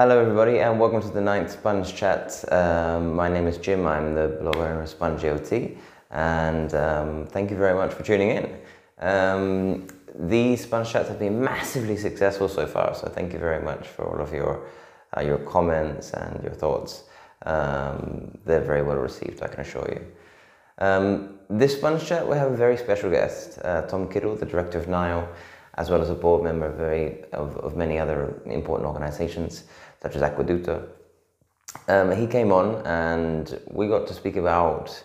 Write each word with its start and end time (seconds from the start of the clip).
Hello, 0.00 0.18
everybody, 0.18 0.60
and 0.60 0.80
welcome 0.80 1.02
to 1.02 1.10
the 1.10 1.20
ninth 1.20 1.50
Sponge 1.50 1.94
Chat. 1.94 2.42
Um, 2.50 3.14
my 3.14 3.28
name 3.28 3.46
is 3.46 3.58
Jim. 3.58 3.86
I'm 3.86 4.14
the 4.14 4.28
blogger 4.40 4.82
of 4.82 4.88
Sponge 4.88 5.20
ELT, 5.20 5.76
and 6.10 6.72
um, 6.72 7.26
thank 7.26 7.50
you 7.50 7.56
very 7.58 7.74
much 7.74 7.92
for 7.92 8.02
tuning 8.02 8.30
in. 8.30 8.56
Um, 8.98 9.88
these 10.18 10.62
Sponge 10.62 10.90
Chats 10.90 11.10
have 11.10 11.18
been 11.18 11.38
massively 11.44 11.98
successful 11.98 12.48
so 12.48 12.66
far, 12.66 12.94
so 12.94 13.08
thank 13.08 13.34
you 13.34 13.38
very 13.38 13.62
much 13.62 13.88
for 13.88 14.06
all 14.06 14.22
of 14.22 14.32
your 14.32 14.64
uh, 15.14 15.20
your 15.20 15.36
comments 15.36 16.12
and 16.12 16.42
your 16.44 16.54
thoughts. 16.54 17.04
Um, 17.44 18.38
they're 18.46 18.64
very 18.64 18.82
well 18.82 18.96
received, 18.96 19.42
I 19.42 19.48
can 19.48 19.60
assure 19.60 19.86
you. 19.86 20.06
Um, 20.78 21.40
this 21.50 21.76
Sponge 21.76 22.06
Chat, 22.06 22.26
we 22.26 22.38
have 22.38 22.50
a 22.50 22.56
very 22.56 22.78
special 22.78 23.10
guest, 23.10 23.58
uh, 23.62 23.82
Thom 23.82 24.08
Kiddle, 24.08 24.34
the 24.34 24.46
director 24.46 24.78
of 24.78 24.88
NILE 24.88 25.28
as 25.74 25.88
well 25.88 26.02
as 26.02 26.10
a 26.10 26.14
board 26.14 26.42
member 26.42 26.66
of, 26.66 26.74
very, 26.74 27.24
of, 27.32 27.56
of 27.58 27.76
many 27.76 27.98
other 27.98 28.40
important 28.44 28.86
organizations, 28.86 29.64
such 30.02 30.16
as 30.16 30.22
AQUEDUTO. 30.22 30.88
Um, 31.88 32.10
he 32.12 32.26
came 32.26 32.52
on 32.52 32.84
and 32.86 33.60
we 33.70 33.86
got 33.86 34.06
to 34.08 34.14
speak 34.14 34.36
about 34.36 35.04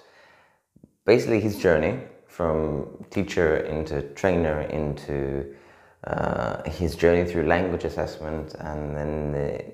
basically 1.06 1.40
his 1.40 1.58
journey 1.58 2.00
from 2.28 3.06
teacher 3.12 3.58
into 3.58 4.02
trainer 4.14 4.62
into 4.62 5.56
uh, 6.06 6.62
his 6.70 6.96
journey 6.96 7.30
through 7.30 7.46
language 7.48 7.84
assessment 7.84 8.56
and 8.60 8.96
then 8.96 9.32
the, 9.32 9.74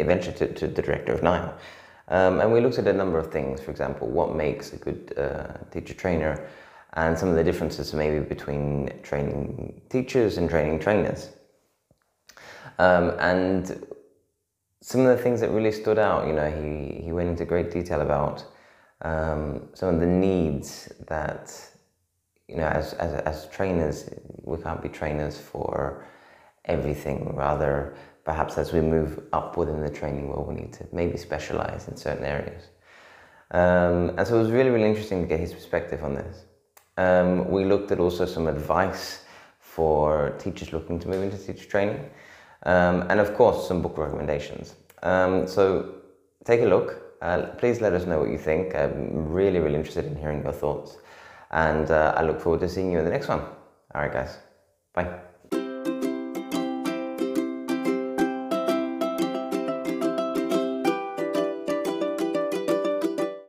eventually 0.00 0.36
to, 0.36 0.52
to, 0.52 0.66
the 0.66 0.82
director 0.82 1.12
of 1.12 1.22
NILE. 1.22 1.54
Um, 2.08 2.40
and 2.40 2.52
we 2.52 2.60
looked 2.60 2.78
at 2.78 2.86
a 2.86 2.92
number 2.92 3.18
of 3.18 3.32
things, 3.32 3.60
for 3.60 3.70
example, 3.70 4.08
what 4.08 4.36
makes 4.36 4.72
a 4.72 4.76
good 4.76 5.14
uh, 5.16 5.64
teacher 5.70 5.94
trainer, 5.94 6.46
and 6.92 7.18
some 7.18 7.28
of 7.28 7.34
the 7.34 7.42
differences 7.42 7.92
maybe 7.94 8.20
between 8.20 8.90
training 9.02 9.80
teachers 9.88 10.36
and 10.36 10.48
training 10.48 10.78
trainers. 10.78 11.30
Um, 12.78 13.14
and 13.18 13.84
some 14.84 15.00
of 15.06 15.16
the 15.16 15.22
things 15.22 15.40
that 15.40 15.50
really 15.50 15.72
stood 15.72 15.98
out, 15.98 16.26
you 16.26 16.34
know, 16.34 16.50
he, 16.50 17.02
he 17.04 17.10
went 17.10 17.30
into 17.30 17.46
great 17.46 17.70
detail 17.70 18.02
about 18.02 18.44
um, 19.00 19.70
some 19.72 19.94
of 19.94 19.98
the 19.98 20.06
needs 20.06 20.92
that, 21.06 21.58
you 22.48 22.56
know, 22.56 22.66
as, 22.66 22.92
as, 22.92 23.14
as 23.22 23.48
trainers, 23.48 24.10
we 24.42 24.58
can't 24.58 24.82
be 24.82 24.90
trainers 24.90 25.38
for 25.38 26.04
everything. 26.66 27.34
Rather, 27.34 27.96
perhaps 28.26 28.58
as 28.58 28.74
we 28.74 28.82
move 28.82 29.22
up 29.32 29.56
within 29.56 29.80
the 29.80 29.88
training 29.88 30.28
world, 30.28 30.46
we 30.48 30.54
need 30.54 30.74
to 30.74 30.86
maybe 30.92 31.16
specialize 31.16 31.88
in 31.88 31.96
certain 31.96 32.26
areas. 32.26 32.64
Um, 33.52 34.10
and 34.18 34.26
so 34.26 34.36
it 34.36 34.42
was 34.42 34.50
really, 34.50 34.68
really 34.68 34.86
interesting 34.86 35.22
to 35.22 35.26
get 35.26 35.40
his 35.40 35.54
perspective 35.54 36.04
on 36.04 36.14
this. 36.14 36.44
Um, 36.98 37.50
we 37.50 37.64
looked 37.64 37.90
at 37.90 38.00
also 38.00 38.26
some 38.26 38.48
advice 38.48 39.24
for 39.60 40.36
teachers 40.38 40.74
looking 40.74 41.00
to 41.00 41.08
move 41.08 41.22
into 41.22 41.38
teacher 41.38 41.66
training, 41.66 42.10
um, 42.64 43.06
and 43.10 43.20
of 43.20 43.34
course 43.34 43.68
some 43.68 43.82
book 43.82 43.96
recommendations. 43.98 44.74
Um, 45.02 45.46
so 45.46 45.94
take 46.44 46.60
a 46.62 46.66
look. 46.66 47.02
Uh, 47.22 47.46
please 47.58 47.80
let 47.80 47.92
us 47.92 48.06
know 48.06 48.20
what 48.20 48.30
you 48.30 48.38
think. 48.38 48.74
I'm 48.74 49.32
really, 49.32 49.58
really 49.58 49.76
interested 49.76 50.04
in 50.04 50.16
hearing 50.16 50.42
your 50.42 50.52
thoughts, 50.52 50.98
and 51.50 51.90
uh, 51.90 52.14
I 52.16 52.22
look 52.22 52.40
forward 52.40 52.60
to 52.60 52.68
seeing 52.68 52.92
you 52.92 52.98
in 52.98 53.04
the 53.04 53.10
next 53.10 53.28
one. 53.28 53.40
All 53.40 54.02
right, 54.02 54.12
guys. 54.12 54.38
Bye. 54.92 55.20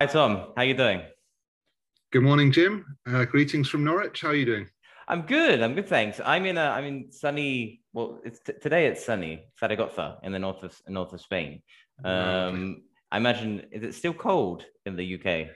Hi 0.05 0.11
Thom, 0.11 0.35
how 0.35 0.51
are 0.57 0.65
you 0.65 0.75
doing? 0.75 1.01
Good 2.11 2.21
morning, 2.21 2.51
Jim. 2.51 2.97
Uh, 3.07 3.25
greetings 3.25 3.67
from 3.67 3.83
Norwich. 3.83 4.21
How 4.21 4.27
are 4.27 4.35
you 4.35 4.45
doing? 4.45 4.67
I'm 5.07 5.21
good. 5.21 5.61
I'm 5.61 5.75
good, 5.75 5.87
thanks. 5.87 6.19
I'm 6.23 6.45
in 6.45 6.57
a 6.57 6.61
I'm 6.63 6.85
in 6.85 7.11
sunny. 7.11 7.81
Well, 7.93 8.19
it's 8.25 8.39
t- 8.39 8.53
today. 8.61 8.87
It's 8.87 9.05
sunny, 9.05 9.47
Zaragoza, 9.59 10.17
in 10.23 10.31
the 10.31 10.39
north 10.39 10.63
of 10.63 10.75
north 10.87 11.13
of 11.13 11.21
Spain. 11.21 11.61
Um, 12.03 12.83
I 13.11 13.17
imagine 13.17 13.67
is 13.71 13.83
it 13.83 13.93
still 13.93 14.13
cold 14.13 14.65
in 14.85 14.95
the 14.95 15.15
UK? 15.15 15.49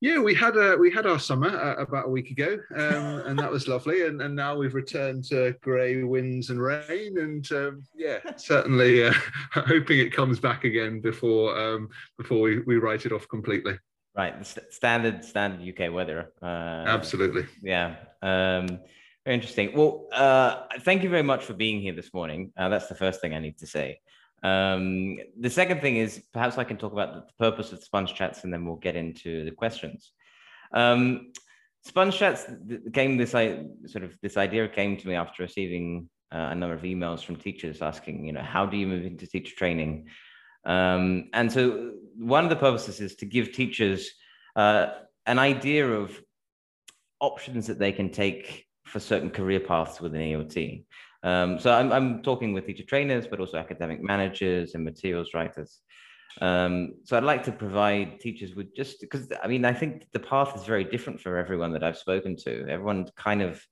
Yeah, 0.00 0.18
we 0.18 0.34
had 0.34 0.56
a 0.56 0.76
we 0.76 0.90
had 0.90 1.06
our 1.06 1.18
summer 1.18 1.48
uh, 1.48 1.80
about 1.80 2.06
a 2.06 2.10
week 2.10 2.30
ago, 2.30 2.58
um, 2.74 3.22
and 3.26 3.38
that 3.38 3.52
was 3.52 3.68
lovely. 3.68 4.06
And, 4.06 4.20
and 4.20 4.34
now 4.34 4.56
we've 4.56 4.74
returned 4.74 5.22
to 5.26 5.54
grey 5.60 6.02
winds 6.02 6.50
and 6.50 6.60
rain, 6.60 7.18
and 7.18 7.52
um, 7.52 7.84
yeah, 7.94 8.18
certainly 8.36 9.04
uh, 9.04 9.12
hoping 9.52 10.00
it 10.00 10.12
comes 10.12 10.40
back 10.40 10.64
again 10.64 11.00
before 11.00 11.56
um, 11.56 11.88
before 12.18 12.40
we, 12.40 12.60
we 12.62 12.78
write 12.78 13.06
it 13.06 13.12
off 13.12 13.28
completely. 13.28 13.78
Right, 14.14 14.34
standard 14.70 15.24
standard 15.24 15.66
UK 15.66 15.92
weather. 15.92 16.32
Uh, 16.42 16.84
Absolutely. 16.86 17.46
Yeah. 17.62 17.96
Um, 18.20 18.80
very 19.24 19.36
interesting. 19.36 19.72
Well, 19.74 20.08
uh, 20.12 20.64
thank 20.80 21.02
you 21.02 21.08
very 21.08 21.22
much 21.22 21.44
for 21.44 21.54
being 21.54 21.80
here 21.80 21.94
this 21.94 22.12
morning. 22.12 22.52
Uh, 22.56 22.68
that's 22.68 22.88
the 22.88 22.94
first 22.94 23.20
thing 23.20 23.32
I 23.34 23.38
need 23.38 23.56
to 23.58 23.66
say. 23.66 24.00
Um, 24.42 25.18
the 25.38 25.48
second 25.48 25.80
thing 25.80 25.96
is 25.96 26.22
perhaps 26.32 26.58
I 26.58 26.64
can 26.64 26.76
talk 26.76 26.92
about 26.92 27.14
the 27.14 27.22
purpose 27.38 27.72
of 27.72 27.82
Sponge 27.82 28.14
Chats, 28.14 28.44
and 28.44 28.52
then 28.52 28.66
we'll 28.66 28.76
get 28.76 28.96
into 28.96 29.44
the 29.44 29.52
questions. 29.52 30.12
Um, 30.74 31.32
Sponge 31.84 32.16
Chats 32.16 32.46
came 32.92 33.16
this 33.16 33.34
I 33.34 33.64
sort 33.86 34.04
of 34.04 34.18
this 34.20 34.36
idea 34.36 34.68
came 34.68 34.96
to 34.96 35.08
me 35.08 35.14
after 35.14 35.42
receiving 35.42 36.08
uh, 36.32 36.48
a 36.50 36.54
number 36.54 36.74
of 36.74 36.82
emails 36.82 37.24
from 37.24 37.36
teachers 37.36 37.82
asking, 37.82 38.26
you 38.26 38.32
know, 38.32 38.42
how 38.42 38.66
do 38.66 38.76
you 38.76 38.86
move 38.86 39.04
into 39.04 39.26
teacher 39.26 39.54
training? 39.54 40.08
Um, 40.64 41.28
and 41.32 41.50
so 41.50 41.92
one 42.16 42.44
of 42.44 42.50
the 42.50 42.56
purposes 42.56 43.00
is 43.00 43.16
to 43.16 43.26
give 43.26 43.52
teachers 43.52 44.10
uh, 44.56 44.88
an 45.26 45.38
idea 45.38 45.88
of 45.88 46.20
options 47.20 47.66
that 47.66 47.78
they 47.78 47.92
can 47.92 48.10
take 48.10 48.66
for 48.84 49.00
certain 49.00 49.30
career 49.30 49.60
paths 49.60 50.00
within 50.00 50.20
ELT. 50.20 50.84
Um, 51.22 51.58
so 51.58 51.72
I'm, 51.72 51.92
I'm 51.92 52.22
talking 52.22 52.52
with 52.52 52.66
teacher 52.66 52.84
trainers, 52.84 53.26
but 53.26 53.40
also 53.40 53.56
academic 53.58 54.02
managers 54.02 54.74
and 54.74 54.84
materials 54.84 55.30
writers. 55.34 55.80
Um, 56.40 56.94
so 57.04 57.16
I'd 57.16 57.24
like 57.24 57.44
to 57.44 57.52
provide 57.52 58.20
teachers 58.20 58.54
with 58.54 58.74
just 58.74 59.00
because 59.00 59.28
I 59.42 59.48
mean 59.48 59.64
I 59.64 59.74
think 59.74 60.06
the 60.12 60.18
path 60.18 60.56
is 60.56 60.64
very 60.64 60.84
different 60.84 61.20
for 61.20 61.36
everyone 61.36 61.72
that 61.72 61.84
I've 61.84 61.98
spoken 61.98 62.36
to. 62.36 62.66
Everyone 62.68 63.06
kind 63.16 63.42
of 63.42 63.62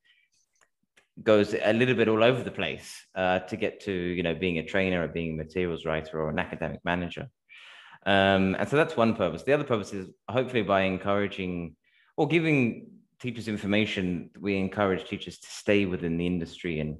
goes 1.22 1.54
a 1.54 1.72
little 1.72 1.94
bit 1.94 2.08
all 2.08 2.24
over 2.24 2.42
the 2.42 2.50
place 2.50 3.04
uh, 3.14 3.40
to 3.40 3.56
get 3.56 3.80
to 3.80 3.92
you 3.92 4.22
know 4.22 4.34
being 4.34 4.58
a 4.58 4.64
trainer 4.64 5.04
or 5.04 5.08
being 5.08 5.32
a 5.32 5.44
materials 5.44 5.84
writer 5.84 6.20
or 6.20 6.30
an 6.30 6.38
academic 6.38 6.80
manager. 6.84 7.28
Um, 8.06 8.56
and 8.58 8.68
so 8.68 8.76
that's 8.76 8.96
one 8.96 9.14
purpose. 9.14 9.42
The 9.42 9.52
other 9.52 9.64
purpose 9.64 9.92
is 9.92 10.08
hopefully 10.28 10.62
by 10.62 10.82
encouraging 10.82 11.76
or 12.16 12.26
giving 12.28 12.90
teachers 13.20 13.48
information 13.48 14.30
we 14.40 14.56
encourage 14.56 15.08
teachers 15.08 15.38
to 15.38 15.46
stay 15.46 15.84
within 15.84 16.16
the 16.16 16.26
industry 16.26 16.80
and 16.80 16.96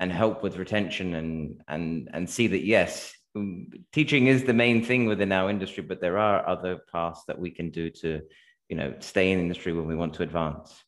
and 0.00 0.10
help 0.10 0.42
with 0.42 0.56
retention 0.56 1.14
and 1.14 1.60
and 1.68 2.10
and 2.12 2.28
see 2.28 2.48
that 2.48 2.64
yes 2.64 3.12
um, 3.36 3.68
teaching 3.92 4.26
is 4.26 4.44
the 4.44 4.52
main 4.52 4.84
thing 4.84 5.06
within 5.06 5.32
our 5.32 5.48
industry 5.48 5.82
but 5.82 6.00
there 6.00 6.18
are 6.18 6.46
other 6.48 6.80
paths 6.90 7.22
that 7.28 7.38
we 7.38 7.50
can 7.50 7.70
do 7.70 7.90
to 7.90 8.20
you 8.68 8.76
know 8.76 8.94
stay 8.98 9.30
in 9.30 9.38
industry 9.38 9.72
when 9.72 9.86
we 9.86 9.96
want 9.96 10.14
to 10.14 10.22
advance 10.22 10.82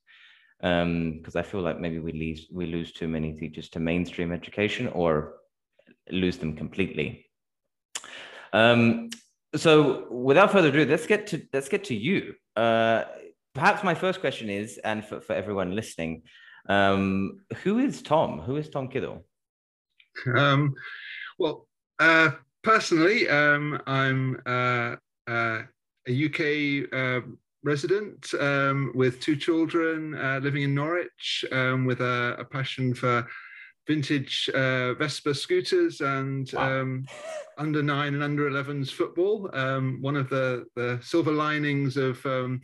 because 0.61 1.35
um, 1.35 1.41
I 1.41 1.43
feel 1.43 1.61
like 1.61 1.81
maybe 1.81 1.99
we 1.99 2.13
lose 2.13 2.47
we 2.51 2.67
lose 2.67 2.93
too 2.93 3.09
many 3.09 3.33
teachers 3.33 3.69
to 3.71 3.81
mainstream 3.81 4.33
education 4.33 4.89
or 4.89 5.35
lose 6.11 6.39
them 6.39 6.57
completely. 6.57 7.27
Um, 8.53 9.11
so 9.57 10.07
without 10.11 10.53
further 10.53 10.69
ado, 10.69 10.87
let's 10.87 11.07
get 11.07 11.27
to 11.29 11.43
let's 11.53 11.69
get 11.69 11.85
to 11.85 11.95
you. 11.95 12.35
Uh, 12.57 13.05
perhaps 13.55 13.85
my 13.85 13.95
first 13.95 14.21
question 14.21 14.49
is, 14.49 14.79
and 14.79 15.05
for, 15.05 15.21
for 15.21 15.35
everyone 15.35 15.75
listening, 15.75 16.23
um, 16.69 17.41
who 17.63 17.79
is 17.79 18.03
Thom? 18.03 18.41
Who 18.41 18.57
is 18.57 18.69
Thom 18.69 18.89
Kiddle? 18.89 19.25
Um, 20.35 20.75
well, 21.39 21.67
uh, 21.99 22.31
personally, 22.63 23.29
um, 23.29 23.81
I'm 23.87 24.41
uh, 24.47 24.97
uh 25.27 25.63
a 26.07 26.13
UK 26.27 26.93
um, 26.93 27.39
resident 27.65 28.33
um, 28.39 28.93
with 28.95 29.21
two 29.21 29.37
children 29.37 30.15
uh, 30.15 30.39
living 30.43 30.63
in 30.63 30.75
Norwich 30.75 31.45
um, 31.51 31.87
with 31.87 32.01
a, 32.01 32.37
a, 32.39 32.45
passion 32.45 32.95
for 32.95 33.27
vintage 33.87 34.49
uh, 34.55 34.95
Vespa 34.95 35.35
scooters 35.35 36.01
and 36.01 36.51
wow. 36.53 36.81
um, 36.81 37.07
under 37.59 37.83
nine 37.83 38.15
and 38.15 38.23
under 38.23 38.49
11s 38.49 38.91
football. 38.91 39.51
Um, 39.55 39.99
one 40.01 40.17
of 40.17 40.29
the, 40.29 40.67
the 40.77 41.01
silver 41.03 41.33
linings 41.33 41.97
of 41.97 42.25
um, 42.27 42.61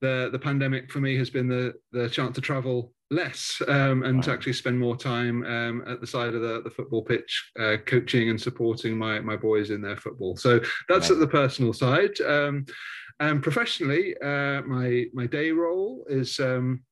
the, 0.00 0.28
the 0.32 0.38
pandemic 0.38 0.90
for 0.90 1.00
me 1.00 1.16
has 1.16 1.28
been 1.28 1.48
the, 1.48 1.74
the 1.92 2.08
chance 2.08 2.34
to 2.36 2.40
travel 2.40 2.92
less 3.10 3.60
um, 3.66 4.04
and 4.04 4.16
wow. 4.16 4.22
to 4.22 4.32
actually 4.32 4.52
spend 4.52 4.78
more 4.78 4.96
time 4.96 5.44
um, 5.44 5.82
at 5.88 6.00
the 6.00 6.06
side 6.06 6.34
of 6.34 6.40
the, 6.40 6.62
the 6.62 6.70
football 6.70 7.02
pitch, 7.02 7.50
uh, 7.58 7.76
coaching 7.84 8.30
and 8.30 8.40
supporting 8.40 8.96
my, 8.96 9.18
my 9.20 9.36
boys 9.36 9.70
in 9.70 9.80
their 9.80 9.96
football. 9.96 10.36
So 10.36 10.60
that's 10.88 11.10
at 11.10 11.18
the 11.18 11.26
personal 11.26 11.72
side. 11.72 12.20
Um, 12.20 12.66
and 13.20 13.42
professionally, 13.42 14.16
uh, 14.18 14.62
my 14.62 15.06
my 15.12 15.26
day 15.26 15.50
role 15.50 16.04
is 16.08 16.40
um, 16.40 16.82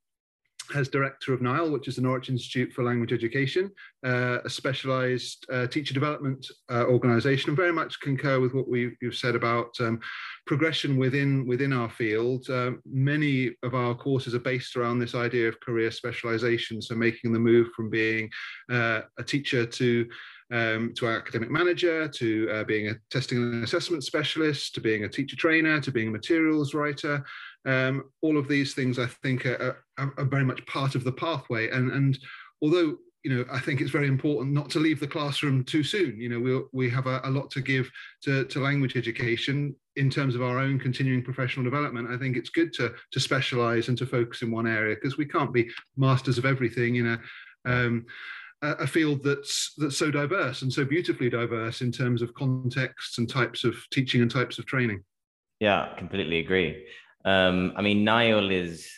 as 0.74 0.88
director 0.88 1.32
of 1.32 1.40
NILE, 1.40 1.70
which 1.70 1.88
is 1.88 1.96
the 1.96 2.02
Norwich 2.02 2.28
Institute 2.28 2.72
for 2.72 2.84
Language 2.84 3.12
Education, 3.12 3.70
uh, 4.04 4.38
a 4.44 4.50
specialised 4.50 5.46
uh, 5.50 5.66
teacher 5.66 5.94
development 5.94 6.46
uh, 6.70 6.84
organisation, 6.84 7.50
and 7.50 7.56
very 7.56 7.72
much 7.72 8.00
concur 8.00 8.40
with 8.40 8.54
what 8.54 8.68
we, 8.68 8.96
have 9.02 9.14
said 9.14 9.34
about 9.34 9.74
um, 9.80 9.98
progression 10.46 10.96
within 10.96 11.46
within 11.46 11.72
our 11.72 11.88
field. 11.88 12.48
Uh, 12.50 12.72
many 12.84 13.52
of 13.62 13.74
our 13.74 13.94
courses 13.94 14.34
are 14.34 14.40
based 14.40 14.76
around 14.76 14.98
this 14.98 15.14
idea 15.14 15.48
of 15.48 15.60
career 15.60 15.90
specialisation, 15.90 16.82
so 16.82 16.94
making 16.94 17.32
the 17.32 17.38
move 17.38 17.68
from 17.74 17.88
being 17.88 18.30
uh, 18.70 19.00
a 19.18 19.24
teacher 19.24 19.64
to 19.64 20.06
um, 20.50 20.92
to 20.96 21.06
our 21.06 21.16
academic 21.16 21.50
manager, 21.50 22.08
to 22.08 22.50
uh, 22.50 22.64
being 22.64 22.88
a 22.88 22.94
testing 23.10 23.38
and 23.38 23.64
assessment 23.64 24.04
specialist, 24.04 24.74
to 24.74 24.80
being 24.80 25.04
a 25.04 25.08
teacher 25.08 25.36
trainer, 25.36 25.80
to 25.80 25.92
being 25.92 26.08
a 26.08 26.12
materials 26.12 26.74
writer. 26.74 27.24
Um, 27.66 28.04
all 28.22 28.38
of 28.38 28.48
these 28.48 28.74
things, 28.74 28.98
I 28.98 29.06
think, 29.06 29.44
are, 29.44 29.84
are, 29.98 30.14
are, 30.16 30.24
very 30.24 30.44
much 30.44 30.64
part 30.66 30.94
of 30.94 31.04
the 31.04 31.12
pathway. 31.12 31.68
And, 31.70 31.90
and 31.90 32.18
although 32.62 32.96
you 33.24 33.36
know, 33.36 33.44
I 33.52 33.58
think 33.58 33.80
it's 33.80 33.90
very 33.90 34.06
important 34.06 34.54
not 34.54 34.70
to 34.70 34.78
leave 34.78 35.00
the 35.00 35.06
classroom 35.06 35.64
too 35.64 35.82
soon. 35.82 36.20
You 36.20 36.28
know, 36.28 36.40
we 36.40 36.62
we 36.72 36.90
have 36.90 37.06
a, 37.06 37.20
a 37.24 37.30
lot 37.30 37.50
to 37.50 37.60
give 37.60 37.90
to, 38.22 38.44
to 38.44 38.60
language 38.60 38.96
education 38.96 39.74
in 39.96 40.08
terms 40.08 40.34
of 40.34 40.42
our 40.42 40.58
own 40.58 40.78
continuing 40.78 41.22
professional 41.22 41.64
development. 41.64 42.10
I 42.10 42.16
think 42.16 42.36
it's 42.36 42.50
good 42.50 42.72
to 42.74 42.94
to 43.10 43.20
specialize 43.20 43.88
and 43.88 43.98
to 43.98 44.06
focus 44.06 44.42
in 44.42 44.50
one 44.50 44.68
area 44.68 44.94
because 44.94 45.18
we 45.18 45.26
can't 45.26 45.52
be 45.52 45.68
masters 45.96 46.38
of 46.38 46.46
everything 46.46 46.96
in 46.96 47.06
a 47.06 47.20
um, 47.64 48.06
a 48.62 48.86
field 48.86 49.22
that's 49.22 49.72
that's 49.78 49.96
so 49.96 50.10
diverse 50.10 50.62
and 50.62 50.72
so 50.72 50.84
beautifully 50.84 51.30
diverse 51.30 51.80
in 51.80 51.92
terms 51.92 52.22
of 52.22 52.34
contexts 52.34 53.18
and 53.18 53.28
types 53.28 53.64
of 53.64 53.76
teaching 53.92 54.22
and 54.22 54.30
types 54.30 54.58
of 54.58 54.66
training. 54.66 55.02
Yeah, 55.60 55.94
completely 55.96 56.38
agree. 56.38 56.86
Um, 57.24 57.72
I 57.76 57.82
mean, 57.82 58.04
NILE 58.04 58.50
is 58.50 58.88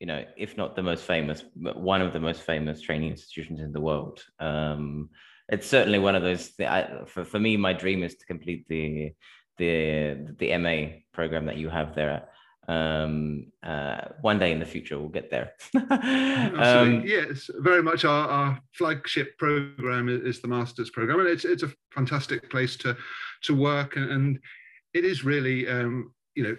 you 0.00 0.06
know, 0.06 0.24
if 0.36 0.56
not 0.56 0.76
the 0.76 0.82
most 0.82 1.04
famous, 1.04 1.42
but 1.56 1.80
one 1.80 2.02
of 2.02 2.12
the 2.12 2.20
most 2.20 2.42
famous 2.42 2.80
training 2.80 3.10
institutions 3.10 3.60
in 3.60 3.72
the 3.72 3.80
world. 3.80 4.22
Um, 4.38 5.10
it's 5.48 5.66
certainly 5.66 5.98
one 5.98 6.14
of 6.14 6.22
those. 6.22 6.52
I, 6.60 7.04
for 7.06 7.24
for 7.24 7.40
me, 7.40 7.56
my 7.56 7.72
dream 7.72 8.02
is 8.02 8.14
to 8.16 8.26
complete 8.26 8.66
the 8.68 9.12
the 9.56 10.34
the 10.38 10.56
MA 10.58 11.00
program 11.12 11.46
that 11.46 11.56
you 11.56 11.68
have 11.68 11.94
there. 11.94 12.28
Um, 12.68 13.50
uh, 13.62 14.08
one 14.20 14.38
day 14.38 14.52
in 14.52 14.58
the 14.58 14.66
future, 14.66 14.98
we'll 14.98 15.08
get 15.08 15.30
there. 15.30 15.52
um, 15.90 17.02
yes, 17.04 17.48
very 17.60 17.82
much 17.82 18.04
our, 18.04 18.28
our 18.28 18.60
flagship 18.74 19.38
program 19.38 20.08
is 20.08 20.40
the 20.40 20.48
master's 20.48 20.90
program, 20.90 21.20
and 21.20 21.28
it's 21.28 21.46
it's 21.46 21.62
a 21.62 21.72
fantastic 21.94 22.50
place 22.50 22.76
to 22.76 22.96
to 23.44 23.54
work, 23.54 23.96
and, 23.96 24.10
and 24.10 24.38
it 24.92 25.04
is 25.04 25.24
really 25.24 25.66
um, 25.66 26.12
you 26.34 26.42
know 26.42 26.56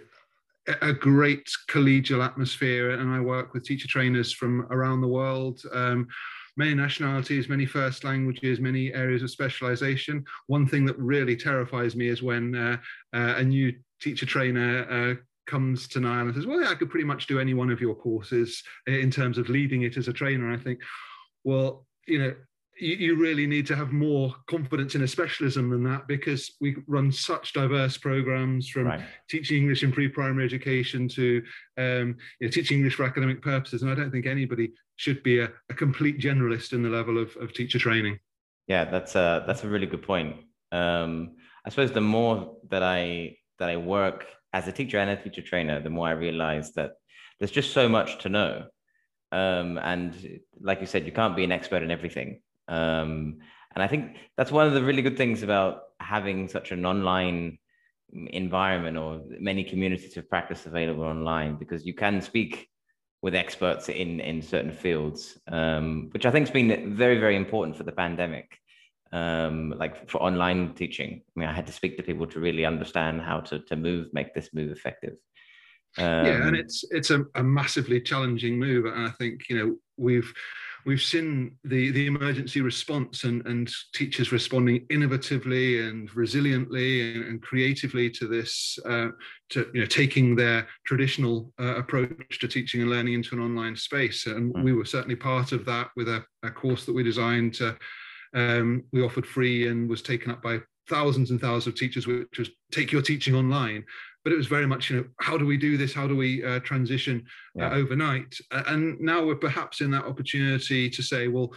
a 0.82 0.92
great 0.92 1.48
collegial 1.68 2.24
atmosphere, 2.24 2.90
and 2.90 3.10
I 3.10 3.20
work 3.20 3.54
with 3.54 3.64
teacher 3.64 3.88
trainers 3.88 4.32
from 4.32 4.62
around 4.70 5.00
the 5.00 5.08
world. 5.08 5.62
Um, 5.72 6.08
many 6.56 6.74
nationalities, 6.74 7.48
many 7.48 7.66
first 7.66 8.04
languages, 8.04 8.60
many 8.60 8.92
areas 8.92 9.22
of 9.22 9.30
specialization. 9.30 10.24
One 10.48 10.66
thing 10.66 10.84
that 10.86 10.98
really 10.98 11.36
terrifies 11.36 11.94
me 11.96 12.08
is 12.08 12.22
when 12.22 12.54
uh, 12.54 12.76
uh, 13.14 13.34
a 13.36 13.44
new 13.44 13.72
teacher 14.00 14.26
trainer 14.26 14.86
uh, 14.90 15.14
comes 15.50 15.88
to 15.88 16.00
NILE 16.00 16.26
and 16.26 16.34
says, 16.34 16.46
Well, 16.46 16.62
yeah, 16.62 16.70
I 16.70 16.74
could 16.74 16.90
pretty 16.90 17.06
much 17.06 17.26
do 17.26 17.40
any 17.40 17.54
one 17.54 17.70
of 17.70 17.80
your 17.80 17.94
courses 17.94 18.62
in 18.86 19.10
terms 19.10 19.36
of 19.36 19.48
leading 19.48 19.82
it 19.82 19.96
as 19.96 20.08
a 20.08 20.12
trainer. 20.12 20.50
I 20.50 20.56
think, 20.56 20.80
well, 21.44 21.86
you 22.06 22.18
know, 22.18 22.34
you, 22.78 22.96
you 22.96 23.16
really 23.16 23.46
need 23.46 23.66
to 23.66 23.76
have 23.76 23.92
more 23.92 24.34
confidence 24.46 24.94
in 24.94 25.02
a 25.02 25.08
specialism 25.08 25.70
than 25.70 25.84
that 25.84 26.06
because 26.06 26.52
we 26.60 26.76
run 26.86 27.12
such 27.12 27.52
diverse 27.52 27.98
programs 27.98 28.68
from 28.68 28.86
right. 28.86 29.00
teaching 29.28 29.58
English 29.58 29.82
in 29.82 29.92
pre-primary 29.92 30.44
education 30.44 31.08
to 31.08 31.42
um, 31.78 32.16
you 32.40 32.46
know, 32.46 32.50
teaching 32.50 32.78
English 32.78 32.94
for 32.94 33.04
academic 33.04 33.42
purposes. 33.42 33.82
And 33.82 33.90
I 33.90 33.94
don't 33.94 34.10
think 34.10 34.26
anybody 34.26 34.72
should 34.96 35.22
be 35.22 35.40
a, 35.40 35.50
a 35.68 35.74
complete 35.74 36.18
generalist 36.18 36.72
in 36.72 36.82
the 36.82 36.88
level 36.88 37.18
of, 37.18 37.36
of 37.36 37.52
teacher 37.52 37.78
training. 37.78 38.18
Yeah, 38.66 38.84
that's 38.84 39.16
a 39.16 39.44
that's 39.46 39.64
a 39.64 39.68
really 39.68 39.86
good 39.86 40.02
point. 40.02 40.36
Um, 40.70 41.36
I 41.64 41.70
suppose 41.70 41.90
the 41.90 42.00
more 42.00 42.56
that 42.70 42.82
I 42.82 43.36
that 43.58 43.68
I 43.68 43.76
work 43.76 44.26
as 44.52 44.68
a 44.68 44.72
teacher 44.72 44.98
and 44.98 45.10
a 45.10 45.16
teacher 45.16 45.42
trainer, 45.42 45.80
the 45.80 45.90
more 45.90 46.08
I 46.08 46.12
realize 46.12 46.72
that 46.74 46.92
there's 47.38 47.50
just 47.50 47.72
so 47.72 47.88
much 47.88 48.18
to 48.22 48.28
know. 48.28 48.66
Um, 49.32 49.78
and 49.78 50.40
like 50.60 50.80
you 50.80 50.86
said, 50.86 51.06
you 51.06 51.12
can't 51.12 51.36
be 51.36 51.44
an 51.44 51.52
expert 51.52 51.82
in 51.82 51.90
everything. 51.90 52.40
Um, 52.68 53.38
and 53.74 53.82
I 53.82 53.86
think 53.86 54.16
that's 54.36 54.50
one 54.50 54.66
of 54.66 54.74
the 54.74 54.82
really 54.82 55.02
good 55.02 55.16
things 55.16 55.42
about 55.42 55.82
having 56.00 56.48
such 56.48 56.72
an 56.72 56.84
online 56.84 57.58
environment 58.12 58.96
or 58.96 59.22
many 59.38 59.62
communities 59.62 60.16
of 60.16 60.28
practice 60.28 60.66
available 60.66 61.04
online 61.04 61.56
because 61.56 61.86
you 61.86 61.94
can 61.94 62.20
speak 62.20 62.68
with 63.22 63.34
experts 63.34 63.88
in 63.88 64.18
in 64.20 64.42
certain 64.42 64.72
fields 64.72 65.38
um, 65.48 66.08
which 66.12 66.26
i 66.26 66.30
think 66.30 66.46
has 66.46 66.52
been 66.52 66.96
very 66.96 67.18
very 67.20 67.36
important 67.36 67.76
for 67.76 67.84
the 67.84 67.92
pandemic 67.92 68.58
um, 69.12 69.74
like 69.78 70.08
for 70.08 70.22
online 70.22 70.74
teaching 70.74 71.22
i 71.36 71.40
mean 71.40 71.48
i 71.48 71.52
had 71.52 71.66
to 71.66 71.72
speak 71.72 71.96
to 71.96 72.02
people 72.02 72.26
to 72.26 72.40
really 72.40 72.64
understand 72.64 73.20
how 73.20 73.40
to, 73.40 73.58
to 73.60 73.76
move 73.76 74.08
make 74.12 74.34
this 74.34 74.50
move 74.52 74.70
effective 74.70 75.14
um, 75.98 76.26
yeah 76.26 76.46
and 76.46 76.56
it's 76.56 76.84
it's 76.90 77.10
a, 77.10 77.24
a 77.34 77.42
massively 77.42 78.00
challenging 78.00 78.58
move 78.58 78.84
and 78.84 79.06
i 79.06 79.10
think 79.10 79.48
you 79.48 79.58
know 79.58 79.76
we've 79.96 80.32
we've 80.86 81.02
seen 81.02 81.56
the, 81.64 81.90
the 81.90 82.06
emergency 82.06 82.60
response 82.60 83.24
and, 83.24 83.46
and 83.46 83.70
teachers 83.94 84.32
responding 84.32 84.86
innovatively 84.86 85.88
and 85.88 86.10
resiliently 86.10 87.14
and, 87.14 87.24
and 87.24 87.42
creatively 87.42 88.10
to 88.10 88.26
this, 88.26 88.78
uh, 88.86 89.08
to 89.50 89.70
you 89.74 89.80
know, 89.80 89.86
taking 89.86 90.34
their 90.34 90.66
traditional 90.86 91.52
uh, 91.60 91.76
approach 91.76 92.38
to 92.40 92.48
teaching 92.48 92.80
and 92.80 92.90
learning 92.90 93.14
into 93.14 93.34
an 93.34 93.42
online 93.42 93.76
space. 93.76 94.26
And 94.26 94.54
mm. 94.54 94.62
we 94.62 94.72
were 94.72 94.84
certainly 94.84 95.16
part 95.16 95.52
of 95.52 95.64
that 95.66 95.88
with 95.96 96.08
a, 96.08 96.24
a 96.42 96.50
course 96.50 96.86
that 96.86 96.94
we 96.94 97.02
designed 97.02 97.54
to, 97.54 97.76
um, 98.34 98.84
we 98.92 99.02
offered 99.02 99.26
free 99.26 99.68
and 99.68 99.88
was 99.88 100.02
taken 100.02 100.30
up 100.30 100.42
by 100.42 100.58
thousands 100.88 101.30
and 101.30 101.40
thousands 101.40 101.68
of 101.68 101.74
teachers, 101.76 102.06
which 102.06 102.38
was 102.38 102.50
take 102.72 102.92
your 102.92 103.02
teaching 103.02 103.34
online. 103.34 103.84
But 104.22 104.32
it 104.32 104.36
was 104.36 104.48
very 104.48 104.66
much 104.66 104.90
you 104.90 104.96
know 104.96 105.04
how 105.20 105.38
do 105.38 105.46
we 105.46 105.56
do 105.56 105.76
this? 105.76 105.94
How 105.94 106.06
do 106.06 106.16
we 106.16 106.44
uh, 106.44 106.60
transition 106.60 107.24
uh, 107.58 107.64
yeah. 107.64 107.72
overnight? 107.72 108.36
And 108.50 109.00
now 109.00 109.24
we're 109.24 109.36
perhaps 109.36 109.80
in 109.80 109.90
that 109.92 110.04
opportunity 110.04 110.90
to 110.90 111.02
say 111.02 111.28
well 111.28 111.52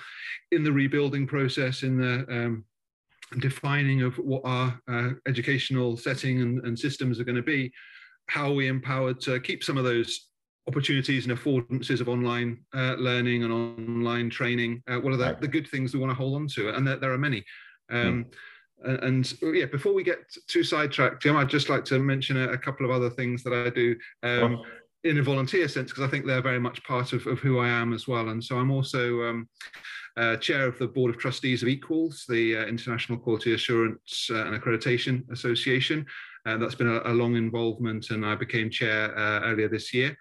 in 0.51 0.63
the 0.63 0.71
rebuilding 0.71 1.27
process 1.27 1.83
in 1.83 1.97
the 1.97 2.25
um, 2.29 2.63
defining 3.39 4.03
of 4.03 4.15
what 4.15 4.41
our 4.45 4.79
uh, 4.87 5.09
educational 5.27 5.97
setting 5.97 6.41
and, 6.41 6.63
and 6.65 6.77
systems 6.77 7.19
are 7.19 7.23
going 7.23 7.35
to 7.35 7.41
be 7.41 7.71
how 8.27 8.49
are 8.49 8.53
we 8.53 8.67
empowered 8.67 9.19
to 9.21 9.39
keep 9.39 9.63
some 9.63 9.77
of 9.77 9.83
those 9.83 10.29
opportunities 10.68 11.27
and 11.27 11.38
affordances 11.38 12.00
of 12.00 12.07
online 12.07 12.57
uh, 12.74 12.95
learning 12.98 13.44
and 13.44 13.51
online 13.51 14.30
training 14.30 14.81
uh, 14.88 14.98
what 14.98 15.13
are 15.13 15.18
the, 15.18 15.25
right. 15.25 15.42
the 15.42 15.48
good 15.48 15.68
things 15.68 15.94
we 15.94 16.00
want 16.00 16.10
to 16.10 16.15
hold 16.15 16.36
on 16.36 16.48
to 16.48 16.69
and 16.69 16.88
there, 16.88 16.98
there 16.98 17.12
are 17.12 17.18
many 17.18 17.44
um, 17.92 18.24
mm 18.24 18.33
and 18.83 19.33
yeah, 19.42 19.65
before 19.65 19.94
we 19.94 20.04
get 20.04 20.19
too 20.48 20.63
sidetracked, 20.63 21.21
Jim, 21.21 21.38
I'd 21.38 21.50
just 21.50 21.69
like 21.69 21.86
to 21.86 22.00
mention 22.00 22.38
a, 22.38 22.50
a 22.50 22.57
couple 22.57 22.86
of 22.86 22.92
other 22.92 23.10
things 23.10 23.44
that 23.44 23.54
I 23.54 23.69
do 23.69 23.95
um, 24.24 24.56
oh. 24.56 24.65
in 25.04 25.19
a 25.19 25.24
volunteer 25.24 25.68
sense 25.68 25.92
because 25.92 26.04
I 26.04 26.10
think 26.10 26.25
they're 26.25 26.42
very 26.42 26.60
much 26.60 26.83
part 26.83 27.13
of, 27.13 27.25
of 27.27 27.39
who 27.39 27.60
I 27.60 27.70
am 27.70 27.93
as 27.93 28.08
well. 28.08 28.29
And 28.29 28.43
so 28.43 28.58
I'm 28.58 28.72
also 28.72 29.22
um, 29.24 29.48
uh, 30.17 30.38
chair 30.38 30.67
of 30.67 30.77
the 30.79 30.88
board 30.88 31.13
of 31.13 31.20
trustees 31.20 31.62
of 31.62 31.70
Eaquals, 31.70 32.25
the 32.27 32.58
uh, 32.58 32.65
International 32.65 33.17
Quality 33.17 33.53
Assurance 33.53 34.29
uh, 34.32 34.46
and 34.46 34.62
Accreditation 34.62 35.29
Association. 35.32 36.05
Uh, 36.46 36.58
that's 36.58 36.75
been 36.75 36.89
a, 36.89 37.01
a, 37.05 37.13
long 37.13 37.38
involvement, 37.38 38.10
and 38.10 38.25
I 38.25 38.36
became 38.36 38.70
chair 38.70 39.17
uh, 39.17 39.41
earlier 39.46 39.70
this 39.70 39.93
year. 39.93 40.15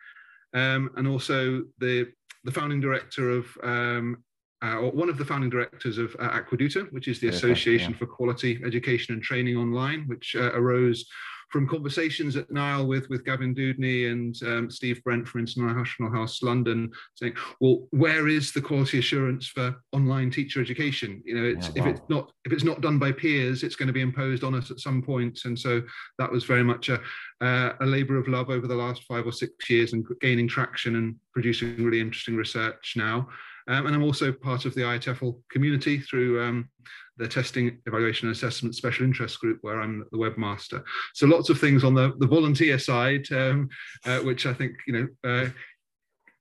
Um, 0.55 0.91
and 0.97 1.09
also 1.09 1.65
the 1.79 2.13
the 2.45 2.53
founding 2.53 2.81
director 2.81 3.31
of 3.31 3.47
um, 3.63 4.23
uh, 4.63 4.77
or 4.77 4.91
one 4.93 5.09
of 5.09 5.19
the 5.19 5.25
founding 5.25 5.51
directors 5.51 5.99
of 5.99 6.15
uh, 6.21 6.31
AQUEDUTO, 6.41 6.93
which 6.93 7.09
is 7.09 7.19
the 7.19 7.29
Association 7.29 7.93
yeah. 7.93 7.99
for 7.99 8.07
Quality 8.07 8.61
Education 8.65 9.15
and 9.15 9.23
Training 9.23 9.57
Online, 9.57 10.05
which 10.07 10.37
uh, 10.37 10.53
arose 10.53 11.05
from 11.53 11.69
conversations 11.69 12.35
at 12.35 12.51
NILE 12.51 12.87
with, 12.87 13.09
with 13.11 13.25
Gavin 13.25 13.55
Dudeney 13.55 14.11
and 14.11 14.35
um, 14.45 14.71
Steve 14.71 15.05
Brent 15.05 15.29
from 15.29 15.43
International 15.43 16.11
House 16.11 16.43
London, 16.43 16.91
saying, 17.15 17.35
well, 17.61 17.87
where 17.91 18.27
is 18.27 18.53
the 18.53 18.61
quality 18.63 18.99
assurance 18.99 19.47
for 19.47 19.77
online 19.93 20.31
teacher 20.31 20.63
education? 20.63 21.23
You 21.27 21.35
know, 21.35 21.45
it's, 21.45 21.71
yeah, 21.77 21.83
wow. 21.83 21.89
if 21.89 21.95
it's 21.97 22.09
not 22.09 22.33
if 22.47 22.53
it's 22.53 22.65
not 22.65 22.81
done 22.81 22.99
by 22.99 23.13
peers, 23.13 23.63
it's 23.63 23.77
going 23.77 23.87
to 23.87 23.93
be 23.93 24.01
imposed 24.01 24.43
on 24.43 24.55
us 24.55 24.71
at 24.71 24.81
some 24.81 25.03
point. 25.03 25.41
And 25.45 25.57
so 25.59 25.83
that 26.19 26.33
was 26.33 26.45
very 26.45 26.65
much 26.65 26.89
a, 26.89 26.99
uh, 27.43 27.75
a 27.81 27.87
labour 27.87 28.17
of 28.17 28.29
love 28.29 28.49
over 28.49 28.67
the 28.67 28.75
last 28.75 29.05
five 29.05 29.27
or 29.27 29.33
six 29.33 29.69
years 29.69 29.93
and 29.93 30.05
gaining 30.21 30.49
traction 30.49 30.97
and 30.97 31.17
producing 31.35 31.77
really 31.85 32.01
interesting 32.01 32.35
research 32.35 32.95
now. 32.97 33.29
Um, 33.69 33.87
and 33.87 33.95
I'm 33.95 34.03
also 34.03 34.33
part 34.33 34.65
of 34.65 34.75
the 34.75 34.81
IATEFL 34.81 35.41
community 35.51 36.01
through 36.01 36.43
um, 36.43 36.69
the 37.16 37.28
testing, 37.28 37.78
evaluation 37.87 38.28
and 38.28 38.37
assessment 38.37 38.75
special 38.75 39.04
interest 39.04 39.38
group 39.40 39.59
where 39.62 39.81
I'm 39.81 40.04
the 40.12 40.19
webmaster. 40.19 40.83
So 41.14 41.26
lots 41.26 41.50
of 41.50 41.59
things 41.59 41.85
on 41.85 41.95
the, 41.95 42.12
the 42.19 42.26
volunteer 42.26 42.78
side, 42.78 43.31
um, 43.33 43.69
uh, 44.07 44.19
which 44.21 44.47
I 44.47 44.54
think, 44.54 44.73
you 44.87 44.92
know, 44.92 45.09
uh, 45.31 45.49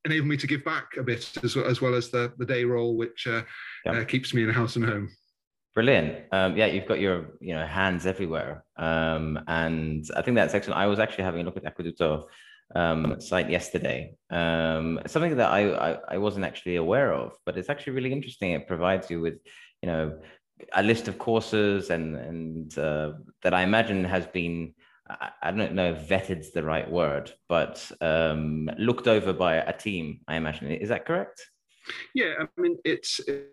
enable 0.05 0.27
me 0.27 0.37
to 0.37 0.47
give 0.47 0.63
back 0.63 0.97
a 0.97 1.03
bit 1.03 1.29
as, 1.43 1.55
as 1.57 1.81
well 1.81 1.93
as 1.93 2.09
the, 2.09 2.33
the 2.37 2.45
day 2.45 2.63
role, 2.63 2.95
which 2.95 3.27
uh, 3.27 3.43
yep. 3.85 3.95
Uh, 3.95 4.03
keeps 4.05 4.33
me 4.33 4.43
in 4.43 4.49
a 4.49 4.53
house 4.53 4.75
and 4.75 4.85
home. 4.85 5.09
Brilliant. 5.73 6.25
Um, 6.31 6.57
yeah, 6.57 6.65
you've 6.65 6.87
got 6.87 6.99
your 6.99 7.27
you 7.39 7.53
know 7.53 7.65
hands 7.65 8.05
everywhere, 8.05 8.65
um, 8.75 9.39
and 9.47 10.03
I 10.17 10.21
think 10.21 10.35
that's 10.35 10.53
excellent. 10.53 10.77
I 10.77 10.87
was 10.87 10.99
actually 10.99 11.23
having 11.23 11.41
a 11.41 11.43
look 11.45 11.55
at 11.55 11.63
AQUEDUTO 11.63 12.25
um, 12.75 13.21
site 13.21 13.49
yesterday. 13.49 14.15
Um, 14.29 14.99
something 15.07 15.37
that 15.37 15.49
I, 15.49 15.91
I, 15.91 15.97
I 16.09 16.17
wasn't 16.17 16.45
actually 16.45 16.75
aware 16.75 17.13
of, 17.13 17.37
but 17.45 17.57
it's 17.57 17.69
actually 17.69 17.93
really 17.93 18.11
interesting. 18.11 18.51
It 18.51 18.67
provides 18.67 19.09
you 19.09 19.21
with, 19.21 19.35
you 19.81 19.87
know, 19.87 20.19
a 20.74 20.84
list 20.84 21.08
of 21.08 21.18
courses 21.18 21.89
and 21.89 22.15
and 22.15 22.77
uh, 22.77 23.13
that 23.44 23.53
I 23.53 23.63
imagine 23.63 24.03
has 24.03 24.25
been 24.27 24.74
I, 25.41 25.51
don't 25.51 25.74
know 25.74 25.91
if 25.91 26.08
vetted's 26.08 26.51
the 26.51 26.63
right 26.63 26.89
word, 26.89 27.34
but 27.50 27.91
um, 28.00 28.70
looked 28.77 29.08
over 29.08 29.34
by 29.34 29.56
a 29.56 29.74
team. 29.77 30.22
I 30.27 30.36
imagine 30.36 30.72
is 30.72 30.89
that 30.89 31.06
correct? 31.06 31.41
Yeah, 32.13 32.34
I 32.39 32.62
mean 32.62 32.77
it's. 32.86 33.20
a, 33.27 33.44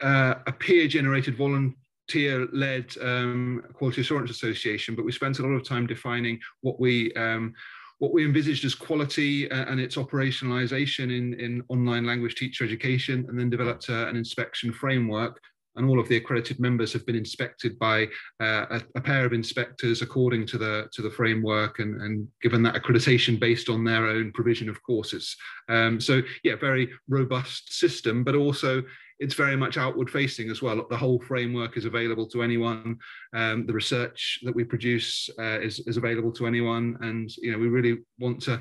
uh, 0.00 0.34
a 0.46 0.52
peer-generated 0.52 1.36
volunteer-led 1.36 2.94
um, 3.00 3.64
quality 3.72 4.00
assurance 4.00 4.30
association, 4.30 4.94
but 4.94 5.04
we 5.04 5.12
spent 5.12 5.38
a 5.38 5.42
lot 5.42 5.50
of 5.50 5.64
time 5.64 5.86
defining 5.86 6.38
what 6.60 6.78
we 6.80 7.12
um, 7.14 7.52
what 7.98 8.12
we 8.12 8.24
envisaged 8.24 8.64
as 8.64 8.74
quality 8.74 9.50
uh, 9.50 9.64
and 9.66 9.80
its 9.80 9.96
operationalization 9.96 11.16
in, 11.16 11.34
in 11.40 11.62
online 11.68 12.06
language 12.06 12.36
teacher 12.36 12.64
education, 12.64 13.26
and 13.28 13.38
then 13.38 13.50
developed 13.50 13.90
uh, 13.90 14.06
an 14.06 14.16
inspection 14.16 14.72
framework 14.72 15.40
and 15.78 15.88
all 15.88 16.00
of 16.00 16.08
the 16.08 16.16
accredited 16.16 16.60
members 16.60 16.92
have 16.92 17.06
been 17.06 17.16
inspected 17.16 17.78
by 17.78 18.04
uh, 18.40 18.66
a, 18.70 18.82
a, 18.96 19.00
pair 19.00 19.24
of 19.24 19.32
inspectors 19.32 20.02
according 20.02 20.44
to 20.44 20.58
the 20.58 20.88
to 20.92 21.02
the 21.02 21.10
framework 21.10 21.78
and, 21.78 22.02
and 22.02 22.28
given 22.42 22.62
that 22.62 22.74
accreditation 22.74 23.38
based 23.38 23.68
on 23.68 23.84
their 23.84 24.06
own 24.06 24.32
provision 24.32 24.68
of 24.68 24.82
courses. 24.82 25.36
Um, 25.68 26.00
so 26.00 26.20
yeah, 26.42 26.56
very 26.56 26.90
robust 27.08 27.72
system, 27.72 28.24
but 28.24 28.34
also 28.34 28.82
it's 29.18 29.34
very 29.34 29.56
much 29.56 29.76
outward 29.76 30.10
facing 30.10 30.50
as 30.50 30.62
well. 30.62 30.86
The 30.88 30.96
whole 30.96 31.20
framework 31.20 31.76
is 31.76 31.84
available 31.84 32.26
to 32.28 32.42
anyone. 32.42 32.98
Um, 33.34 33.66
the 33.66 33.72
research 33.72 34.40
that 34.44 34.54
we 34.54 34.64
produce 34.64 35.28
uh, 35.38 35.60
is, 35.60 35.80
is 35.80 35.96
available 35.96 36.32
to 36.32 36.46
anyone, 36.46 36.96
and 37.00 37.34
you 37.38 37.52
know 37.52 37.58
we 37.58 37.68
really 37.68 37.98
want 38.18 38.40
to 38.42 38.60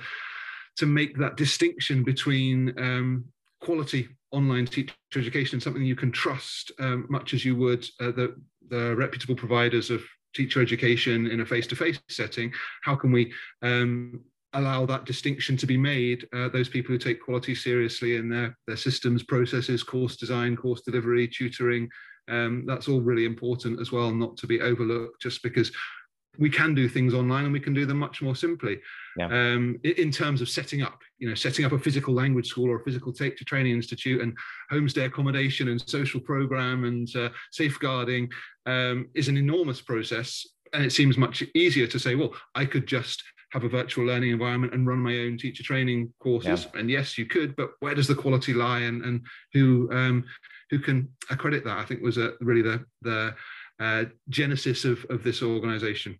to 0.77 0.85
make 0.85 1.17
that 1.17 1.37
distinction 1.37 2.03
between 2.03 2.73
um, 2.79 3.25
quality 3.61 4.07
online 4.31 4.65
teacher 4.65 4.93
education 5.15 5.59
something 5.59 5.83
you 5.83 5.95
can 5.95 6.11
trust 6.11 6.71
um, 6.79 7.05
much 7.09 7.33
as 7.33 7.43
you 7.43 7.55
would 7.55 7.83
uh, 7.99 8.11
the, 8.11 8.35
the 8.69 8.95
reputable 8.95 9.35
providers 9.35 9.89
of 9.89 10.03
teacher 10.35 10.61
education 10.61 11.27
in 11.27 11.39
a 11.41 11.45
face-to-face 11.45 11.99
setting 12.09 12.51
how 12.83 12.95
can 12.95 13.11
we 13.11 13.31
um, 13.63 14.21
allow 14.54 14.86
that 14.86 15.06
distinction 15.06 15.58
to 15.58 15.66
be 15.66 15.77
made 15.77 16.27
uh, 16.34 16.50
those 16.50 16.70
people 16.70 16.92
who 16.92 16.98
take 16.98 17.22
quality 17.22 17.54
seriously 17.54 18.16
in 18.16 18.30
their 18.30 18.58
their 18.68 18.77
systems 18.77 19.24
processes 19.24 19.84
course 19.84 20.16
design 20.16 20.56
course 20.56 20.82
delivery 20.82 21.27
tutoring 21.27 21.89
um, 22.30 22.66
that's 22.66 22.88
all 22.88 23.01
really 23.01 23.25
important 23.25 23.80
as 23.80 23.92
well 23.92 24.12
not 24.12 24.38
to 24.38 24.48
be 24.48 24.62
overlooked 24.62 25.22
just 25.22 25.44
because 25.44 25.72
we 26.39 26.50
can 26.50 26.75
do 26.75 26.88
things 26.88 27.13
online 27.13 27.46
and 27.46 27.54
we 27.54 27.60
can 27.60 27.74
do 27.74 27.86
them 27.86 27.98
much 27.98 28.22
more 28.22 28.36
simply 28.36 28.80
yeah. 29.18 29.25
um, 29.25 29.80
in 29.84 30.12
terms 30.12 30.42
of 30.42 30.50
setting 30.50 30.82
up 30.82 31.00
you 31.18 31.27
know 31.27 31.36
setting 31.36 31.66
up 31.66 31.72
a 31.72 31.80
physical 31.80 32.13
language 32.13 32.48
school 32.48 32.70
or 32.70 32.80
a 32.80 32.84
physical 32.84 33.12
teacher 33.12 33.44
training 33.44 33.74
institute 33.74 34.22
and 34.22 34.38
homestay 34.72 35.06
accommodation 35.06 35.70
and 35.70 35.89
social 35.89 36.20
program 36.20 36.86
and 36.86 37.13
uh, 37.16 37.30
safeguarding 37.51 38.30
um, 38.66 39.10
is 39.13 39.27
an 39.27 39.38
enormous 39.38 39.82
process 39.82 40.46
and 40.74 40.86
it 40.86 40.92
seems 40.92 41.18
much 41.18 41.44
easier 41.56 41.88
to 41.88 42.00
say 42.00 42.16
well 42.16 42.34
i 42.56 42.66
could 42.66 42.88
just 42.88 43.24
have 43.51 43.63
a 43.63 43.70
virtual 43.70 44.06
learning 44.06 44.32
environment 44.32 44.74
and 44.74 44.88
run 44.88 45.00
my 45.00 45.18
own 45.20 45.38
teacher 45.38 45.63
training 45.63 46.12
courses 46.20 46.68
yeah. 46.74 46.80
and 46.80 46.89
yes 46.89 47.18
you 47.18 47.25
could 47.25 47.56
but 47.56 47.72
where 47.80 47.96
does 47.96 48.08
the 48.08 48.16
quality 48.16 48.54
lie 48.54 48.80
and, 48.80 49.04
and 49.04 49.25
who 49.54 49.89
um, 49.92 50.24
who 50.70 50.80
can 50.80 51.08
accredit 51.30 51.63
that 51.63 51.77
i 51.77 51.86
think 51.86 52.01
was 52.01 52.18
a, 52.18 52.34
really 52.42 52.62
the 52.62 52.84
the 53.04 53.34
uh, 53.80 54.04
genesis 54.30 54.86
of, 54.86 55.06
of 55.10 55.24
this 55.24 55.42
organization 55.42 56.18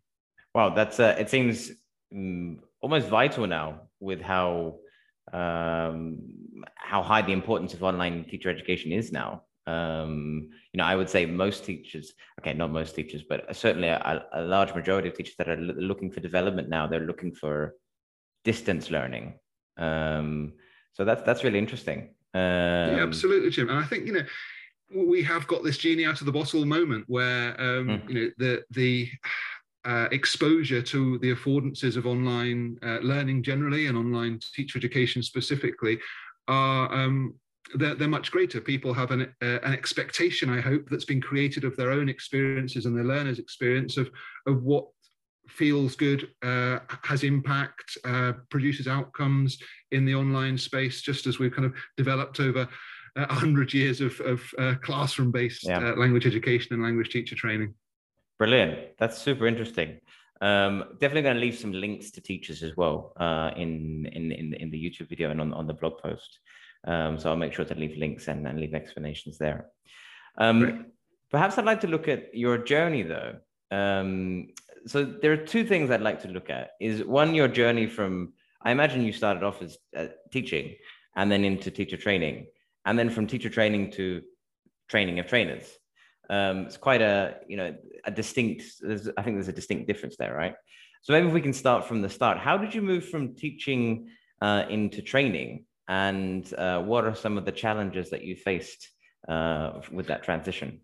Wow, 0.58 0.70
that's 0.70 1.00
uh, 1.00 1.16
it 1.20 1.30
seems 1.30 1.70
um, 2.12 2.60
almost 2.82 3.10
vital 3.10 3.46
now 3.46 3.82
with 4.00 4.20
how 4.20 4.80
um, 5.32 6.18
how 6.76 7.04
high 7.04 7.22
the 7.22 7.32
importance 7.32 7.76
of 7.76 7.84
online 7.84 8.26
teacher 8.26 8.50
education 8.50 8.92
is 8.92 9.12
now. 9.12 9.44
Um, 9.68 10.50
you 10.72 10.78
know, 10.78 10.86
I 10.86 10.96
would 10.96 11.10
say 11.10 11.26
most 11.26 11.66
teachers, 11.66 12.14
okay, 12.40 12.54
not 12.54 12.72
most 12.72 12.96
teachers, 12.96 13.24
but 13.28 13.54
certainly 13.56 13.90
a, 13.90 14.26
a 14.34 14.42
large 14.42 14.74
majority 14.74 15.10
of 15.10 15.16
teachers 15.16 15.36
that 15.38 15.50
are 15.50 15.58
looking 15.58 16.10
for 16.10 16.22
development 16.22 16.70
now, 16.70 16.88
they're 16.88 17.02
looking 17.02 17.34
for 17.34 17.76
distance 18.46 18.90
learning. 18.90 19.38
Um, 19.78 20.54
so 20.94 21.04
that's 21.06 21.22
that's 21.24 21.44
really 21.44 21.60
interesting. 21.60 22.16
yeah, 22.34 22.94
um, 22.94 23.10
absolutely, 23.10 23.50
Jim. 23.50 23.70
And 23.70 23.78
I 23.78 23.84
think 23.84 24.08
you 24.08 24.14
know 24.14 24.26
we 24.96 25.22
have 25.24 25.46
got 25.48 25.64
this 25.64 25.78
genie 25.78 26.06
out 26.06 26.22
of 26.22 26.26
the 26.26 26.32
bottle 26.32 26.66
moment 26.66 27.04
where 27.08 27.50
um, 27.60 27.88
mm. 27.88 28.10
you 28.10 28.16
know 28.16 28.32
the 28.38 28.64
the 28.72 29.10
uh, 29.86 30.08
exposure 30.12 30.82
to 30.82 31.18
the 31.20 31.34
affordances 31.34 31.98
of 31.98 32.08
online 32.08 32.78
uh, 32.84 33.00
learning 33.00 33.44
generally 33.44 33.88
and 33.88 33.98
online 33.98 34.40
teacher 34.54 34.78
education 34.78 35.22
specifically 35.22 36.00
are 36.48 36.94
um, 36.94 37.34
they're, 37.76 37.96
they're, 37.96 38.08
much 38.08 38.32
greater. 38.32 38.62
People 38.62 38.94
have 38.94 39.12
an, 39.12 39.34
uh, 39.42 39.60
an 39.64 39.74
expectation, 39.74 40.50
I 40.50 40.62
hope, 40.62 40.90
that's 40.90 41.06
been 41.06 41.22
created 41.22 41.64
of 41.64 41.76
their 41.76 41.92
own 41.92 42.10
experiences 42.10 42.86
and 42.86 42.96
their 42.96 43.04
learners' 43.04 43.40
experience 43.40 43.98
of, 43.98 44.10
of 44.46 44.64
what 44.64 44.86
feels 45.48 45.96
good, 45.96 46.30
uh, 46.44 46.80
has 47.04 47.24
impact, 47.24 47.98
uh, 48.06 48.34
produces 48.50 48.88
outcomes 48.88 49.58
in 49.92 50.06
the 50.06 50.16
online 50.16 50.58
space, 50.58 51.02
just 51.02 51.28
as 51.28 51.40
we've 51.40 51.54
kind 51.54 51.66
of 51.66 51.74
developed 51.96 52.40
over 52.40 52.68
a 53.16 53.34
hundred 53.34 53.74
years 53.74 54.00
of, 54.00 54.20
of 54.22 54.42
uh, 54.60 54.76
classroom-based 54.82 55.64
yeah. 55.64 55.94
language 55.94 56.28
education 56.28 56.74
and 56.74 56.84
language 56.84 57.10
teacher 57.10 57.36
training. 57.36 57.74
Brilliant. 58.38 58.98
That's 59.00 59.18
super 59.18 59.48
interesting. 59.48 60.00
Um, 60.42 60.84
definitely 61.00 61.24
going 61.24 61.36
to 61.36 61.42
leave 61.42 61.58
some 61.58 61.72
links 61.72 62.12
to 62.12 62.22
teachers 62.22 62.62
as 62.62 62.78
well 62.78 63.14
uh, 63.18 63.52
in, 63.56 64.08
in, 64.14 64.32
in, 64.32 64.54
in 64.54 64.70
the 64.70 64.78
YouTube 64.78 65.10
video 65.10 65.32
and 65.32 65.42
on, 65.42 65.52
on 65.54 65.66
the 65.66 65.74
blog 65.74 65.98
post. 65.98 66.40
Um, 66.88 67.20
so 67.20 67.30
I'll 67.30 67.36
make 67.36 67.54
sure 67.54 67.66
to 67.66 67.76
leave 67.76 67.98
links 67.98 68.28
and, 68.28 68.48
and 68.48 68.60
leave 68.60 68.74
explanations 68.74 69.38
there. 69.38 69.68
Um, 70.38 70.88
perhaps 71.30 71.58
I'd 71.58 71.66
like 71.66 71.82
to 71.82 71.88
look 71.88 72.08
at 72.08 72.34
your 72.34 72.58
journey 72.58 73.04
though. 73.04 73.36
Um, 73.70 74.48
so 74.88 75.04
there 75.04 75.34
are 75.34 75.38
two 75.38 75.66
things 75.66 75.92
I'd 75.92 76.02
like 76.02 76.22
to 76.22 76.30
look 76.30 76.50
at 76.50 76.72
is 76.80 77.04
one, 77.04 77.36
your 77.36 77.50
journey 77.50 77.88
from, 77.88 78.34
I 78.62 78.72
imagine 78.72 79.02
you 79.04 79.12
started 79.12 79.44
off 79.44 79.62
as 79.62 79.78
uh, 79.96 80.08
teaching 80.32 80.76
and 81.16 81.30
then 81.30 81.44
into 81.44 81.70
teacher 81.70 81.98
training 81.98 82.48
and 82.86 82.98
then 82.98 83.10
from 83.10 83.28
teacher 83.28 83.50
training 83.50 83.92
to 83.92 84.22
training 84.88 85.20
of 85.20 85.28
trainers. 85.28 85.66
Um, 86.30 86.66
it's 86.66 86.78
quite 86.78 87.02
a 87.02 87.38
you 87.48 87.58
know 87.58 87.76
a 88.04 88.12
distinct. 88.12 88.64
There's 88.82 89.08
I 89.18 89.22
think 89.22 89.38
there's 89.38 89.48
a 89.48 89.54
distinct 89.54 89.88
difference 89.88 90.18
there, 90.18 90.36
right? 90.36 90.56
So 91.04 91.14
maybe 91.14 91.28
if 91.28 91.34
we 91.34 91.42
can 91.42 91.54
start 91.54 91.86
from 91.86 92.02
the 92.02 92.10
start. 92.10 92.38
How 92.38 92.58
did 92.58 92.74
you 92.74 92.82
move 92.82 93.08
from 93.08 93.36
teaching 93.36 94.10
uh, 94.42 94.64
into 94.70 95.02
training, 95.02 95.66
and 95.88 96.54
uh, 96.56 96.82
what 96.82 97.06
are 97.06 97.16
some 97.16 97.38
of 97.38 97.46
the 97.46 97.52
challenges 97.52 98.10
that 98.10 98.24
you 98.24 98.36
faced 98.36 98.90
uh, 99.28 99.82
with 99.92 100.08
that 100.08 100.24
transition? 100.24 100.82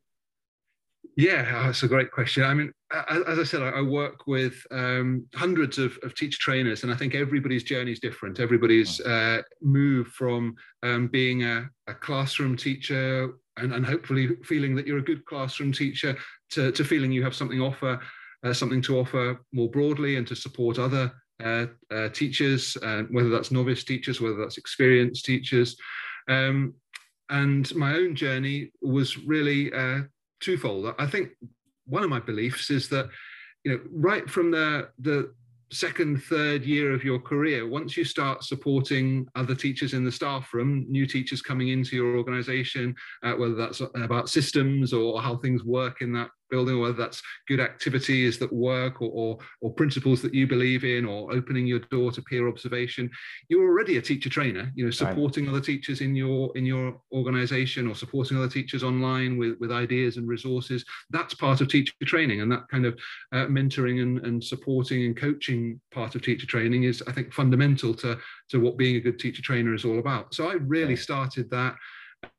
Yeah, 1.16 1.66
that's 1.66 1.84
a 1.84 1.88
great 1.88 2.12
question. 2.12 2.44
I 2.44 2.54
mean, 2.54 2.72
as 3.10 3.38
I 3.38 3.44
said, 3.44 3.62
I 3.62 3.82
work 3.82 4.26
with 4.26 4.56
um, 4.72 5.28
hundreds 5.36 5.78
of, 5.78 5.98
of, 6.02 6.16
teacher 6.16 6.40
trainers, 6.40 6.84
and 6.84 6.92
I 6.92 6.96
think 6.96 7.14
everybody's 7.14 7.64
journey 7.64 7.92
is 7.92 8.00
different. 8.00 8.40
Everybody's 8.40 9.00
uh, 9.02 9.42
move 9.62 10.08
from 10.08 10.56
um, 10.82 11.08
being 11.10 11.44
a, 11.44 11.70
a, 11.88 11.94
classroom 11.94 12.58
teacher 12.58 13.34
and, 13.58 13.74
and 13.74 13.86
hopefully 13.86 14.30
feeling 14.44 14.76
that 14.76 14.88
you're 14.88 14.98
a 14.98 15.04
good 15.04 15.24
classroom 15.26 15.72
teacher 15.72 16.18
to, 16.52 16.72
to 16.72 16.84
feeling 16.84 17.12
you 17.12 17.24
have 17.24 17.36
something 17.36 17.62
offer 17.62 18.00
uh, 18.44 18.54
something 18.54 18.82
to 18.82 19.00
offer 19.00 19.40
more 19.54 19.70
broadly 19.70 20.18
and 20.18 20.28
to 20.28 20.36
support 20.36 20.78
other 20.78 21.12
uh, 21.42 21.68
uh, 21.92 22.10
teachers, 22.10 22.78
uh, 22.84 23.04
whether 23.12 23.30
that's 23.30 23.52
novice 23.52 23.84
teachers, 23.84 24.20
whether 24.20 24.36
that's 24.36 24.58
experienced 24.58 25.26
teachers. 25.26 25.78
Um, 26.30 26.74
and 27.30 27.74
my 27.76 27.94
own 27.94 28.16
journey 28.16 28.72
was 28.82 29.18
really 29.18 29.72
uh, 29.74 30.02
twofold. 30.42 30.94
I 31.00 31.08
think 31.08 31.30
one 31.86 32.04
of 32.04 32.10
my 32.10 32.20
beliefs 32.20 32.70
is 32.70 32.90
that, 32.90 33.10
you 33.64 33.72
know, 33.72 33.80
right 33.92 34.30
from 34.30 34.52
the 34.52 34.90
the 35.00 35.34
second, 35.72 36.24
third 36.24 36.64
year 36.64 36.94
of 36.94 37.04
your 37.04 37.20
career, 37.20 37.68
once 37.68 37.98
you 37.98 38.04
start 38.06 38.44
supporting 38.44 39.26
other 39.36 39.56
teachers 39.56 39.94
in 39.94 40.06
the 40.06 40.12
staff 40.12 40.54
room, 40.54 40.86
new 40.88 41.08
teachers 41.08 41.42
coming 41.42 41.70
into 41.70 41.96
your 41.96 42.16
organization, 42.16 42.96
uh, 43.24 43.34
whether 43.34 43.56
that's 43.56 43.82
about 43.96 44.30
systems 44.30 44.94
or 44.94 45.22
how 45.22 45.36
things 45.38 45.64
work 45.64 46.02
in 46.02 46.14
that 46.14 46.30
building, 46.54 46.80
whether 46.80 46.94
that's 46.94 47.22
good 47.48 47.60
activities 47.60 48.38
that 48.38 48.54
work 48.54 49.02
or, 49.02 49.10
or, 49.12 49.40
or, 49.62 49.74
principles 49.74 50.22
that 50.22 50.36
you 50.36 50.46
believe 50.46 50.84
in, 50.84 51.04
or 51.04 51.34
opening 51.34 51.66
your 51.66 51.80
door 51.80 52.12
to 52.12 52.22
peer 52.22 52.48
observation, 52.48 53.10
you're 53.50 53.68
already 53.68 53.98
a 53.98 54.02
teacher 54.02 54.30
trainer, 54.30 54.72
you 54.76 54.86
know, 54.86 54.92
supporting 54.92 55.46
right. 55.46 55.52
other 55.52 55.62
teachers 55.62 56.02
in 56.02 56.16
your 56.16 56.56
in 56.56 56.64
your 56.64 57.02
organization 57.12 57.88
or 57.88 57.96
supporting 57.96 58.38
other 58.38 58.48
teachers 58.48 58.84
online 58.84 59.36
with, 59.36 59.58
with 59.60 59.72
ideas 59.72 60.18
and 60.18 60.28
resources. 60.28 60.86
That's 61.10 61.34
part 61.34 61.62
of 61.62 61.70
teacher 61.70 61.94
training. 62.06 62.42
And 62.42 62.52
that 62.52 62.68
kind 62.70 62.86
of 62.86 62.94
uh, 63.32 63.48
mentoring 63.48 64.04
and, 64.04 64.20
and 64.26 64.44
supporting 64.44 65.06
and 65.06 65.18
coaching 65.18 65.82
part 65.92 66.14
of 66.14 66.22
teacher 66.22 66.46
training 66.46 66.84
is, 66.84 67.02
I 67.08 67.12
think, 67.14 67.34
fundamental 67.34 67.96
to, 67.96 68.20
to 68.50 68.60
what 68.60 68.78
being 68.78 68.98
a 68.98 69.06
good 69.08 69.18
teacher 69.18 69.42
trainer 69.42 69.74
is 69.74 69.86
all 69.86 69.98
about. 69.98 70.36
So 70.36 70.50
I 70.50 70.54
really 70.54 70.96
started 70.96 71.50
that 71.50 71.76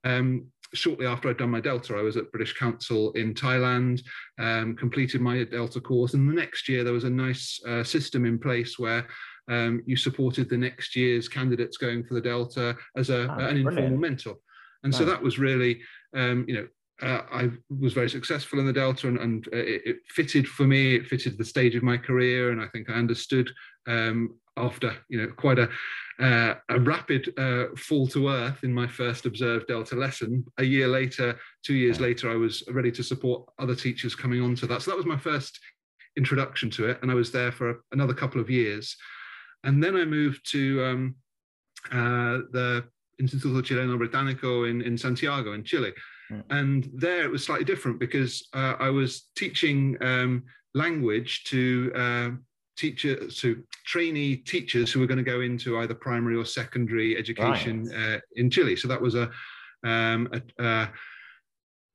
um, 0.04 0.46
shortly 0.74 1.06
after 1.06 1.28
I'd 1.28 1.38
done 1.38 1.50
my 1.50 1.60
Delta, 1.60 1.96
I 1.96 2.02
was 2.02 2.16
at 2.16 2.30
British 2.32 2.54
Council 2.54 3.12
in 3.12 3.34
Thailand, 3.34 4.02
um, 4.38 4.76
completed 4.76 5.20
my 5.20 5.44
Delta 5.44 5.80
course, 5.80 6.14
and 6.14 6.28
the 6.28 6.34
next 6.34 6.68
year 6.68 6.84
there 6.84 6.92
was 6.92 7.04
a 7.04 7.10
nice 7.10 7.60
uh, 7.66 7.84
system 7.84 8.26
in 8.26 8.38
place 8.38 8.78
where 8.78 9.06
um, 9.48 9.82
you 9.86 9.96
supported 9.96 10.48
the 10.48 10.56
next 10.56 10.96
year's 10.96 11.28
candidates 11.28 11.76
going 11.76 12.04
for 12.04 12.14
the 12.14 12.20
Delta 12.20 12.76
as 12.96 13.10
a, 13.10 13.30
oh, 13.30 13.46
an 13.46 13.58
informal 13.58 13.98
mentor. 13.98 14.36
And 14.82 14.94
so 14.94 15.04
that 15.06 15.22
was 15.22 15.38
really, 15.38 15.80
um, 16.14 16.44
you 16.46 16.54
know, 16.54 16.68
uh, 17.02 17.22
I 17.32 17.50
was 17.70 17.92
very 17.92 18.08
successful 18.08 18.58
in 18.60 18.66
the 18.66 18.72
Delta 18.72 19.08
and, 19.08 19.18
and 19.18 19.48
uh, 19.48 19.56
it, 19.56 19.82
it, 19.84 19.96
fitted 20.08 20.46
for 20.46 20.64
me, 20.64 20.94
it 20.94 21.06
fitted 21.06 21.36
the 21.36 21.44
stage 21.44 21.74
of 21.74 21.82
my 21.82 21.96
career. 21.96 22.52
And 22.52 22.60
I 22.60 22.68
think 22.68 22.88
I 22.88 22.94
understood 22.94 23.50
um, 23.86 24.38
after, 24.56 24.96
you 25.08 25.20
know, 25.20 25.32
quite 25.36 25.58
a, 25.58 25.68
uh, 26.20 26.54
a 26.68 26.78
rapid 26.78 27.32
uh, 27.38 27.66
fall 27.76 28.06
to 28.08 28.28
earth 28.28 28.62
in 28.62 28.72
my 28.72 28.86
first 28.86 29.26
observed 29.26 29.66
Delta 29.66 29.96
lesson. 29.96 30.44
A 30.58 30.64
year 30.64 30.86
later, 30.86 31.38
two 31.64 31.74
years 31.74 32.00
later, 32.00 32.30
I 32.30 32.36
was 32.36 32.62
ready 32.70 32.92
to 32.92 33.02
support 33.02 33.48
other 33.58 33.74
teachers 33.74 34.14
coming 34.14 34.40
onto 34.40 34.66
that. 34.66 34.82
So 34.82 34.90
that 34.90 34.96
was 34.96 35.06
my 35.06 35.18
first 35.18 35.58
introduction 36.16 36.70
to 36.70 36.88
it, 36.88 36.98
and 37.02 37.10
I 37.10 37.14
was 37.14 37.32
there 37.32 37.50
for 37.50 37.80
another 37.92 38.14
couple 38.14 38.40
of 38.40 38.48
years. 38.48 38.96
And 39.64 39.82
then 39.82 39.96
I 39.96 40.04
moved 40.04 40.48
to 40.52 40.84
um, 40.84 41.14
uh, 41.90 42.46
the 42.52 42.84
Instituto 43.20 43.62
Chileno 43.62 43.98
Británico 43.98 44.68
in, 44.70 44.82
in 44.82 44.96
Santiago, 44.96 45.52
in 45.54 45.64
Chile. 45.64 45.92
Mm. 46.30 46.44
And 46.50 46.90
there 46.94 47.24
it 47.24 47.30
was 47.30 47.44
slightly 47.44 47.64
different 47.64 47.98
because 47.98 48.46
uh, 48.52 48.76
I 48.78 48.90
was 48.90 49.30
teaching 49.36 49.96
um, 50.00 50.44
language 50.74 51.44
to 51.44 51.92
teachers, 52.76 53.38
to 53.40 53.62
trainee 53.84 54.36
teachers 54.36 54.92
who 54.92 55.00
were 55.00 55.06
going 55.06 55.24
to 55.24 55.30
go 55.30 55.40
into 55.40 55.78
either 55.78 55.94
primary 55.94 56.36
or 56.36 56.44
secondary 56.44 57.16
education 57.16 57.84
right. 57.84 58.16
uh, 58.16 58.20
in 58.36 58.50
Chile. 58.50 58.76
So 58.76 58.88
that 58.88 59.00
was 59.00 59.14
a, 59.14 59.30
um, 59.84 60.28
a, 60.58 60.88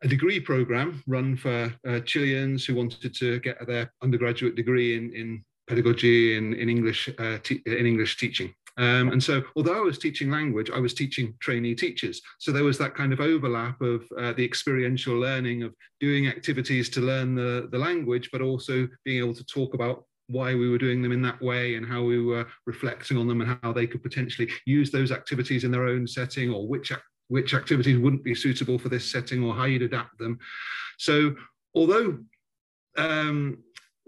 a 0.04 0.08
degree 0.08 0.40
program 0.40 1.04
run 1.08 1.36
for 1.36 1.74
uh, 1.88 2.00
Chileans 2.02 2.66
who 2.66 2.76
wanted 2.76 3.14
to 3.14 3.40
get 3.40 3.66
their 3.68 3.92
undergraduate 4.02 4.56
degree 4.56 4.96
in, 4.96 5.14
in 5.14 5.44
pedagogy 5.68 6.38
and 6.38 6.54
in 6.56 6.68
English 6.68 7.10
uh, 7.20 7.38
in 7.66 7.86
English 7.86 8.18
teaching. 8.18 8.54
Um, 8.78 9.12
and 9.12 9.22
so, 9.22 9.44
although 9.58 9.78
I 9.78 9.82
was 9.82 9.98
teaching 9.98 10.32
language, 10.32 10.70
I 10.74 10.80
was 10.80 10.94
teaching 10.94 11.34
trainee 11.42 11.76
teachers. 11.76 12.22
So 12.38 12.54
there 12.54 12.64
was 12.64 12.78
that 12.78 12.96
kind 12.96 13.12
of 13.12 13.20
overlap 13.20 13.82
of 13.82 14.06
uh, 14.18 14.32
the 14.32 14.46
experiential 14.46 15.16
learning 15.20 15.64
of 15.64 15.76
doing 16.00 16.28
activities 16.28 16.88
to 16.92 17.02
learn 17.02 17.36
the, 17.36 17.68
the 17.72 17.78
language, 17.78 18.30
but 18.32 18.42
also 18.42 18.88
being 19.04 19.22
able 19.22 19.36
to 19.36 19.44
talk 19.46 19.74
about 19.74 20.06
why 20.30 20.54
we 20.54 20.70
were 20.70 20.78
doing 20.78 21.02
them 21.02 21.12
in 21.12 21.22
that 21.24 21.42
way 21.42 21.76
and 21.76 21.86
how 21.86 22.04
we 22.04 22.22
were 22.22 22.46
reflecting 22.66 23.18
on 23.18 23.28
them 23.28 23.42
and 23.42 23.58
how 23.64 23.74
they 23.74 23.88
could 23.88 24.04
potentially 24.04 24.50
use 24.66 24.92
those 24.92 25.12
activities 25.12 25.64
in 25.64 25.72
their 25.72 25.88
own 25.88 26.08
setting 26.08 26.52
or 26.52 26.68
which 26.68 26.92
which 27.30 27.54
activities 27.54 27.98
wouldn't 27.98 28.24
be 28.24 28.34
suitable 28.34 28.80
for 28.80 28.90
this 28.90 29.10
setting 29.10 29.44
or 29.44 29.54
how 29.54 29.66
you'd 29.66 29.84
adapt 29.84 30.18
them. 30.18 30.40
So 30.98 31.36
although 31.76 32.18
um, 32.98 33.60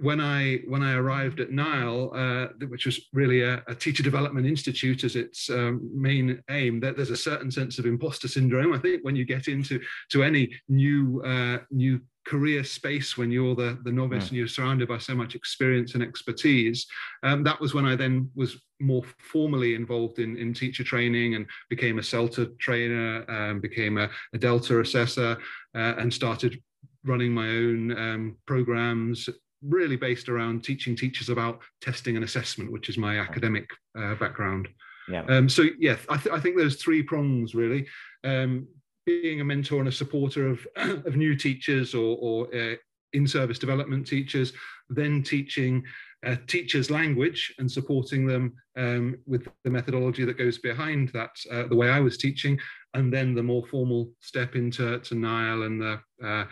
when 0.02 0.20
I 0.20 0.58
when 0.68 0.82
I 0.82 0.96
arrived 0.96 1.40
at 1.40 1.52
Nile, 1.52 2.12
uh, 2.14 2.48
which 2.68 2.86
was 2.86 3.08
really 3.14 3.42
a, 3.44 3.64
a, 3.68 3.76
teacher 3.76 4.02
development 4.02 4.48
institute 4.48 5.04
as 5.04 5.16
its 5.16 5.50
um, 5.50 5.90
main 5.94 6.42
aim, 6.50 6.80
that 6.80 6.96
there's 6.96 7.12
a 7.12 7.18
certain 7.18 7.52
sense 7.52 7.78
of 7.78 7.86
imposter 7.86 8.28
syndrome. 8.28 8.74
I 8.74 8.80
think 8.80 9.04
when 9.04 9.16
you 9.16 9.26
get 9.26 9.48
into 9.48 9.80
to 10.10 10.24
any 10.24 10.52
new 10.68 11.22
uh, 11.24 11.60
new 11.70 12.02
career 12.26 12.64
space 12.64 13.18
when 13.18 13.32
you're 13.32 13.56
the, 13.56 13.80
the 13.84 13.92
novice 13.92 14.26
yeah. 14.26 14.30
and 14.30 14.38
you're 14.38 14.48
surrounded 14.48 14.88
by 14.88 14.98
so 14.98 15.16
much 15.16 15.36
experience 15.36 15.96
and 15.96 16.04
expertise. 16.04 16.86
Um, 17.24 17.44
that 17.44 17.60
was 17.60 17.74
when 17.74 17.86
I 17.86 17.96
then 17.96 18.30
was 18.36 18.62
more 18.80 19.04
formally 19.18 19.76
involved 19.76 20.20
in, 20.20 20.38
in 20.38 20.54
teacher 20.54 20.84
training 20.84 21.36
and 21.36 21.48
became 21.70 21.98
a 21.98 22.04
CELTA 22.04 22.58
trainer, 22.60 23.26
um, 23.30 23.60
became 23.60 23.98
a, 23.98 24.10
a, 24.34 24.38
Delta 24.38 24.80
assessor, 24.80 25.38
uh, 25.76 25.94
and 25.98 26.14
started 26.14 26.62
running 27.04 27.34
my 27.34 27.48
own 27.48 27.98
um, 27.98 28.38
programs, 28.46 29.28
really 29.62 29.96
based 29.96 30.30
around 30.30 30.64
teaching 30.64 30.96
teachers 30.96 31.30
about 31.30 31.60
testing 31.82 32.16
and 32.16 32.26
assessment, 32.26 32.72
which 32.72 32.90
is 32.90 32.98
my 32.98 33.20
academic 33.20 33.70
uh, 33.98 34.16
background. 34.16 34.68
Yeah. 35.10 35.24
Um, 35.26 35.50
so 35.50 35.66
yeah, 35.80 35.98
I, 36.10 36.18
th- 36.18 36.34
I 36.34 36.40
think 36.40 36.58
there's 36.58 36.82
three 36.82 37.04
prongs 37.04 37.54
really. 37.56 37.88
Um, 38.24 38.68
being 39.06 39.42
a 39.42 39.44
mentor 39.44 39.80
and 39.80 39.88
a 39.88 39.92
supporter 39.92 40.48
of, 40.48 40.68
of 40.76 41.16
new 41.16 41.36
teachers 41.36 41.96
or, 41.96 42.18
or 42.20 42.56
uh, 42.56 42.76
in-service 43.14 43.60
development 43.60 44.08
teachers, 44.08 44.54
then 44.90 45.24
teaching 45.24 45.84
uh, 46.26 46.36
teachers 46.48 46.92
language 46.92 47.54
and 47.58 47.72
supporting 47.72 48.28
them 48.28 48.54
um, 48.78 49.18
with 49.26 49.48
the 49.64 49.70
methodology 49.70 50.24
that 50.24 50.38
goes 50.38 50.60
behind 50.60 51.10
that, 51.10 51.32
uh, 51.52 51.68
the 51.68 51.76
way 51.76 51.90
I 51.90 52.00
was 52.00 52.18
teaching, 52.18 52.60
and 52.94 53.12
then 53.12 53.34
the 53.34 53.44
more 53.44 53.66
formal 53.66 54.12
step 54.20 54.56
into 54.56 55.00
to 55.00 55.16
Nile 55.16 55.64
and 55.64 55.82
the 55.82 56.00
uh, 56.24 56.46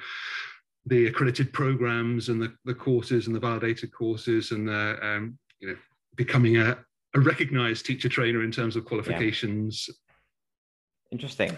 the 0.90 1.08
accredited 1.08 1.54
programs 1.54 2.30
and 2.30 2.42
the, 2.42 2.54
the 2.66 2.74
courses 2.74 3.28
and 3.28 3.36
the 3.36 3.40
validated 3.40 3.92
courses 3.92 4.52
and 4.52 4.68
the, 4.68 5.00
um, 5.02 5.38
you 5.60 5.70
know 5.70 5.76
becoming 6.16 6.58
a, 6.58 6.78
a 7.16 7.20
recognized 7.20 7.86
teacher 7.86 8.10
trainer 8.10 8.44
in 8.44 8.52
terms 8.52 8.76
of 8.76 8.86
qualifications. 8.86 9.88
Yeah. 9.88 9.96
Interesting 11.12 11.58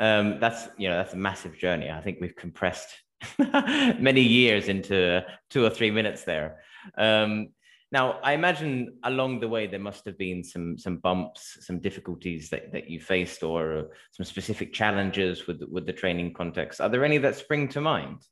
um, 0.00 0.40
that's 0.40 0.68
you 0.78 0.88
know 0.88 0.96
that's 0.96 1.12
a 1.12 1.18
massive 1.18 1.56
journey. 1.56 1.90
I 1.90 2.00
think 2.00 2.18
we've 2.20 2.34
compressed 2.34 2.88
many 3.38 4.22
years 4.22 4.68
into 4.68 5.22
two 5.50 5.64
or 5.64 5.70
three 5.70 5.90
minutes 5.90 6.24
there. 6.24 6.60
Um, 6.96 7.50
now, 7.92 8.20
I 8.22 8.32
imagine 8.32 8.98
along 9.02 9.40
the 9.40 9.48
way 9.48 9.66
there 9.66 9.80
must 9.80 10.04
have 10.06 10.16
been 10.16 10.42
some 10.42 10.78
some 10.78 10.96
bumps, 10.96 11.58
some 11.60 11.80
difficulties 11.80 12.48
that, 12.48 12.72
that 12.72 12.88
you 12.88 12.98
faced, 12.98 13.42
or 13.42 13.90
some 14.12 14.24
specific 14.24 14.72
challenges 14.72 15.46
with 15.46 15.62
with 15.70 15.86
the 15.86 15.92
training 15.92 16.32
context. 16.32 16.80
Are 16.80 16.88
there 16.88 17.04
any 17.04 17.18
that 17.18 17.36
spring 17.36 17.68
to 17.68 17.80
mind? 17.80 18.22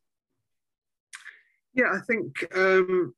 Yeah, 1.78 1.92
I 1.94 2.00
think 2.00 2.44
um, 2.56 3.14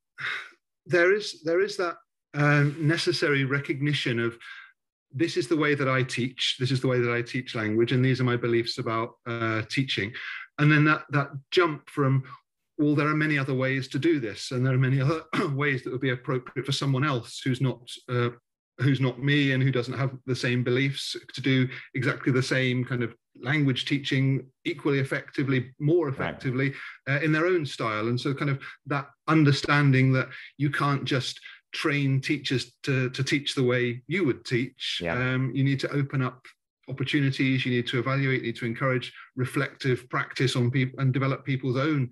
there 0.84 1.14
is 1.14 1.40
there 1.44 1.60
is 1.62 1.78
that 1.78 1.96
um, 2.34 2.76
necessary 2.78 3.44
recognition 3.44 4.20
of 4.20 4.36
this 5.12 5.38
is 5.38 5.48
the 5.48 5.56
way 5.56 5.74
that 5.74 5.88
I 5.88 6.02
teach. 6.02 6.56
This 6.60 6.70
is 6.70 6.82
the 6.82 6.86
way 6.86 7.00
that 7.00 7.10
I 7.10 7.22
teach 7.22 7.54
language, 7.54 7.92
and 7.92 8.04
these 8.04 8.20
are 8.20 8.24
my 8.24 8.36
beliefs 8.36 8.76
about 8.76 9.14
uh, 9.26 9.62
teaching. 9.70 10.12
And 10.58 10.70
then 10.70 10.84
that 10.84 11.04
that 11.10 11.30
jump 11.50 11.88
from 11.88 12.22
well, 12.76 12.94
there 12.94 13.08
are 13.08 13.16
many 13.16 13.38
other 13.38 13.54
ways 13.54 13.88
to 13.88 13.98
do 13.98 14.20
this, 14.20 14.50
and 14.50 14.64
there 14.64 14.74
are 14.74 14.78
many 14.78 15.00
other 15.00 15.22
ways 15.54 15.82
that 15.82 15.90
would 15.90 16.02
be 16.02 16.10
appropriate 16.10 16.66
for 16.66 16.72
someone 16.72 17.04
else 17.04 17.40
who's 17.42 17.62
not 17.62 17.80
uh, 18.10 18.28
who's 18.80 19.00
not 19.00 19.22
me 19.22 19.52
and 19.52 19.62
who 19.62 19.72
doesn't 19.72 19.98
have 19.98 20.12
the 20.26 20.36
same 20.36 20.62
beliefs 20.62 21.16
to 21.32 21.40
do 21.40 21.66
exactly 21.94 22.30
the 22.30 22.42
same 22.42 22.84
kind 22.84 23.02
of 23.02 23.14
language 23.42 23.84
teaching 23.84 24.46
equally 24.64 24.98
effectively, 24.98 25.72
more 25.78 26.08
effectively 26.08 26.74
right. 27.06 27.16
uh, 27.16 27.24
in 27.24 27.32
their 27.32 27.46
own 27.46 27.64
style. 27.64 28.08
And 28.08 28.20
so, 28.20 28.34
kind 28.34 28.50
of 28.50 28.60
that 28.86 29.08
understanding 29.28 30.12
that 30.12 30.28
you 30.56 30.70
can't 30.70 31.04
just 31.04 31.40
train 31.72 32.20
teachers 32.20 32.72
to, 32.82 33.10
to 33.10 33.22
teach 33.22 33.54
the 33.54 33.62
way 33.62 34.02
you 34.06 34.24
would 34.24 34.44
teach. 34.44 35.00
Yeah. 35.02 35.14
Um, 35.14 35.52
you 35.54 35.64
need 35.64 35.80
to 35.80 35.90
open 35.92 36.22
up 36.22 36.44
opportunities, 36.88 37.64
you 37.64 37.72
need 37.72 37.86
to 37.86 37.98
evaluate, 37.98 38.40
you 38.40 38.48
need 38.48 38.56
to 38.56 38.66
encourage 38.66 39.12
reflective 39.36 40.08
practice 40.10 40.56
on 40.56 40.70
people 40.70 40.98
and 41.00 41.12
develop 41.12 41.44
people's 41.44 41.76
own 41.76 42.10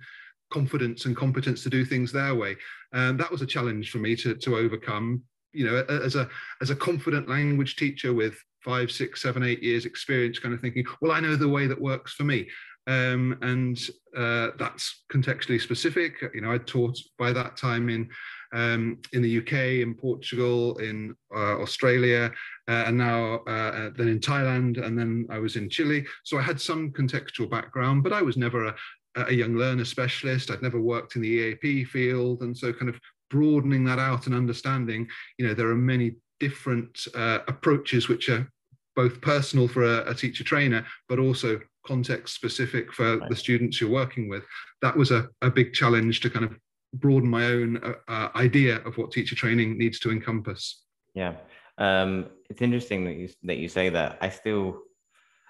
confidence 0.50 1.04
and 1.04 1.16
competence 1.16 1.62
to 1.62 1.70
do 1.70 1.84
things 1.84 2.12
their 2.12 2.34
way. 2.34 2.56
Um, 2.92 3.16
that 3.18 3.30
was 3.30 3.42
a 3.42 3.46
challenge 3.46 3.90
for 3.90 3.98
me 3.98 4.16
to, 4.16 4.34
to 4.34 4.56
overcome. 4.56 5.22
You 5.52 5.64
know, 5.64 5.76
as 5.88 6.14
a 6.14 6.28
as 6.60 6.68
a 6.68 6.76
confident 6.76 7.26
language 7.26 7.76
teacher 7.76 8.12
with 8.12 8.38
five, 8.68 8.90
six, 8.90 9.22
seven, 9.22 9.42
eight 9.42 9.62
years 9.62 9.86
experience, 9.86 10.38
kind 10.38 10.54
of 10.54 10.60
thinking, 10.60 10.84
well, 11.00 11.12
I 11.12 11.20
know 11.20 11.36
the 11.36 11.48
way 11.48 11.66
that 11.66 11.80
works 11.80 12.12
for 12.12 12.24
me. 12.24 12.46
Um, 12.86 13.38
and 13.40 13.78
uh, 14.16 14.48
that's 14.58 15.04
contextually 15.12 15.60
specific. 15.60 16.12
You 16.34 16.42
know, 16.42 16.52
I 16.52 16.58
taught 16.58 16.98
by 17.18 17.32
that 17.32 17.56
time 17.56 17.88
in 17.88 18.08
um, 18.54 18.98
in 19.12 19.20
the 19.20 19.38
UK, 19.38 19.52
in 19.82 19.94
Portugal, 19.94 20.78
in 20.78 21.14
uh, 21.34 21.60
Australia, 21.60 22.30
uh, 22.66 22.84
and 22.86 22.96
now 22.96 23.40
uh, 23.46 23.90
then 23.94 24.08
in 24.08 24.20
Thailand, 24.20 24.82
and 24.82 24.98
then 24.98 25.26
I 25.30 25.38
was 25.38 25.56
in 25.56 25.68
Chile. 25.68 26.06
So 26.24 26.38
I 26.38 26.42
had 26.42 26.58
some 26.58 26.90
contextual 26.92 27.50
background, 27.50 28.02
but 28.02 28.14
I 28.14 28.22
was 28.22 28.38
never 28.38 28.66
a, 28.66 28.74
a 29.16 29.32
young 29.32 29.54
learner 29.54 29.84
specialist. 29.84 30.50
I'd 30.50 30.62
never 30.62 30.80
worked 30.80 31.14
in 31.16 31.22
the 31.22 31.28
EAP 31.28 31.84
field, 31.84 32.40
and 32.40 32.56
so 32.56 32.72
kind 32.72 32.88
of 32.88 32.98
broadening 33.30 33.84
that 33.84 33.98
out 33.98 34.26
and 34.26 34.34
understanding, 34.34 35.06
you 35.36 35.46
know, 35.46 35.52
there 35.52 35.68
are 35.68 35.76
many 35.76 36.16
different 36.40 37.06
uh, 37.14 37.40
approaches 37.48 38.08
which 38.08 38.28
are 38.28 38.50
both 38.98 39.20
personal 39.20 39.68
for 39.68 39.84
a, 39.84 40.10
a, 40.10 40.14
teacher 40.14 40.42
trainer, 40.42 40.84
but 41.08 41.20
also 41.20 41.60
context 41.86 42.34
specific 42.34 42.92
for 42.92 43.18
right. 43.18 43.30
the 43.30 43.36
students 43.36 43.80
you're 43.80 43.88
working 43.88 44.28
with. 44.28 44.42
That 44.82 44.96
was 44.96 45.12
a, 45.12 45.28
a 45.40 45.50
big 45.50 45.72
challenge 45.72 46.18
to 46.22 46.30
kind 46.30 46.44
of 46.44 46.58
broaden 46.94 47.30
my 47.30 47.44
own 47.44 47.76
uh, 47.76 47.92
uh, 48.08 48.30
idea 48.34 48.78
of 48.78 48.98
what 48.98 49.12
teacher 49.12 49.36
training 49.36 49.78
needs 49.78 50.00
to 50.00 50.10
encompass. 50.10 50.82
Yeah, 51.14 51.34
um, 51.78 52.26
it's 52.50 52.60
interesting 52.60 53.04
that 53.04 53.14
you 53.14 53.28
that 53.44 53.58
you 53.58 53.68
say 53.68 53.88
that. 53.90 54.18
I 54.20 54.30
still, 54.30 54.82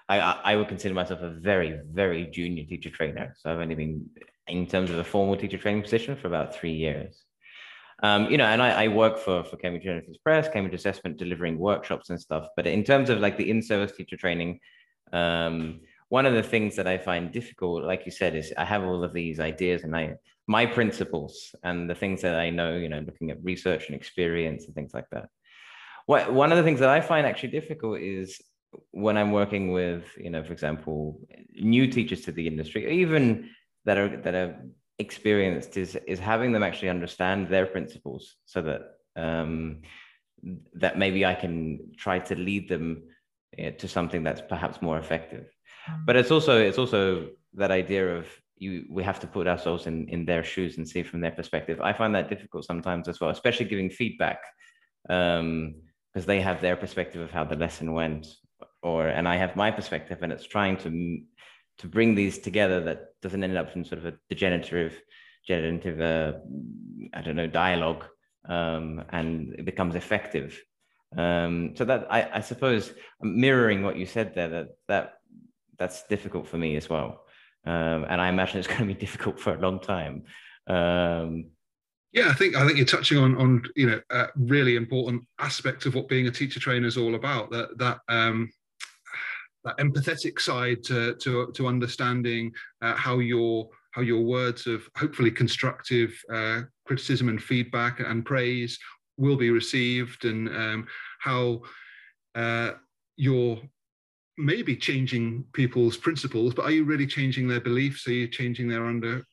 I 0.07 0.19
I 0.51 0.55
would 0.55 0.67
consider 0.67 0.93
myself 0.93 1.21
a 1.21 1.31
very 1.31 1.79
very 1.91 2.25
junior 2.27 2.65
teacher 2.65 2.91
trainer. 2.91 3.33
So 3.39 3.51
I've 3.51 3.63
only 3.65 3.73
been 3.73 4.11
in 4.47 4.67
terms 4.67 4.91
of 4.91 4.99
a 4.99 5.03
formal 5.03 5.37
teacher 5.37 5.57
training 5.57 5.81
position 5.81 6.15
for 6.15 6.27
about 6.27 6.55
three 6.55 6.73
years. 6.85 7.25
Um, 8.01 8.29
you 8.31 8.37
know, 8.37 8.45
and 8.45 8.61
I, 8.61 8.85
I, 8.85 8.87
work 8.87 9.17
for 9.17 9.43
for 9.43 9.57
Cambridge 9.57 9.83
University 9.83 10.19
Press, 10.23 10.47
Cambridge 10.47 10.73
Assessment, 10.73 11.17
delivering 11.17 11.57
workshops 11.59 12.09
and 12.09 12.19
stuff. 12.19 12.47
But 12.55 12.65
in 12.65 12.83
terms 12.83 13.09
of 13.09 13.19
like 13.19 13.37
the 13.37 13.49
in-service 13.49 13.91
teacher 13.91 14.15
training, 14.15 14.59
um, 15.11 15.81
one 16.07 16.25
of 16.25 16.33
the 16.33 16.43
things 16.43 16.75
that 16.77 16.87
I 16.87 16.97
find 16.97 17.31
difficult, 17.31 17.83
like 17.83 18.05
you 18.05 18.11
said, 18.11 18.35
is 18.35 18.53
I 18.57 18.63
have 18.65 18.83
all 18.83 19.03
of 19.03 19.13
these 19.13 19.39
ideas 19.39 19.83
and 19.83 19.95
I 19.95 20.15
my 20.47 20.65
principles 20.65 21.53
and 21.63 21.87
the 21.89 21.93
things 21.93 22.21
that 22.21 22.35
I 22.35 22.49
know, 22.49 22.75
you 22.75 22.89
know, 22.89 22.99
looking 22.99 23.29
at 23.29 23.43
research 23.43 23.85
and 23.87 23.95
experience 23.95 24.65
and 24.65 24.73
things 24.73 24.95
like 24.95 25.05
that. 25.11 25.29
What, 26.07 26.33
one 26.33 26.51
of 26.51 26.57
the 26.57 26.63
things 26.63 26.79
that 26.79 26.89
I 26.89 27.01
find 27.01 27.27
actually 27.27 27.49
difficult 27.49 27.99
is 27.99 28.41
when 28.89 29.15
I'm 29.15 29.31
working 29.31 29.71
with, 29.71 30.05
you 30.17 30.31
know, 30.31 30.43
for 30.43 30.51
example, 30.51 31.21
new 31.53 31.85
teachers 31.85 32.21
to 32.21 32.31
the 32.31 32.47
industry, 32.47 33.01
even 33.01 33.51
that 33.85 33.97
are 33.97 34.17
that 34.21 34.33
are 34.33 34.65
experienced, 34.99 35.77
is 35.77 35.95
is 36.07 36.19
having 36.19 36.51
them 36.51 36.63
actually 36.63 36.89
understand 36.89 37.47
their 37.47 37.65
principles 37.65 38.35
so 38.45 38.61
that 38.61 38.81
um, 39.15 39.81
that 40.73 40.97
maybe 40.97 41.25
I 41.25 41.35
can 41.35 41.91
try 41.97 42.19
to 42.19 42.35
lead 42.35 42.69
them 42.69 43.03
uh, 43.57 43.71
to 43.71 43.87
something 43.87 44.23
that's 44.23 44.41
perhaps 44.41 44.81
more 44.81 44.97
effective. 44.97 45.45
Mm. 45.89 46.05
But 46.05 46.15
it's 46.15 46.31
also 46.31 46.59
it's 46.59 46.77
also 46.77 47.29
that 47.53 47.71
idea 47.71 48.17
of 48.17 48.27
you 48.57 48.85
we 48.89 49.03
have 49.03 49.19
to 49.21 49.27
put 49.27 49.47
ourselves 49.47 49.87
in 49.87 50.07
in 50.09 50.25
their 50.25 50.43
shoes 50.43 50.77
and 50.77 50.87
see 50.87 51.03
from 51.03 51.21
their 51.21 51.31
perspective. 51.31 51.81
I 51.81 51.93
find 51.93 52.13
that 52.15 52.29
difficult 52.29 52.65
sometimes 52.65 53.07
as 53.07 53.19
well, 53.19 53.29
especially 53.29 53.65
giving 53.65 53.89
feedback 53.89 54.41
because 55.03 55.39
um, 55.39 55.75
they 56.13 56.41
have 56.41 56.61
their 56.61 56.75
perspective 56.75 57.21
of 57.21 57.31
how 57.31 57.43
the 57.45 57.55
lesson 57.55 57.93
went, 57.93 58.27
or 58.83 59.07
and 59.07 59.27
I 59.27 59.37
have 59.37 59.55
my 59.55 59.71
perspective, 59.71 60.19
and 60.21 60.31
it's 60.31 60.45
trying 60.45 60.77
to 60.77 60.89
to 61.79 61.87
bring 61.87 62.15
these 62.15 62.37
together 62.37 62.81
that 62.81 63.07
doesn't 63.21 63.43
end 63.43 63.57
up 63.57 63.75
in 63.75 63.83
sort 63.83 63.99
of 63.99 64.05
a 64.05 64.17
degenerative, 64.29 65.01
degenerative, 65.45 65.99
uh, 65.99 66.37
I 67.13 67.21
don't 67.21 67.35
know, 67.35 67.47
dialogue, 67.47 68.05
um, 68.47 69.03
and 69.09 69.53
it 69.57 69.65
becomes 69.65 69.95
effective. 69.95 70.61
Um, 71.17 71.73
so 71.75 71.85
that 71.85 72.07
I, 72.11 72.29
I 72.35 72.39
suppose 72.41 72.93
mirroring 73.21 73.81
what 73.81 73.97
you 73.97 74.05
said 74.05 74.35
there, 74.35 74.49
that 74.49 74.67
that 74.87 75.13
that's 75.77 76.03
difficult 76.03 76.47
for 76.47 76.57
me 76.57 76.75
as 76.75 76.89
well, 76.89 77.23
um, 77.65 78.05
and 78.09 78.21
I 78.21 78.29
imagine 78.29 78.59
it's 78.59 78.67
going 78.75 78.81
to 78.81 78.85
be 78.85 78.93
difficult 78.93 79.39
for 79.39 79.55
a 79.55 79.59
long 79.59 79.79
time. 79.79 80.23
Um, 80.67 81.45
yeah, 82.11 82.29
I 82.29 82.33
think 82.33 82.55
I 82.55 82.65
think 82.65 82.77
you're 82.77 82.85
touching 82.85 83.17
on 83.17 83.37
on 83.37 83.63
you 83.75 83.89
know 83.89 84.01
a 84.09 84.27
really 84.35 84.75
important 84.75 85.23
aspect 85.39 85.85
of 85.85 85.95
what 85.95 86.09
being 86.09 86.27
a 86.27 86.31
teacher 86.31 86.59
trainer 86.59 86.87
is 86.87 86.97
all 86.97 87.15
about. 87.15 87.51
That 87.51 87.77
that 87.77 87.99
um, 88.09 88.49
that 89.65 89.77
empathetic 89.77 90.39
side 90.39 90.83
to 90.83 91.15
to, 91.15 91.51
to 91.53 91.67
understanding 91.67 92.51
uh, 92.81 92.95
how 92.95 93.19
your 93.19 93.69
how 93.91 94.01
your 94.01 94.21
words 94.21 94.67
of 94.67 94.87
hopefully 94.95 95.31
constructive 95.31 96.13
uh, 96.31 96.61
criticism 96.85 97.29
and 97.29 97.41
feedback 97.41 97.99
and 97.99 98.25
praise 98.25 98.77
will 99.17 99.35
be 99.35 99.49
received, 99.49 100.25
and 100.25 100.47
um, 100.49 100.87
how 101.19 101.61
uh, 102.35 102.71
you're 103.17 103.59
maybe 104.37 104.75
changing 104.75 105.43
people's 105.51 105.97
principles, 105.97 106.53
but 106.53 106.63
are 106.63 106.71
you 106.71 106.85
really 106.85 107.05
changing 107.05 107.47
their 107.47 107.59
beliefs? 107.59 108.07
Are 108.07 108.13
you 108.13 108.27
changing 108.27 108.69
their 108.69 108.85
under 108.85 109.25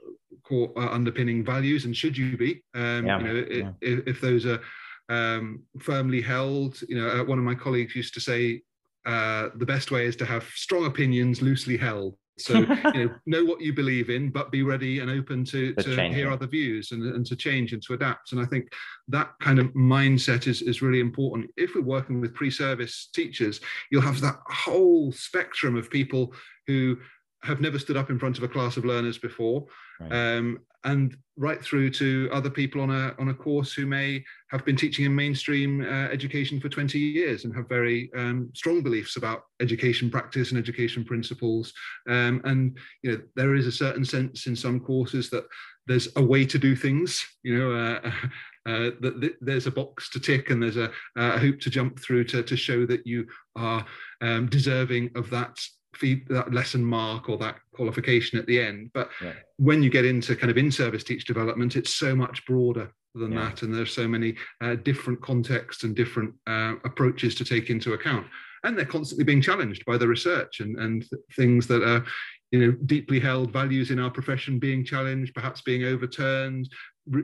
core 0.42 0.72
uh, 0.76 0.90
underpinning 0.90 1.44
values, 1.44 1.84
and 1.84 1.96
should 1.96 2.18
you 2.18 2.36
be? 2.36 2.62
Um, 2.74 3.06
yeah, 3.06 3.18
you 3.18 3.24
know, 3.24 3.46
yeah. 3.48 3.70
if, 3.80 4.08
if, 4.08 4.20
those 4.20 4.44
are 4.46 4.60
um, 5.08 5.62
firmly 5.78 6.20
held, 6.20 6.80
you 6.88 6.96
know, 6.96 7.08
uh, 7.08 7.24
one 7.24 7.38
of 7.38 7.44
my 7.44 7.54
colleagues 7.54 7.94
used 7.94 8.14
to 8.14 8.20
say 8.20 8.62
uh, 9.06 9.50
the 9.54 9.66
best 9.66 9.90
way 9.90 10.04
is 10.04 10.16
to 10.16 10.26
have 10.26 10.44
strong 10.54 10.86
opinions 10.86 11.40
loosely 11.40 11.76
held. 11.76 12.16
So 12.38 12.54
you 12.94 13.06
know, 13.06 13.14
know 13.24 13.44
what 13.44 13.60
you 13.60 13.72
believe 13.72 14.10
in, 14.10 14.30
but 14.30 14.50
be 14.50 14.62
ready 14.62 14.98
and 14.98 15.10
open 15.10 15.44
to, 15.46 15.72
to 15.74 16.08
hear 16.08 16.30
other 16.30 16.46
views 16.46 16.92
and, 16.92 17.02
and 17.02 17.24
to 17.26 17.36
change 17.36 17.72
and 17.72 17.82
to 17.84 17.94
adapt. 17.94 18.32
And 18.32 18.40
I 18.40 18.44
think 18.44 18.72
that 19.08 19.30
kind 19.40 19.58
of 19.58 19.68
mindset 19.68 20.46
is, 20.46 20.60
is 20.60 20.82
really 20.82 21.00
important. 21.00 21.50
If 21.56 21.74
we're 21.74 21.82
working 21.82 22.20
with 22.20 22.34
pre-service 22.34 23.08
teachers, 23.14 23.60
you'll 23.90 24.02
have 24.02 24.20
that 24.20 24.38
whole 24.46 25.12
spectrum 25.12 25.76
of 25.76 25.88
people 25.88 26.34
who 26.66 26.98
have 27.46 27.60
never 27.60 27.78
stood 27.78 27.96
up 27.96 28.10
in 28.10 28.18
front 28.18 28.38
of 28.38 28.44
a 28.44 28.48
class 28.48 28.76
of 28.76 28.84
learners 28.84 29.18
before, 29.18 29.66
right. 30.00 30.36
um, 30.36 30.58
and 30.84 31.16
right 31.36 31.62
through 31.62 31.90
to 31.90 32.28
other 32.32 32.50
people 32.50 32.80
on 32.80 32.90
a 32.90 33.14
on 33.18 33.28
a 33.28 33.34
course 33.34 33.72
who 33.72 33.86
may 33.86 34.22
have 34.50 34.64
been 34.64 34.76
teaching 34.76 35.04
in 35.04 35.14
mainstream 35.14 35.82
uh, 35.82 36.08
education 36.08 36.60
for 36.60 36.68
20 36.68 36.98
years 36.98 37.44
and 37.44 37.54
have 37.54 37.68
very 37.68 38.10
um, 38.16 38.50
strong 38.54 38.82
beliefs 38.82 39.16
about 39.16 39.42
education 39.60 40.10
practice 40.10 40.50
and 40.50 40.58
education 40.58 41.04
principles. 41.04 41.72
Um, 42.08 42.40
and 42.44 42.78
you 43.02 43.12
know 43.12 43.20
there 43.34 43.54
is 43.54 43.66
a 43.66 43.72
certain 43.72 44.04
sense 44.04 44.46
in 44.46 44.56
some 44.56 44.80
courses 44.80 45.30
that 45.30 45.46
there's 45.86 46.08
a 46.16 46.22
way 46.22 46.44
to 46.46 46.58
do 46.58 46.74
things. 46.76 47.24
You 47.42 47.58
know. 47.58 47.72
Uh, 47.72 48.10
uh, 48.66 48.90
that 49.00 49.36
there's 49.40 49.68
a 49.68 49.70
box 49.70 50.10
to 50.10 50.18
tick 50.18 50.50
and 50.50 50.60
there's 50.60 50.76
a, 50.76 50.90
a, 51.14 51.38
hoop 51.38 51.60
to 51.60 51.70
jump 51.70 52.00
through 52.00 52.24
to, 52.24 52.42
to 52.42 52.56
show 52.56 52.84
that 52.84 53.06
you 53.06 53.24
are 53.54 53.86
um, 54.22 54.46
deserving 54.48 55.08
of 55.14 55.30
that 55.30 55.56
that 56.00 56.52
lesson 56.52 56.84
mark 56.84 57.28
or 57.28 57.38
that 57.38 57.56
qualification 57.72 58.38
at 58.38 58.46
the 58.46 58.60
end. 58.60 58.90
But 58.94 59.10
yeah. 59.22 59.32
when 59.56 59.82
you 59.82 59.90
get 59.90 60.04
into 60.04 60.36
kind 60.36 60.50
of 60.50 60.58
in-service 60.58 61.04
teach 61.04 61.24
development, 61.24 61.76
it's 61.76 61.94
so 61.94 62.14
much 62.14 62.44
broader 62.46 62.92
than 63.14 63.32
yeah. 63.32 63.48
that, 63.48 63.62
and 63.62 63.74
there's 63.74 63.92
so 63.92 64.06
many 64.06 64.36
uh, 64.60 64.76
different 64.76 65.20
contexts 65.22 65.84
and 65.84 65.96
different 65.96 66.34
uh, 66.46 66.74
approaches 66.84 67.34
to 67.36 67.44
take 67.44 67.70
into 67.70 67.94
account. 67.94 68.26
And 68.64 68.76
they're 68.76 68.84
constantly 68.84 69.24
being 69.24 69.42
challenged 69.42 69.84
by 69.84 69.96
the 69.96 70.08
research 70.08 70.60
and, 70.60 70.78
and 70.78 71.04
things 71.34 71.66
that 71.68 71.82
are, 71.82 72.04
you 72.50 72.58
know, 72.60 72.72
deeply 72.86 73.20
held 73.20 73.52
values 73.52 73.90
in 73.90 73.98
our 73.98 74.10
profession 74.10 74.58
being 74.58 74.84
challenged, 74.84 75.34
perhaps 75.34 75.62
being 75.62 75.84
overturned, 75.84 76.68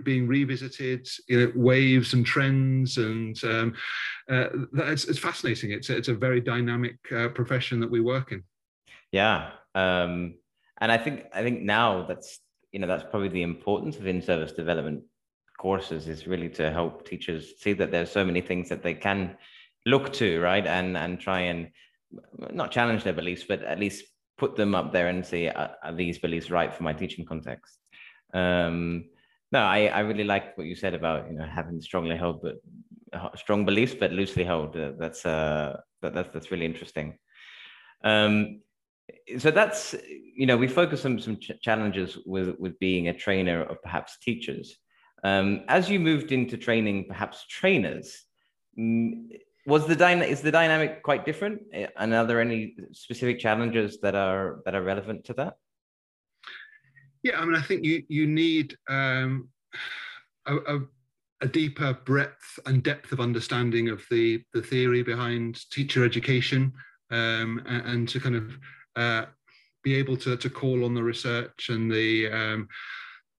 being 0.05 0.27
revisited, 0.27 1.09
you 1.29 1.41
know, 1.41 1.53
waves 1.57 2.13
and 2.13 2.25
trends, 2.25 2.99
and 2.99 3.43
um, 3.45 3.75
uh, 4.31 4.47
it's, 4.75 5.05
it's, 5.07 5.19
fascinating. 5.19 5.73
It's, 5.73 5.91
it's 5.91 6.09
a 6.09 6.15
very 6.15 6.41
dynamic 6.41 6.97
uh, 7.15 7.29
profession 7.29 7.81
that 7.81 7.91
we 7.91 8.01
work 8.01 8.33
in. 8.33 8.45
Yeah. 9.13 9.51
Um, 9.75 10.35
and 10.81 10.91
I 10.91 10.99
think 10.99 11.27
I 11.33 11.43
think 11.43 11.63
now 11.63 12.05
that's 12.07 12.41
you 12.73 12.81
know 12.81 12.87
that's 12.87 13.05
probably 13.05 13.29
the 13.29 13.43
importance 13.43 13.97
of 13.97 14.07
in-service 14.07 14.53
development 14.53 15.05
courses 15.59 16.09
is 16.09 16.27
really 16.27 16.49
to 16.49 16.73
help 16.73 17.07
teachers 17.07 17.55
see 17.61 17.73
that 17.75 17.93
there's 17.93 18.11
so 18.11 18.25
many 18.25 18.41
things 18.41 18.69
that 18.71 18.83
they 18.83 18.95
can 18.95 19.37
look 19.87 20.13
to, 20.15 20.41
right? 20.41 20.67
And 20.67 20.97
and 20.97 21.21
try 21.21 21.41
and 21.41 21.69
not 22.53 22.73
challenge 22.73 23.05
their 23.05 23.13
beliefs, 23.13 23.45
but 23.49 23.63
at 23.63 23.79
least 23.79 24.05
put 24.39 24.57
them 24.57 24.75
up 24.75 24.93
there 24.93 25.09
and 25.09 25.25
say, 25.25 25.49
are, 25.49 25.77
are 25.85 25.95
these 25.95 26.19
beliefs 26.19 26.51
right 26.51 26.75
for 26.75 26.83
my 26.83 26.93
teaching 26.93 27.25
context? 27.25 27.79
Um, 28.35 29.05
no, 29.53 29.61
I, 29.61 29.87
I 29.87 30.01
really 30.01 30.25
like 30.25 30.57
what 30.57 30.67
you 30.67 30.75
said 30.75 30.95
about 30.95 31.29
you 31.31 31.37
know 31.37 31.45
having 31.45 31.81
strongly 31.81 32.17
held 32.17 32.43
but 32.43 32.57
strong 33.37 33.65
beliefs 33.67 33.95
but 33.95 34.11
loosely 34.13 34.45
held. 34.45 34.77
Uh, 34.77 34.93
that's 34.99 35.25
uh 35.27 35.79
that, 36.01 36.15
that's 36.15 36.31
that's 36.33 36.51
really 36.51 36.65
interesting. 36.67 37.19
Um, 38.03 38.63
so 39.39 39.51
that's 39.51 39.95
you 40.35 40.47
know 40.47 40.57
we 40.57 40.69
focus 40.69 41.05
on 41.05 41.21
some 41.21 41.37
ch- 41.39 41.61
challenges 41.61 42.19
with 42.27 42.59
with 42.59 42.79
being 42.79 43.09
a 43.09 43.15
trainer 43.15 43.63
of 43.63 43.83
perhaps 43.83 44.19
teachers. 44.19 44.77
Um, 45.25 45.63
as 45.69 45.89
you 45.89 46.01
moved 46.01 46.33
into 46.33 46.57
training 46.57 47.05
perhaps 47.07 47.47
trainers 47.47 48.25
mm, 48.79 49.29
was 49.67 49.87
the 49.87 49.95
dyna- 49.95 50.25
is 50.25 50.41
the 50.41 50.51
dynamic 50.51 51.03
quite 51.03 51.25
different? 51.25 51.63
Eh, 51.73 51.87
and 51.97 52.13
are 52.13 52.27
there 52.27 52.41
any 52.41 52.75
specific 52.93 53.39
challenges 53.39 54.01
that 54.01 54.15
are 54.15 54.61
that 54.65 54.75
are 54.75 54.83
relevant 54.83 55.25
to 55.27 55.35
that? 55.35 55.55
Yeah 57.23 57.39
i 57.39 57.45
mean 57.45 57.55
i 57.55 57.63
think 57.63 57.85
you 57.85 58.03
you 58.09 58.27
need 58.27 58.77
um, 58.89 59.49
a, 60.47 60.57
a, 60.57 60.81
a 61.43 61.47
deeper 61.47 61.95
breadth 62.05 62.59
and 62.67 62.83
depth 62.83 63.13
of 63.13 63.21
understanding 63.21 63.89
of 63.89 64.03
the 64.11 64.43
the 64.53 64.63
theory 64.63 65.03
behind 65.03 65.71
teacher 65.71 66.05
education 66.05 66.73
um, 67.11 67.63
and, 67.67 67.87
and, 67.87 68.09
to 68.09 68.19
kind 68.19 68.35
of 68.35 68.59
be 69.83 69.95
able 69.95 70.17
to, 70.17 70.37
to 70.37 70.51
call 70.51 70.85
on 70.85 70.95
the 70.95 71.03
research 71.03 71.69
and 71.69 71.91
the 71.91 72.31
um, 72.31 72.69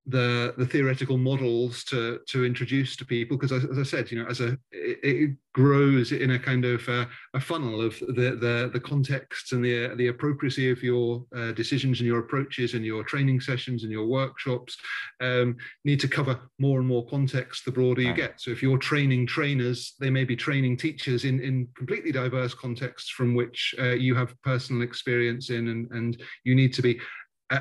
the 0.05 0.53
the 0.57 0.65
theoretical 0.65 1.17
models 1.17 1.83
to 1.85 2.19
to 2.27 2.43
introduce 2.43 2.95
to 2.97 3.05
people 3.05 3.37
because 3.37 3.53
as, 3.53 3.63
as, 3.63 3.79
I 3.79 3.83
said 3.83 4.11
you 4.11 4.21
know 4.21 4.29
as 4.29 4.41
a 4.41 4.57
it, 4.71 4.99
it 5.01 5.31
grows 5.53 6.11
in 6.11 6.31
a 6.31 6.39
kind 6.39 6.65
of 6.65 6.87
uh, 6.89 7.05
a 7.35 7.39
funnel 7.39 7.79
of 7.79 7.97
the 7.99 8.35
the 8.41 8.69
the 8.73 8.79
context 8.79 9.53
and 9.53 9.63
the 9.63 9.95
the 9.95 10.07
appropriacy 10.07 10.69
of 10.69 10.83
your 10.83 11.25
uh, 11.33 11.53
decisions 11.53 11.99
and 11.99 12.07
your 12.07 12.19
approaches 12.19 12.73
and 12.73 12.83
your 12.83 13.03
training 13.03 13.39
sessions 13.39 13.83
and 13.83 13.91
your 13.93 14.05
workshops 14.05 14.75
um, 15.21 15.55
need 15.85 16.01
to 16.01 16.09
cover 16.09 16.37
more 16.59 16.79
and 16.79 16.87
more 16.87 17.05
context 17.07 17.63
the 17.63 17.71
broader 17.71 18.01
you 18.01 18.13
get. 18.13 18.41
So 18.41 18.51
if 18.51 18.61
you're 18.61 18.77
training 18.77 19.27
trainers 19.27 19.93
they 20.01 20.09
may 20.09 20.25
be 20.25 20.35
training 20.35 20.77
teachers 20.77 21.23
in 21.23 21.39
in 21.39 21.69
completely 21.77 22.11
diverse 22.11 22.53
contexts 22.53 23.09
from 23.09 23.35
which 23.35 23.73
uh, 23.79 23.91
you 23.91 24.15
have 24.15 24.35
personal 24.41 24.81
experience 24.81 25.49
in 25.49 25.69
and 25.69 25.89
and 25.91 26.21
you 26.43 26.55
need 26.55 26.73
to 26.73 26.81
be 26.81 26.99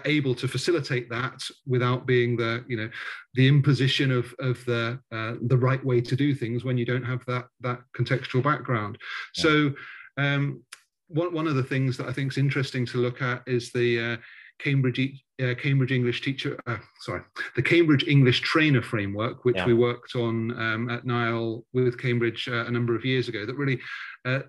able 0.04 0.34
to 0.34 0.48
facilitate 0.48 1.08
that 1.10 1.40
without 1.66 2.06
being 2.06 2.36
the 2.36 2.64
you 2.68 2.76
know 2.76 2.88
the 3.34 3.46
imposition 3.46 4.10
of 4.10 4.34
of 4.38 4.64
the 4.64 4.98
uh, 5.12 5.34
the 5.42 5.56
right 5.56 5.84
way 5.84 6.00
to 6.00 6.16
do 6.16 6.34
things 6.34 6.64
when 6.64 6.78
you 6.78 6.84
don't 6.84 7.04
have 7.04 7.24
that 7.26 7.46
that 7.60 7.80
contextual 7.96 8.42
background 8.42 8.98
yeah. 9.36 9.42
so 9.42 9.72
um, 10.18 10.62
one, 11.08 11.32
one 11.32 11.46
of 11.46 11.56
the 11.56 11.62
things 11.62 11.96
that 11.96 12.08
I 12.08 12.12
think 12.12 12.32
is 12.32 12.38
interesting 12.38 12.86
to 12.86 12.98
look 12.98 13.22
at 13.22 13.42
is 13.46 13.70
the 13.72 14.00
uh, 14.00 14.16
Cambridge 14.58 15.22
uh, 15.42 15.54
Cambridge 15.54 15.92
English 15.92 16.22
teacher 16.22 16.58
uh, 16.66 16.76
sorry 17.00 17.22
the 17.56 17.62
Cambridge 17.62 18.06
English 18.06 18.40
trainer 18.40 18.82
framework 18.82 19.44
which 19.44 19.56
yeah. 19.56 19.66
we 19.66 19.74
worked 19.74 20.14
on 20.14 20.52
um, 20.58 20.90
at 20.90 21.04
Nile 21.04 21.64
with 21.72 21.98
Cambridge 21.98 22.48
uh, 22.48 22.66
a 22.66 22.70
number 22.70 22.94
of 22.94 23.04
years 23.04 23.28
ago 23.28 23.44
that 23.44 23.56
really 23.56 23.80
uh, 24.24 24.40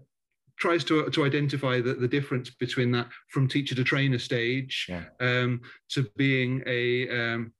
tries 0.59 0.83
to, 0.85 1.09
to 1.09 1.25
identify 1.25 1.81
the, 1.81 1.93
the 1.93 2.07
difference 2.07 2.49
between 2.49 2.91
that 2.91 3.07
from 3.29 3.47
teacher 3.47 3.75
to 3.75 3.83
trainer 3.83 4.19
stage 4.19 4.87
yeah. 4.89 5.03
um, 5.19 5.61
to 5.89 6.07
being 6.15 6.63
a 6.65 7.09
um, 7.09 7.53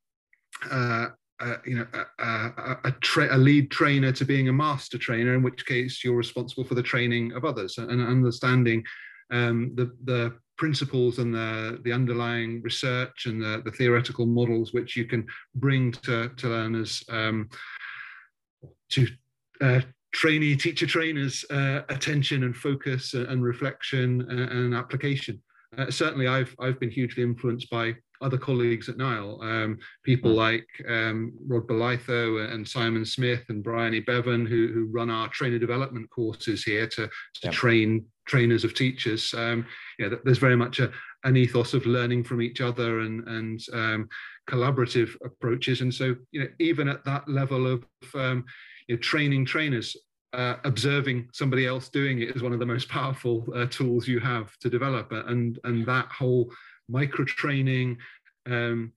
uh, 0.69 1.07
uh, 1.39 1.57
you 1.65 1.75
know 1.75 1.87
a, 1.93 2.23
a, 2.23 2.77
a, 2.85 2.91
tra- 3.01 3.35
a, 3.35 3.37
lead 3.37 3.69
trainer 3.71 4.11
to 4.11 4.23
being 4.23 4.49
a 4.49 4.53
master 4.53 4.97
trainer 4.97 5.33
in 5.33 5.43
which 5.43 5.65
case 5.65 6.03
you're 6.03 6.15
responsible 6.15 6.63
for 6.63 6.75
the 6.75 6.83
training 6.83 7.33
of 7.33 7.43
others 7.43 7.77
and 7.77 8.01
understanding 8.01 8.83
um, 9.31 9.71
the 9.75 9.91
the 10.03 10.33
principles 10.57 11.17
and 11.19 11.33
the 11.33 11.79
the 11.83 11.91
underlying 11.91 12.61
research 12.61 13.25
and 13.25 13.41
the, 13.41 13.61
the 13.65 13.71
theoretical 13.71 14.25
models 14.25 14.73
which 14.73 14.95
you 14.95 15.05
can 15.05 15.25
bring 15.55 15.91
to, 15.91 16.29
to 16.37 16.47
learners 16.47 17.03
um, 17.09 17.49
to 18.89 19.07
uh, 19.61 19.81
trainee 20.13 20.55
teacher 20.55 20.87
trainers 20.87 21.43
uh, 21.49 21.81
attention 21.89 22.43
and 22.43 22.55
focus 22.55 23.13
and, 23.13 23.43
reflection 23.43 24.21
and, 24.29 24.39
and 24.39 24.75
application. 24.75 25.41
Uh, 25.77 25.89
certainly, 25.89 26.27
I've 26.27 26.55
I've 26.59 26.79
been 26.79 26.91
hugely 26.91 27.23
influenced 27.23 27.69
by 27.69 27.95
other 28.23 28.37
colleagues 28.37 28.89
at 28.89 28.97
Nile, 28.97 29.39
um, 29.41 29.77
people 30.03 30.31
hmm. 30.31 30.37
like 30.37 30.67
um, 30.87 31.33
Rod 31.45 31.67
Bolitho 31.67 32.51
and 32.51 32.67
Simon 32.67 33.05
Smith 33.05 33.43
and 33.49 33.63
Bryony 33.63 33.99
Bevan, 33.99 34.45
who, 34.45 34.67
who 34.73 34.85
run 34.91 35.09
our 35.09 35.27
trainer 35.27 35.59
development 35.59 36.09
courses 36.09 36.63
here 36.63 36.87
to, 36.87 37.07
to 37.07 37.11
yep. 37.43 37.53
train 37.53 38.05
trainers 38.25 38.63
of 38.63 38.73
teachers. 38.73 39.33
Um, 39.33 39.65
you 39.99 40.09
know, 40.09 40.17
there's 40.23 40.37
very 40.37 40.55
much 40.55 40.79
a, 40.79 40.91
an 41.25 41.35
ethos 41.35 41.73
of 41.73 41.85
learning 41.85 42.23
from 42.23 42.41
each 42.41 42.61
other 42.61 43.01
and, 43.01 43.27
and 43.27 43.59
um, 43.73 44.09
collaborative 44.49 45.15
approaches. 45.25 45.81
And 45.81 45.93
so, 45.93 46.15
you 46.31 46.41
know, 46.41 46.47
even 46.59 46.87
at 46.87 47.03
that 47.03 47.27
level 47.27 47.67
of 47.67 47.83
um, 48.15 48.45
you 48.87 48.95
know, 48.95 49.01
training 49.01 49.45
trainers, 49.45 49.95
uh, 50.33 50.55
observing 50.63 51.29
somebody 51.33 51.65
else 51.65 51.89
doing 51.89 52.21
it 52.21 52.35
is 52.35 52.41
one 52.41 52.53
of 52.53 52.59
the 52.59 52.65
most 52.65 52.89
powerful 52.89 53.45
uh, 53.55 53.65
tools 53.67 54.07
you 54.07 54.19
have 54.19 54.57
to 54.59 54.69
develop. 54.69 55.11
And, 55.11 55.59
and 55.63 55.85
that 55.85 56.07
whole 56.07 56.51
micro 56.89 57.25
training, 57.25 57.97
um, 58.45 58.93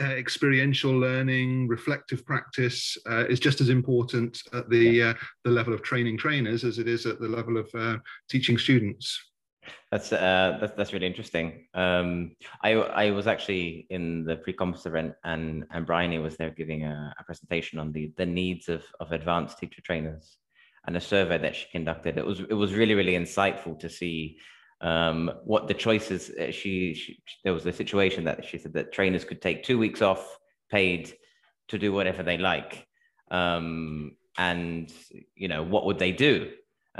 uh, 0.00 0.04
experiential 0.04 0.92
learning, 0.92 1.68
reflective 1.68 2.24
practice 2.24 2.96
uh, 3.08 3.26
is 3.26 3.40
just 3.40 3.60
as 3.60 3.68
important 3.68 4.42
at 4.52 4.68
the 4.68 5.02
uh, 5.02 5.14
the 5.44 5.50
level 5.50 5.72
of 5.72 5.82
training 5.82 6.18
trainers 6.18 6.64
as 6.64 6.78
it 6.78 6.86
is 6.88 7.06
at 7.06 7.20
the 7.20 7.28
level 7.28 7.56
of 7.56 7.68
uh, 7.74 7.96
teaching 8.28 8.58
students. 8.58 9.29
That's 9.90 10.12
uh, 10.12 10.58
that's 10.60 10.74
that's 10.74 10.92
really 10.92 11.06
interesting. 11.06 11.66
Um, 11.74 12.36
I 12.62 12.72
I 12.74 13.10
was 13.10 13.26
actually 13.26 13.86
in 13.90 14.24
the 14.24 14.36
pre-conference 14.36 14.86
event, 14.86 15.14
and 15.24 15.64
and 15.70 15.86
Bryony 15.86 16.18
was 16.18 16.36
there 16.36 16.50
giving 16.50 16.84
a, 16.84 17.12
a, 17.18 17.24
presentation 17.24 17.78
on 17.78 17.92
the 17.92 18.12
the 18.16 18.26
needs 18.26 18.68
of 18.68 18.84
of 19.00 19.12
advanced 19.12 19.58
teacher 19.58 19.82
trainers, 19.82 20.36
and 20.86 20.96
a 20.96 21.00
survey 21.00 21.38
that 21.38 21.56
she 21.56 21.66
conducted. 21.72 22.18
It 22.18 22.26
was 22.26 22.40
it 22.40 22.54
was 22.54 22.74
really 22.74 22.94
really 22.94 23.14
insightful 23.14 23.78
to 23.80 23.88
see 23.88 24.38
um, 24.80 25.30
what 25.44 25.68
the 25.68 25.74
choices 25.74 26.30
uh, 26.30 26.50
she, 26.50 26.94
she, 26.94 27.18
there 27.44 27.52
was 27.52 27.66
a 27.66 27.72
situation 27.72 28.24
that 28.24 28.44
she 28.44 28.58
said 28.58 28.72
that 28.74 28.92
trainers 28.92 29.24
could 29.24 29.42
take 29.42 29.62
two 29.62 29.78
weeks 29.78 30.00
off 30.00 30.38
paid 30.70 31.12
to 31.68 31.78
do 31.78 31.92
whatever 31.92 32.22
they 32.22 32.38
like 32.38 32.86
um, 33.30 34.12
and 34.38 34.92
you 35.34 35.48
know 35.48 35.62
what 35.62 35.84
would 35.84 35.98
they 35.98 36.12
do 36.12 36.50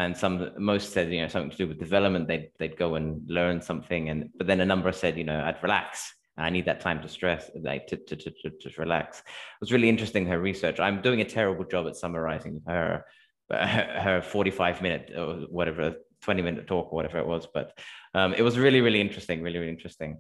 and 0.01 0.17
some 0.17 0.51
most 0.59 0.93
said 0.93 1.13
you 1.13 1.21
know 1.21 1.29
something 1.29 1.51
to 1.51 1.57
do 1.57 1.69
with 1.69 1.79
development 1.79 2.27
they'd, 2.27 2.51
they'd 2.59 2.77
go 2.77 2.95
and 2.95 3.23
learn 3.29 3.61
something 3.61 4.09
and 4.09 4.31
but 4.37 4.47
then 4.47 4.61
a 4.61 4.65
number 4.65 4.91
said 4.93 5.17
you 5.17 5.25
know 5.25 5.41
i'd 5.45 5.63
relax 5.63 6.15
I 6.37 6.49
need 6.49 6.65
that 6.67 6.81
time 6.81 7.03
to 7.03 7.09
stress, 7.09 7.51
like 7.55 7.87
to, 7.89 7.99
to, 7.99 8.17
to, 8.17 8.31
to, 8.31 8.71
relax. 8.79 9.19
It 9.19 9.25
was 9.61 9.73
really 9.73 9.91
interesting 9.91 10.25
her 10.27 10.41
research. 10.41 10.81
I'm 10.81 11.03
doing 11.03 11.21
a 11.21 11.25
terrible 11.25 11.65
job 11.65 11.87
at 11.87 11.97
summarizing 11.97 12.63
her 12.67 13.05
her 13.51 14.23
45 14.25 14.81
minute 14.81 15.13
or 15.15 15.47
whatever 15.51 15.97
20 16.23 16.43
minute 16.43 16.67
talk 16.67 16.93
or 16.93 16.97
whatever 16.97 17.19
it 17.19 17.27
was. 17.27 17.47
But 17.53 17.79
um, 18.15 18.33
it 18.35 18.43
was 18.43 18.59
really, 18.59 18.81
really 18.81 19.01
interesting, 19.01 19.43
really, 19.43 19.59
really 19.59 19.73
interesting. 19.73 20.19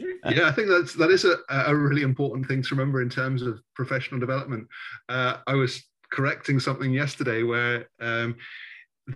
Uh, 0.00 0.32
yeah, 0.34 0.48
I 0.48 0.52
think 0.52 0.68
that's 0.68 0.94
that 0.94 1.10
is 1.10 1.24
a, 1.24 1.36
a 1.48 1.74
really 1.74 2.02
important 2.02 2.46
thing 2.46 2.62
to 2.62 2.74
remember 2.74 3.00
in 3.00 3.08
terms 3.08 3.42
of 3.42 3.60
professional 3.74 4.20
development. 4.20 4.66
Uh, 5.08 5.38
I 5.46 5.54
was 5.54 5.82
correcting 6.10 6.60
something 6.60 6.92
yesterday 6.92 7.42
where 7.42 7.88
um, 8.00 8.36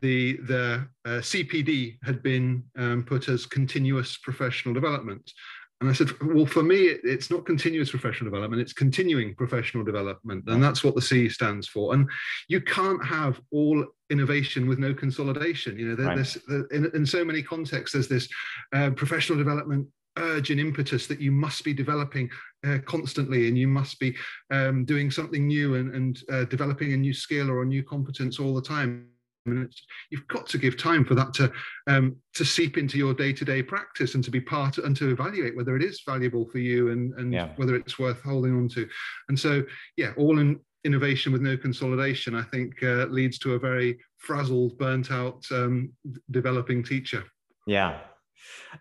the 0.03 0.39
the 0.47 0.87
uh, 1.05 1.21
CPD 1.21 1.99
had 2.03 2.23
been 2.23 2.63
um, 2.77 3.05
put 3.05 3.29
as 3.29 3.47
continuous 3.47 4.17
professional 4.19 4.75
development, 4.75 5.33
and 5.81 5.89
I 5.89 5.93
said, 5.93 6.11
well, 6.21 6.45
for 6.45 6.65
me, 6.65 6.77
it's 6.87 7.31
not 7.31 7.47
continuous 7.47 7.91
professional 7.91 8.31
development, 8.31 8.61
it's 8.61 8.73
continuing 8.73 9.35
professional 9.37 9.85
development. 9.85 10.45
And 10.49 10.63
that's 10.63 10.83
what 10.83 10.97
the 10.97 11.03
C 11.03 11.29
stands 11.29 11.69
for. 11.69 11.95
And 11.95 12.11
you 12.49 12.61
can't 12.61 13.05
have 13.05 13.41
all 13.53 13.85
innovation 14.11 14.67
with 14.67 14.81
no 14.81 14.93
consolidation. 14.93 15.79
You 15.79 15.89
know, 15.89 15.95
there, 15.95 16.07
right. 16.07 16.17
there's 16.17 16.37
in, 16.73 16.91
in, 16.95 17.07
so 17.07 17.25
many 17.25 17.43
contexts, 17.43 17.93
there's 17.93 18.09
this 18.09 18.29
uh, 18.75 18.91
professional 18.91 19.39
development 19.39 19.87
urge 20.17 20.51
and 20.51 20.59
impetus 20.59 21.07
that 21.07 21.21
you 21.21 21.31
must 21.31 21.63
be 21.63 21.73
developing 21.73 22.29
uh, 22.67 22.79
constantly 22.85 23.47
and 23.47 23.57
you 23.57 23.69
must 23.69 24.01
be 24.01 24.17
um, 24.51 24.85
doing 24.85 25.13
something 25.13 25.47
new 25.47 25.77
and, 25.77 25.95
and 25.95 26.23
uh, 26.33 26.45
developing 26.47 26.93
a 26.93 26.97
new 26.97 27.15
skill 27.15 27.49
or 27.49 27.63
a 27.63 27.67
new 27.67 27.85
competence 27.85 28.41
all 28.41 28.53
the 28.53 28.63
time 28.63 29.07
and 29.47 29.73
you've 30.11 30.27
got 30.29 30.47
to 30.47 30.59
give 30.59 30.77
time 30.77 31.05
for 31.05 31.15
that 31.15 31.33
to 31.35 31.51
um, 31.87 32.17
to 32.35 32.45
seep 32.45 32.77
into 32.79 32.99
your 32.99 33.15
day-to-day 33.15 33.63
practice 33.63 34.15
and 34.15 34.25
to 34.25 34.31
be 34.31 34.41
part 34.41 34.79
and 34.79 34.97
to 34.97 35.11
evaluate 35.11 35.57
whether 35.57 35.77
it 35.77 35.83
is 35.83 36.03
valuable 36.07 36.47
for 36.47 36.59
you 36.59 36.91
and 36.91 37.15
and 37.15 37.33
yeah. 37.33 37.51
whether 37.57 37.75
it's 37.77 37.99
worth 37.99 38.23
holding 38.23 38.55
on 38.57 38.69
to. 38.69 38.89
And 39.29 39.39
so 39.39 39.63
yeah 39.97 40.13
all 40.17 40.39
in 40.39 40.61
innovation 40.85 41.33
with 41.33 41.43
no 41.43 41.57
consolidation 41.57 42.37
i 42.37 42.43
think 42.43 42.73
uh, 42.85 43.05
leads 43.07 43.37
to 43.39 43.55
a 43.55 43.59
very 43.59 43.99
frazzled 44.19 44.79
burnt 44.79 45.11
out 45.11 45.45
um, 45.51 45.93
developing 46.31 46.83
teacher. 46.83 47.25
Yeah. 47.67 47.99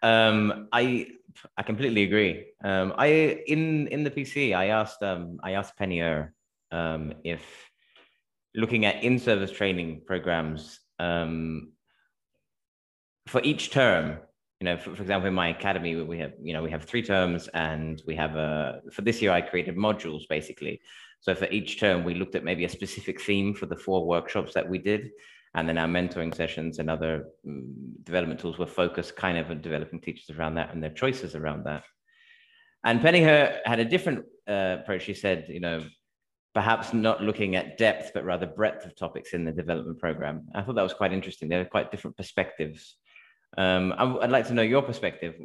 Um, 0.02 0.68
i 0.72 1.08
i 1.58 1.64
completely 1.64 2.04
agree. 2.04 2.46
Um, 2.64 2.94
i 2.98 3.08
in 3.48 3.88
in 3.88 4.04
the 4.04 4.12
pc 4.12 4.56
i 4.56 4.68
asked 4.68 5.02
um, 5.04 5.40
i 5.44 5.52
asked 5.52 5.78
penny 5.78 6.02
er, 6.02 6.34
um, 6.72 7.14
if 7.24 7.67
looking 8.56 8.86
at 8.86 9.04
in-service 9.04 9.52
training 9.52 10.02
programs 10.06 10.80
um, 11.00 11.72
for 13.28 13.42
each 13.44 13.72
term 13.72 14.18
you 14.60 14.66
know 14.66 14.78
for, 14.78 14.96
for, 14.96 15.02
example 15.02 15.28
in 15.28 15.34
my 15.34 15.50
academy 15.50 15.96
we 16.02 16.18
have 16.18 16.34
you 16.42 16.54
know 16.54 16.64
we 16.64 16.72
have 16.72 16.84
three 16.84 17.04
terms 17.04 17.48
and 17.54 18.02
we 18.08 18.16
have 18.16 18.36
a 18.36 18.82
for 18.92 19.02
this 19.04 19.22
year 19.22 19.32
i 19.32 19.42
created 19.42 19.76
modules 19.76 20.24
basically. 20.30 20.82
So 21.20 21.34
for 21.36 21.46
each 21.46 21.80
term 21.80 22.04
we 22.04 22.14
looked 22.14 22.36
at 22.36 22.44
maybe 22.44 22.66
a 22.66 22.70
specific 22.70 23.22
theme 23.22 23.54
for 23.54 23.66
the 23.66 23.76
four 23.76 24.06
workshops 24.06 24.54
that 24.54 24.68
we 24.68 24.78
did. 24.78 25.12
And 25.56 25.68
then 25.68 25.78
our 25.78 25.88
mentoring 25.88 26.36
sessions 26.36 26.78
and 26.78 26.90
other 26.90 27.26
um, 27.46 27.74
development 28.04 28.40
tools 28.40 28.60
were 28.60 28.68
focused 28.68 29.16
kind 29.16 29.38
of 29.38 29.50
on 29.50 29.62
developing 29.62 30.00
teachers 30.00 30.30
around 30.30 30.56
that 30.56 30.74
and 30.74 30.84
their 30.84 30.92
choices 30.92 31.36
around 31.36 31.64
that. 31.66 31.84
And 32.84 33.02
penny 33.02 33.22
had 33.22 33.80
a 33.80 33.86
different 33.86 34.26
uh, 34.48 34.78
approach. 34.80 35.04
She 35.04 35.14
said 35.14 35.48
you 35.50 35.60
know 35.60 35.84
perhaps 36.54 36.94
not 36.94 37.22
looking 37.22 37.56
at 37.56 37.78
depth, 37.78 38.12
but 38.14 38.26
rather 38.26 38.48
breadth 38.48 38.86
of 38.86 38.96
topics 38.96 39.34
in 39.34 39.46
the 39.46 39.52
development 39.52 40.00
program. 40.00 40.48
I 40.56 40.62
thought 40.62 40.76
that 40.76 40.82
was 40.82 40.94
quite 40.94 41.14
interesting. 41.14 41.50
There 41.50 41.62
are 41.62 41.66
quite 41.66 41.92
different 41.92 42.18
perspectives. 42.18 42.96
Um, 43.58 43.94
I'd 43.98 44.32
like 44.32 44.48
to 44.48 44.54
know 44.54 44.62
your 44.62 44.82
perspective 44.82 45.36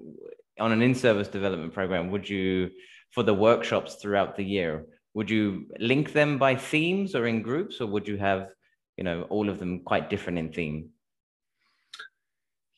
on 0.59 0.73
an 0.73 0.83
in-service 0.83 1.29
development 1.29 1.73
program. 1.73 2.11
Would 2.11 2.29
you, 2.29 2.71
for 3.11 3.23
the 3.23 3.35
workshops 3.35 3.97
throughout 3.97 4.37
the 4.37 4.45
year, 4.45 4.87
would 5.15 5.29
you 5.29 5.67
link 5.79 6.12
them 6.12 6.38
by 6.38 6.57
themes 6.57 7.15
or 7.15 7.27
in 7.27 7.43
groups, 7.43 7.81
or 7.81 7.87
would 7.87 8.09
you 8.09 8.17
have, 8.17 8.49
you 8.97 9.05
know, 9.05 9.23
all 9.25 9.49
of 9.49 9.59
them 9.59 9.81
quite 9.81 10.09
different 10.09 10.38
in 10.38 10.53
theme? 10.53 10.91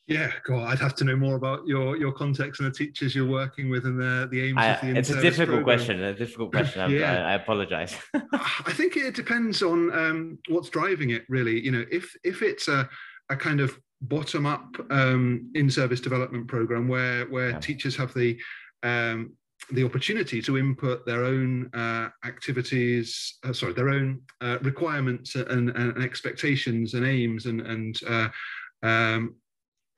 Yeah, 0.06 0.30
God, 0.46 0.64
I'd 0.70 0.78
have 0.80 0.94
to 0.96 1.04
know 1.04 1.16
more 1.16 1.34
about 1.34 1.66
your 1.66 1.96
your 1.96 2.12
context 2.12 2.60
and 2.60 2.70
the 2.70 2.76
teachers 2.76 3.14
you're 3.14 3.26
working 3.26 3.70
with 3.70 3.86
and 3.86 3.98
the 3.98 4.28
the 4.30 4.48
aims 4.48 4.58
I, 4.58 4.66
of 4.66 4.80
the. 4.82 4.98
It's 4.98 5.08
a 5.08 5.20
difficult 5.20 5.48
program. 5.48 5.64
question. 5.64 6.02
A 6.02 6.12
difficult 6.12 6.52
question. 6.52 6.90
yeah. 6.90 7.24
I, 7.24 7.32
I 7.32 7.34
apologize. 7.34 7.96
I 8.14 8.72
think 8.72 8.96
it 8.96 9.14
depends 9.14 9.62
on 9.62 9.90
um, 9.98 10.38
what's 10.48 10.68
driving 10.68 11.10
it. 11.10 11.24
Really, 11.30 11.58
you 11.64 11.70
know, 11.70 11.84
if 11.90 12.14
if 12.22 12.42
it's 12.42 12.68
a 12.68 12.86
a 13.30 13.36
kind 13.36 13.60
of 13.60 13.78
bottom 14.02 14.44
up 14.44 14.76
um, 14.90 15.50
in 15.54 15.70
service 15.70 16.00
development 16.00 16.48
program 16.48 16.86
where 16.86 17.24
where 17.26 17.50
yeah. 17.50 17.60
teachers 17.60 17.96
have 17.96 18.12
the 18.12 18.38
um, 18.82 19.32
the 19.70 19.84
opportunity 19.84 20.42
to 20.42 20.58
input 20.58 21.06
their 21.06 21.24
own 21.24 21.70
uh, 21.72 22.08
activities, 22.26 23.38
uh, 23.44 23.54
sorry, 23.54 23.72
their 23.72 23.88
own 23.88 24.20
uh, 24.42 24.58
requirements 24.60 25.34
and, 25.36 25.70
and, 25.70 26.04
expectations 26.04 26.92
and 26.92 27.06
aims 27.06 27.46
and 27.46 27.62
and 27.62 28.02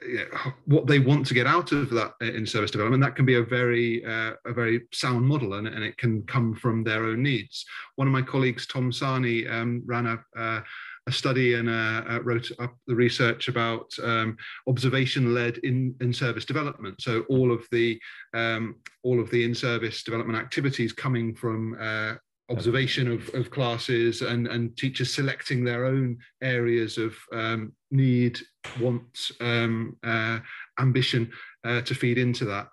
uh, 0.03 0.51
what 0.67 0.87
they 0.87 0.99
want 0.99 1.27
to 1.27 1.35
get 1.35 1.47
out 1.47 1.73
of 1.73 1.91
that 1.91 2.13
in 2.21 2.47
service 2.47 2.71
development 2.71 3.03
that 3.03 3.17
can 3.17 3.25
be 3.25 3.37
a 3.37 3.43
very 3.43 4.05
uh, 4.05 4.33
a 4.45 4.53
very 4.53 4.83
sound 4.93 5.25
model 5.25 5.55
and, 5.55 5.67
and 5.67 5.83
it 5.83 5.97
can 5.97 6.23
come 6.23 6.55
from 6.55 6.85
their 6.85 7.05
own 7.05 7.23
needs 7.23 7.65
one 7.97 8.07
of 8.07 8.13
my 8.13 8.23
colleagues 8.23 8.67
tom 8.67 8.91
sarney 8.91 9.51
um, 9.51 9.83
ran 9.87 10.07
a, 10.07 10.39
uh, 10.39 10.61
a 11.07 11.13
study 11.13 11.55
and 11.55 11.69
uh, 11.69 12.03
uh 12.09 12.21
wrote 12.23 12.51
up 12.59 12.77
the 12.87 12.95
research 12.95 13.49
about 13.49 13.91
um, 14.03 14.37
observation-led 14.67 15.59
in, 15.59 15.95
in 16.01 16.13
service 16.13 16.45
development. 16.45 17.01
So 17.01 17.25
all 17.29 17.53
of 17.53 17.65
the 17.71 18.01
um, 18.35 18.77
all 19.05 19.21
of 19.21 19.31
the 19.31 19.45
in-service 19.45 20.03
development 20.03 20.39
activities 20.39 20.93
coming 20.93 21.35
from 21.35 21.77
uh, 21.81 22.15
observation 22.49 23.11
of, 23.11 23.29
of 23.35 23.51
classes 23.51 24.23
and, 24.23 24.47
and 24.47 24.77
teachers 24.77 25.13
selecting 25.13 25.65
their 25.65 25.85
own 25.85 26.17
areas 26.43 26.97
of 26.97 27.17
um, 27.33 27.73
need, 27.91 28.39
want, 28.81 29.31
um, 29.41 29.97
uh, 30.05 30.39
ambition 30.79 31.31
uh, 31.65 31.81
to 31.83 31.95
feed 31.95 32.19
into 32.19 32.45
that. 32.45 32.69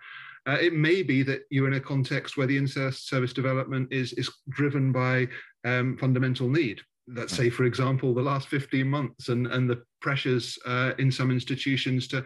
Uh, 0.45 0.57
it 0.59 0.73
may 0.73 1.01
be 1.01 1.23
that 1.23 1.43
you're 1.49 1.67
in 1.67 1.75
a 1.75 1.79
context 1.79 2.37
where 2.37 2.47
the 2.47 2.57
in-service 2.57 3.33
development 3.33 3.91
is, 3.91 4.13
is 4.13 4.29
driven 4.49 4.91
by 4.91 5.27
um, 5.65 5.97
fundamental 5.97 6.49
need. 6.49 6.81
Let's 7.07 7.35
say, 7.35 7.49
for 7.49 7.63
example, 7.63 8.13
the 8.13 8.21
last 8.21 8.47
15 8.49 8.87
months 8.87 9.29
and, 9.29 9.47
and 9.47 9.69
the 9.69 9.83
pressures 10.01 10.57
uh, 10.65 10.91
in 10.99 11.11
some 11.11 11.31
institutions 11.31 12.07
to, 12.09 12.23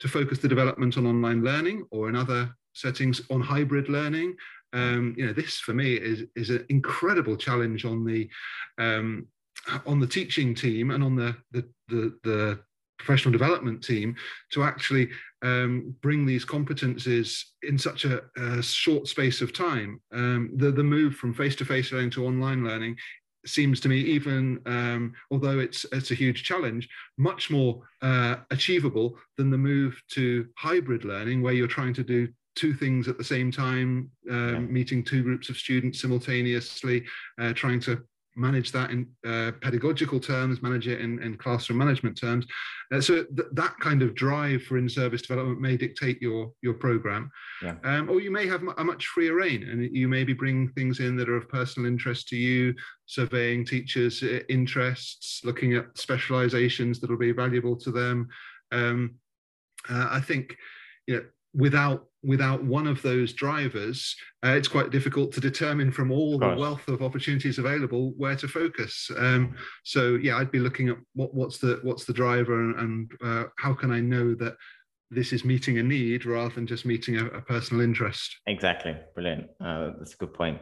to 0.00 0.08
focus 0.08 0.38
the 0.38 0.48
development 0.48 0.96
on 0.96 1.06
online 1.06 1.44
learning 1.44 1.86
or 1.90 2.08
in 2.08 2.16
other 2.16 2.50
settings 2.72 3.20
on 3.30 3.40
hybrid 3.40 3.88
learning 3.88 4.34
um, 4.72 5.14
you 5.16 5.26
know, 5.26 5.32
this 5.32 5.58
for 5.58 5.74
me 5.74 5.94
is 5.94 6.24
is 6.36 6.50
an 6.50 6.64
incredible 6.68 7.36
challenge 7.36 7.84
on 7.84 8.04
the 8.04 8.28
um, 8.78 9.26
on 9.86 10.00
the 10.00 10.06
teaching 10.06 10.54
team 10.54 10.90
and 10.90 11.02
on 11.02 11.16
the 11.16 11.36
the 11.52 11.68
the, 11.88 12.18
the 12.24 12.60
professional 12.98 13.32
development 13.32 13.82
team 13.82 14.14
to 14.52 14.62
actually 14.62 15.08
um, 15.42 15.94
bring 16.02 16.26
these 16.26 16.44
competencies 16.44 17.42
in 17.62 17.78
such 17.78 18.04
a, 18.04 18.22
a 18.36 18.62
short 18.62 19.08
space 19.08 19.40
of 19.40 19.54
time. 19.54 19.98
Um, 20.12 20.50
the, 20.56 20.70
the 20.70 20.84
move 20.84 21.14
from 21.14 21.32
face-to-face 21.32 21.92
learning 21.92 22.10
to 22.10 22.26
online 22.26 22.62
learning 22.62 22.96
seems 23.46 23.80
to 23.80 23.88
me 23.88 23.96
even 23.96 24.60
um, 24.66 25.14
although 25.30 25.58
it's 25.58 25.86
it's 25.92 26.10
a 26.10 26.14
huge 26.14 26.44
challenge 26.44 26.88
much 27.16 27.50
more 27.50 27.80
uh, 28.02 28.36
achievable 28.50 29.18
than 29.38 29.50
the 29.50 29.56
move 29.56 30.00
to 30.10 30.46
hybrid 30.58 31.04
learning 31.04 31.40
where 31.40 31.54
you're 31.54 31.66
trying 31.66 31.94
to 31.94 32.04
do 32.04 32.28
two 32.56 32.74
things 32.74 33.08
at 33.08 33.18
the 33.18 33.24
same 33.24 33.50
time 33.50 34.10
um, 34.30 34.52
yeah. 34.52 34.58
meeting 34.58 35.04
two 35.04 35.22
groups 35.22 35.48
of 35.48 35.56
students 35.56 36.00
simultaneously 36.00 37.04
uh, 37.40 37.52
trying 37.52 37.80
to 37.80 38.02
manage 38.36 38.72
that 38.72 38.90
in 38.90 39.06
uh, 39.26 39.52
pedagogical 39.60 40.20
terms, 40.20 40.62
manage 40.62 40.88
it 40.88 41.00
in, 41.00 41.20
in 41.22 41.36
classroom 41.36 41.78
management 41.78 42.18
terms. 42.18 42.46
Uh, 42.92 43.00
so 43.00 43.24
th- 43.24 43.48
that 43.52 43.74
kind 43.80 44.02
of 44.02 44.14
drive 44.14 44.62
for 44.62 44.78
in-service 44.78 45.22
development 45.22 45.60
may 45.60 45.76
dictate 45.76 46.20
your 46.22 46.52
your 46.62 46.74
program, 46.74 47.30
yeah. 47.62 47.74
um, 47.84 48.08
or 48.08 48.20
you 48.20 48.30
may 48.30 48.46
have 48.46 48.62
a 48.78 48.84
much 48.84 49.06
freer 49.08 49.34
rein, 49.34 49.68
and 49.68 49.94
you 49.94 50.08
maybe 50.08 50.32
bring 50.32 50.68
things 50.70 51.00
in 51.00 51.16
that 51.16 51.28
are 51.28 51.36
of 51.36 51.48
personal 51.48 51.88
interest 51.88 52.28
to 52.28 52.36
you, 52.36 52.74
surveying 53.06 53.64
teachers' 53.64 54.22
uh, 54.22 54.40
interests, 54.48 55.42
looking 55.44 55.74
at 55.74 55.96
specializations 55.96 57.00
that 57.00 57.10
will 57.10 57.18
be 57.18 57.32
valuable 57.32 57.76
to 57.76 57.90
them. 57.90 58.28
Um, 58.72 59.16
uh, 59.88 60.08
I 60.10 60.20
think, 60.20 60.56
you 61.06 61.16
know, 61.16 61.24
without 61.54 62.06
without 62.22 62.62
one 62.62 62.86
of 62.86 63.00
those 63.00 63.32
drivers, 63.32 64.14
uh, 64.44 64.50
it's 64.50 64.68
quite 64.68 64.90
difficult 64.90 65.32
to 65.32 65.40
determine 65.40 65.90
from 65.90 66.12
all 66.12 66.38
the 66.38 66.54
wealth 66.54 66.86
of 66.86 67.02
opportunities 67.02 67.58
available 67.58 68.12
where 68.18 68.36
to 68.36 68.46
focus. 68.46 69.10
Um, 69.16 69.54
so 69.84 70.16
yeah, 70.16 70.36
I'd 70.36 70.50
be 70.50 70.58
looking 70.58 70.90
at 70.90 70.96
what, 71.14 71.34
what's 71.34 71.58
the 71.58 71.80
what's 71.82 72.04
the 72.04 72.12
driver 72.12 72.60
and, 72.60 72.76
and 72.78 73.12
uh, 73.24 73.44
how 73.56 73.72
can 73.72 73.90
I 73.90 74.00
know 74.00 74.34
that 74.34 74.56
this 75.10 75.32
is 75.32 75.44
meeting 75.44 75.78
a 75.78 75.82
need 75.82 76.24
rather 76.24 76.54
than 76.54 76.66
just 76.66 76.86
meeting 76.86 77.18
a, 77.18 77.26
a 77.26 77.40
personal 77.40 77.82
interest. 77.82 78.36
Exactly, 78.46 78.96
brilliant. 79.14 79.48
Uh, 79.60 79.90
that's 79.98 80.14
a 80.14 80.18
good 80.18 80.32
point. 80.32 80.60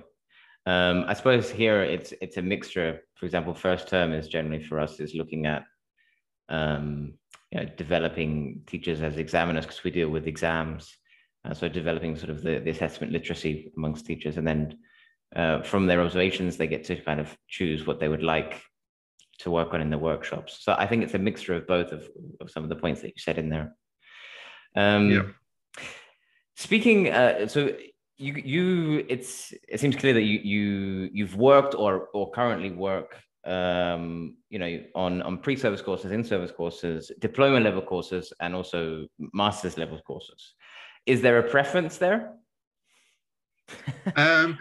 Um, 0.65 1.05
I 1.07 1.15
suppose 1.15 1.51
here 1.51 1.83
it's 1.83 2.13
it's 2.21 2.37
a 2.37 2.43
mixture. 2.43 3.01
For 3.17 3.27
example, 3.27 3.55
first 3.55 3.89
term 3.89 4.13
is 4.13 4.29
generally 4.29 4.63
for 4.63 4.81
us 4.81 5.01
is 5.01 5.15
looking 5.15 5.47
at 5.47 5.65
um, 6.49 7.15
you 7.51 7.61
know, 7.61 7.67
developing 7.77 8.63
teachers 8.67 9.01
as 9.01 9.17
examiners 9.17 9.65
because 9.65 9.85
we 9.85 9.91
deal 9.91 10.11
with 10.11 10.27
exams 10.27 10.99
uh, 11.45 11.55
so 11.55 11.69
developing 11.69 12.17
sort 12.17 12.31
of 12.31 12.43
the, 12.43 12.59
the 12.59 12.71
assessment 12.71 13.13
literacy 13.13 13.73
amongst 13.77 14.07
teachers, 14.07 14.37
and 14.37 14.47
then 14.47 14.79
uh, 15.37 15.63
from 15.63 15.87
their 15.87 16.01
observations, 16.01 16.57
they 16.57 16.67
get 16.67 16.85
to 16.85 16.97
kind 16.97 17.21
of 17.21 17.37
choose 17.49 17.87
what 17.87 18.01
they 18.01 18.09
would 18.09 18.23
like 18.23 18.61
to 19.39 19.51
work 19.51 19.73
on 19.73 19.81
in 19.81 19.91
the 19.91 19.99
workshops. 19.99 20.59
So 20.61 20.75
I 20.77 20.87
think 20.87 21.05
it's 21.05 21.15
a 21.15 21.19
mixture 21.19 21.55
of 21.55 21.67
both 21.67 21.93
of, 21.93 22.09
of 22.41 22.51
some 22.51 22.65
of 22.65 22.69
the 22.69 22.77
points 22.77 23.03
that 23.03 23.09
you 23.09 23.19
said 23.19 23.39
in 23.39 23.49
there. 23.49 23.73
Um, 24.75 25.11
yeah. 25.11 25.23
Speaking, 26.57 27.09
uh, 27.09 27.47
so 27.47 27.73
you 28.17 28.35
you 28.35 29.07
it's 29.09 29.55
it 29.69 29.79
seems 29.79 29.95
clear 29.95 30.13
that 30.15 30.23
you 30.23 30.41
you 30.41 31.11
you've 31.13 31.37
worked 31.37 31.75
or 31.77 32.09
or 32.13 32.33
currently 32.33 32.71
work 32.71 33.17
um, 33.45 34.37
you 34.51 34.59
know 34.59 34.81
on 34.95 35.23
on 35.23 35.39
pre-service 35.39 35.83
courses, 35.83 36.13
in-service 36.13 36.53
courses, 36.53 37.13
diploma 37.19 37.61
level 37.61 37.83
courses, 37.83 38.33
and 38.41 38.55
also 38.55 39.07
master's 39.33 39.77
level 39.79 40.01
courses 40.07 40.55
is 41.09 41.23
there 41.23 41.39
a 41.39 41.43
preference 41.43 41.97
there? 41.97 42.35
um, 44.17 44.59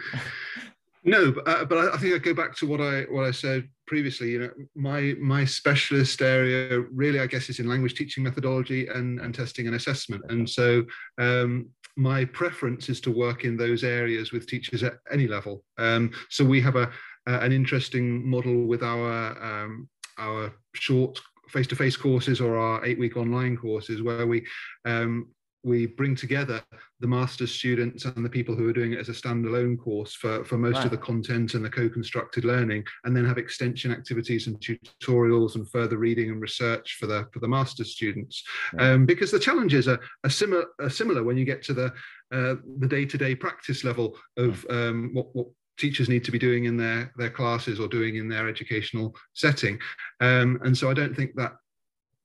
no, 1.04 1.30
but, 1.30 1.48
uh, 1.48 1.64
but 1.66 1.94
I 1.94 1.98
think 1.98 2.14
I 2.14 2.18
go 2.18 2.34
back 2.34 2.56
to 2.56 2.66
what 2.66 2.80
I 2.80 3.02
what 3.02 3.24
I 3.24 3.30
said 3.30 3.68
previously. 3.86 4.30
You 4.30 4.38
know, 4.40 4.50
my 4.74 5.14
my 5.20 5.44
specialist 5.44 6.20
area 6.22 6.80
really, 6.92 7.20
I 7.20 7.26
guess, 7.26 7.48
is 7.48 7.60
in 7.60 7.68
language 7.68 7.94
teaching 7.94 8.24
methodology 8.24 8.88
and 8.88 9.20
and 9.20 9.34
testing 9.34 9.66
and 9.66 9.76
assessment. 9.76 10.22
And 10.30 10.48
so, 10.48 10.84
um, 11.18 11.68
my 11.96 12.24
preference 12.24 12.88
is 12.88 13.00
to 13.02 13.10
work 13.10 13.44
in 13.44 13.56
those 13.56 13.84
areas 13.84 14.32
with 14.32 14.46
teachers 14.46 14.82
at 14.82 14.94
any 15.12 15.26
level. 15.26 15.64
Um, 15.78 16.12
so 16.30 16.44
we 16.44 16.60
have 16.60 16.76
a, 16.76 16.90
a, 17.28 17.40
an 17.40 17.52
interesting 17.52 18.28
model 18.28 18.66
with 18.66 18.82
our 18.82 19.40
um, 19.42 19.88
our 20.18 20.52
short 20.74 21.20
face-to-face 21.48 21.96
courses 21.96 22.40
or 22.40 22.58
our 22.58 22.84
eight-week 22.84 23.16
online 23.16 23.56
courses 23.56 24.02
where 24.02 24.26
we 24.26 24.44
um, 24.84 25.28
we 25.64 25.86
bring 25.86 26.14
together 26.14 26.62
the 27.00 27.06
master's 27.06 27.52
students 27.52 28.04
and 28.04 28.24
the 28.24 28.30
people 28.30 28.54
who 28.54 28.68
are 28.68 28.72
doing 28.72 28.92
it 28.92 28.98
as 28.98 29.08
a 29.08 29.12
standalone 29.12 29.78
course 29.78 30.14
for, 30.14 30.44
for 30.44 30.56
most 30.56 30.84
of 30.84 30.90
the 30.90 30.96
content 30.96 31.54
and 31.54 31.64
the 31.64 31.70
co-constructed 31.70 32.44
learning 32.44 32.84
and 33.04 33.16
then 33.16 33.24
have 33.24 33.38
extension 33.38 33.90
activities 33.90 34.46
and 34.46 34.58
tutorials 34.60 35.56
and 35.56 35.68
further 35.70 35.98
reading 35.98 36.30
and 36.30 36.40
research 36.40 36.96
for 36.98 37.06
the 37.06 37.26
for 37.32 37.40
the 37.40 37.48
master's 37.48 37.92
students. 37.92 38.42
Um, 38.78 39.04
because 39.04 39.30
the 39.30 39.40
challenges 39.40 39.88
are, 39.88 40.00
are 40.24 40.30
similar 40.30 40.64
are 40.80 40.90
similar 40.90 41.24
when 41.24 41.36
you 41.36 41.44
get 41.44 41.62
to 41.64 41.74
the 41.74 41.92
uh, 42.32 42.54
the 42.78 42.88
day-to-day 42.88 43.34
practice 43.34 43.84
level 43.84 44.16
of 44.36 44.64
um, 44.70 45.10
what, 45.12 45.34
what 45.34 45.46
teachers 45.78 46.08
need 46.08 46.24
to 46.24 46.32
be 46.32 46.38
doing 46.38 46.64
in 46.64 46.76
their 46.76 47.12
their 47.16 47.30
classes 47.30 47.80
or 47.80 47.88
doing 47.88 48.16
in 48.16 48.28
their 48.28 48.48
educational 48.48 49.14
setting. 49.34 49.78
Um, 50.20 50.58
and 50.64 50.76
so 50.76 50.90
i 50.90 50.94
don't 50.94 51.14
think 51.14 51.34
that 51.36 51.52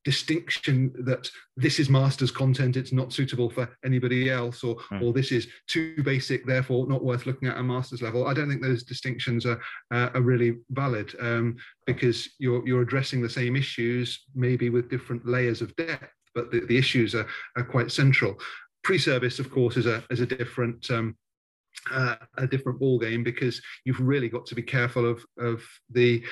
distinction 0.03 0.91
that 1.05 1.29
this 1.55 1.79
is 1.79 1.89
master's 1.89 2.31
content 2.31 2.75
it's 2.75 2.91
not 2.91 3.13
suitable 3.13 3.49
for 3.49 3.69
anybody 3.85 4.29
else 4.29 4.63
or 4.63 4.75
mm. 4.91 5.01
or 5.01 5.13
this 5.13 5.31
is 5.31 5.47
too 5.67 6.01
basic 6.03 6.45
therefore 6.45 6.85
not 6.87 7.03
worth 7.03 7.25
looking 7.25 7.47
at 7.47 7.57
a 7.57 7.63
master's 7.63 8.01
level. 8.01 8.27
I 8.27 8.33
don't 8.33 8.49
think 8.49 8.61
those 8.61 8.83
distinctions 8.83 9.45
are 9.45 9.61
uh, 9.91 10.09
are 10.13 10.21
really 10.21 10.57
valid 10.71 11.15
um, 11.19 11.55
because 11.85 12.29
you're 12.39 12.65
you're 12.67 12.81
addressing 12.81 13.21
the 13.21 13.29
same 13.29 13.55
issues 13.55 14.25
maybe 14.35 14.69
with 14.69 14.89
different 14.89 15.25
layers 15.25 15.61
of 15.61 15.75
depth 15.75 16.11
but 16.35 16.51
the, 16.51 16.61
the 16.61 16.77
issues 16.77 17.13
are, 17.15 17.27
are 17.55 17.63
quite 17.63 17.91
central. 17.91 18.37
Pre-service 18.83 19.39
of 19.39 19.49
course 19.49 19.77
is 19.77 19.85
a 19.85 20.03
is 20.09 20.19
a 20.19 20.25
different 20.25 20.89
um, 20.91 21.15
uh, 21.91 22.15
a 22.37 22.47
different 22.47 22.79
ball 22.79 22.99
game 22.99 23.23
because 23.23 23.61
you've 23.85 23.99
really 23.99 24.29
got 24.29 24.45
to 24.47 24.55
be 24.55 24.63
careful 24.63 25.05
of 25.05 25.23
of 25.37 25.63
the 25.91 26.23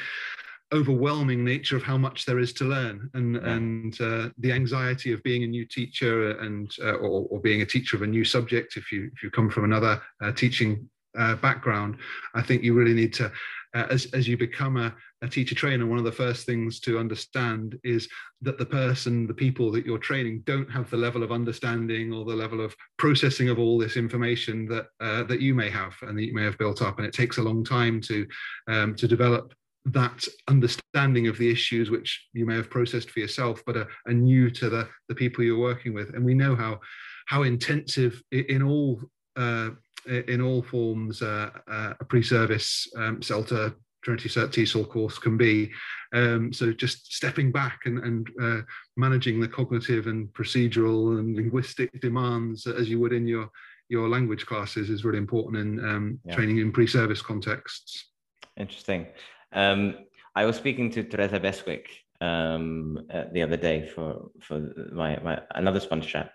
overwhelming 0.73 1.43
nature 1.43 1.75
of 1.75 1.83
how 1.83 1.97
much 1.97 2.25
there 2.25 2.39
is 2.39 2.53
to 2.53 2.63
learn 2.63 3.09
and 3.13 3.35
yeah. 3.35 3.49
and 3.49 4.01
uh, 4.01 4.29
the 4.37 4.51
anxiety 4.51 5.11
of 5.11 5.21
being 5.23 5.43
a 5.43 5.47
new 5.47 5.65
teacher 5.65 6.31
and 6.39 6.71
uh, 6.81 6.93
or, 6.93 7.27
or, 7.29 7.41
being 7.41 7.61
a 7.61 7.65
teacher 7.65 7.97
of 7.97 8.03
a 8.03 8.07
new 8.07 8.23
subject 8.23 8.77
if 8.77 8.91
you 8.91 9.09
if 9.13 9.21
you 9.21 9.29
come 9.29 9.49
from 9.49 9.65
another 9.65 10.01
uh, 10.23 10.31
teaching 10.31 10.89
uh, 11.17 11.35
background 11.35 11.97
i 12.35 12.41
think 12.41 12.63
you 12.63 12.73
really 12.73 12.93
need 12.93 13.13
to 13.13 13.31
uh, 13.73 13.87
as, 13.89 14.05
as 14.07 14.27
you 14.27 14.37
become 14.37 14.75
a, 14.75 14.93
a 15.21 15.27
teacher 15.29 15.55
trainer 15.55 15.85
one 15.85 15.97
of 15.97 16.03
the 16.03 16.11
first 16.11 16.45
things 16.45 16.79
to 16.79 16.99
understand 16.99 17.79
is 17.83 18.07
that 18.41 18.57
the 18.57 18.65
person 18.65 19.27
the 19.27 19.33
people 19.33 19.71
that 19.71 19.85
you're 19.85 19.97
training 19.97 20.41
don't 20.45 20.69
have 20.69 20.89
the 20.89 20.97
level 20.97 21.23
of 21.23 21.31
understanding 21.31 22.11
or 22.13 22.25
the 22.25 22.35
level 22.35 22.59
of 22.63 22.75
processing 22.97 23.49
of 23.49 23.59
all 23.59 23.77
this 23.77 23.97
information 23.97 24.65
that 24.65 24.87
uh, 24.99 25.23
that 25.23 25.41
you 25.41 25.53
may 25.53 25.69
have 25.69 25.95
and 26.01 26.17
that 26.17 26.25
you 26.25 26.33
may 26.33 26.43
have 26.43 26.57
built 26.57 26.81
up. 26.81 26.97
And 26.97 27.07
it 27.07 27.13
takes 27.13 27.37
a 27.37 27.43
long 27.43 27.63
time 27.63 28.01
to 28.01 28.27
um, 28.67 28.95
to 28.95 29.07
develop 29.07 29.53
that 29.85 30.27
understanding 30.47 31.27
of 31.27 31.37
the 31.37 31.51
issues 31.51 31.89
which 31.89 32.27
you 32.33 32.45
may 32.45 32.55
have 32.55 32.69
processed 32.69 33.09
for 33.09 33.19
yourself 33.19 33.63
but 33.65 33.75
are, 33.75 33.87
are 34.05 34.13
new 34.13 34.51
to 34.51 34.69
the, 34.69 34.87
the 35.09 35.15
people 35.15 35.43
you're 35.43 35.57
working 35.57 35.91
with. 35.93 36.13
And 36.13 36.23
we 36.23 36.33
know 36.33 36.55
how 36.55 36.79
how 37.27 37.43
intensive 37.43 38.21
in 38.31 38.61
all 38.61 39.01
uh, 39.35 39.69
in 40.05 40.41
all 40.41 40.61
forms 40.61 41.21
uh, 41.21 41.49
uh, 41.69 41.93
a 41.99 42.05
pre-service 42.05 42.87
um, 42.97 43.21
CELTA 43.21 43.73
Trinity 44.03 44.29
Cert 44.29 44.49
TESOL 44.49 44.89
course 44.89 45.17
can 45.17 45.37
be. 45.37 45.71
Um, 46.13 46.51
so 46.51 46.73
just 46.73 47.13
stepping 47.13 47.51
back 47.51 47.81
and, 47.85 47.99
and 47.99 48.29
uh, 48.41 48.61
managing 48.97 49.39
the 49.39 49.47
cognitive 49.47 50.07
and 50.07 50.27
procedural 50.29 51.19
and 51.19 51.35
linguistic 51.35 52.01
demands 52.01 52.65
as 52.67 52.89
you 52.89 52.99
would 52.99 53.13
in 53.13 53.27
your 53.27 53.49
your 53.89 54.07
language 54.07 54.45
classes 54.45 54.89
is 54.89 55.03
really 55.03 55.17
important 55.17 55.57
in 55.57 55.85
um, 55.85 56.19
yeah. 56.23 56.33
training 56.33 56.59
in 56.59 56.71
pre-service 56.71 57.21
contexts. 57.21 58.11
Interesting. 58.57 59.05
Um, 59.51 59.95
I 60.33 60.45
was 60.45 60.55
speaking 60.55 60.89
to 60.91 61.03
Teresa 61.03 61.41
Beswick 61.41 61.87
um, 62.21 63.05
uh, 63.13 63.25
the 63.33 63.41
other 63.41 63.57
day 63.57 63.89
for 63.93 64.31
for 64.41 64.73
my, 64.93 65.19
my 65.19 65.41
another 65.55 65.79
sponge 65.79 66.07
chat, 66.07 66.31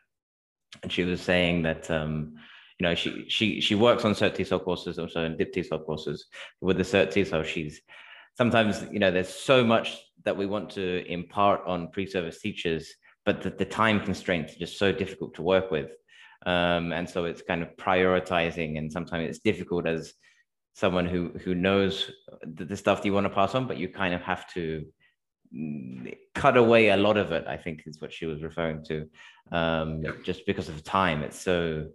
and 0.82 0.92
she 0.92 1.04
was 1.04 1.22
saying 1.22 1.62
that 1.62 1.90
um, 1.90 2.34
you 2.78 2.86
know 2.86 2.94
she 2.94 3.24
she 3.28 3.60
she 3.60 3.74
works 3.74 4.04
on 4.04 4.12
cert 4.12 4.36
TESOL 4.36 4.62
courses 4.62 4.98
also 4.98 5.24
in 5.24 5.36
dip 5.36 5.52
TESOL 5.52 5.84
courses. 5.84 6.26
With 6.60 6.76
the 6.76 6.82
cert 6.82 7.12
TESOL, 7.12 7.44
she's 7.44 7.80
sometimes 8.36 8.84
you 8.92 8.98
know 8.98 9.10
there's 9.10 9.28
so 9.28 9.64
much 9.64 9.98
that 10.24 10.36
we 10.36 10.46
want 10.46 10.70
to 10.70 11.06
impart 11.06 11.62
on 11.66 11.88
pre-service 11.88 12.40
teachers, 12.40 12.92
but 13.24 13.42
the, 13.42 13.50
the 13.50 13.64
time 13.64 14.00
constraints 14.00 14.54
are 14.54 14.58
just 14.58 14.78
so 14.78 14.92
difficult 14.92 15.34
to 15.34 15.42
work 15.42 15.70
with. 15.70 15.90
Um, 16.44 16.92
and 16.92 17.08
so 17.08 17.24
it's 17.24 17.42
kind 17.42 17.62
of 17.62 17.76
prioritizing, 17.76 18.76
and 18.78 18.92
sometimes 18.92 19.28
it's 19.28 19.38
difficult 19.38 19.86
as 19.86 20.12
someone 20.74 21.06
who 21.06 21.30
who 21.44 21.54
knows 21.54 22.10
the, 22.42 22.66
the 22.66 22.76
stuff 22.76 23.00
that 23.00 23.06
you 23.06 23.14
want 23.14 23.24
to 23.24 23.30
pass 23.30 23.54
on, 23.54 23.66
but 23.66 23.78
you 23.78 23.88
kind 23.88 24.12
of 24.14 24.20
have 24.20 24.46
to 24.52 24.84
mm, 25.54 26.14
cut 26.34 26.56
away 26.56 26.90
a 26.90 26.96
lot 26.96 27.16
of 27.16 27.32
it. 27.32 27.46
I 27.48 27.56
think 27.56 27.82
is 27.86 28.00
what 28.00 28.12
she 28.12 28.26
was 28.26 28.42
referring 28.42 28.84
to, 28.84 29.08
um, 29.50 30.04
just 30.22 30.44
because 30.44 30.68
of 30.68 30.84
time. 30.84 31.22
It's 31.22 31.40
so. 31.40 31.86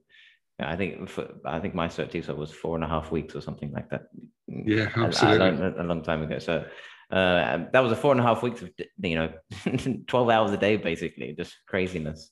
I 0.63 0.75
think 0.75 1.09
for, 1.09 1.27
I 1.45 1.59
think 1.59 1.75
my 1.75 1.87
cert 1.87 2.11
TESOL 2.11 2.37
was 2.37 2.51
four 2.51 2.75
and 2.75 2.83
a 2.83 2.87
half 2.87 3.11
weeks 3.11 3.35
or 3.35 3.41
something 3.41 3.71
like 3.71 3.89
that. 3.89 4.03
Yeah, 4.47 4.89
absolutely. 4.95 5.81
A, 5.81 5.83
long 5.83 6.03
time 6.03 6.23
ago. 6.23 6.39
So 6.39 6.65
Uh, 7.11 7.65
that 7.73 7.83
was 7.83 7.91
a 7.91 7.95
four 7.95 8.11
and 8.13 8.21
a 8.21 8.23
half 8.23 8.41
weeks 8.41 8.61
of 8.61 8.69
you 9.03 9.15
know, 9.15 9.33
twelve 10.07 10.29
hours 10.29 10.51
a 10.51 10.57
day, 10.57 10.77
basically, 10.77 11.33
just 11.37 11.57
craziness. 11.67 12.31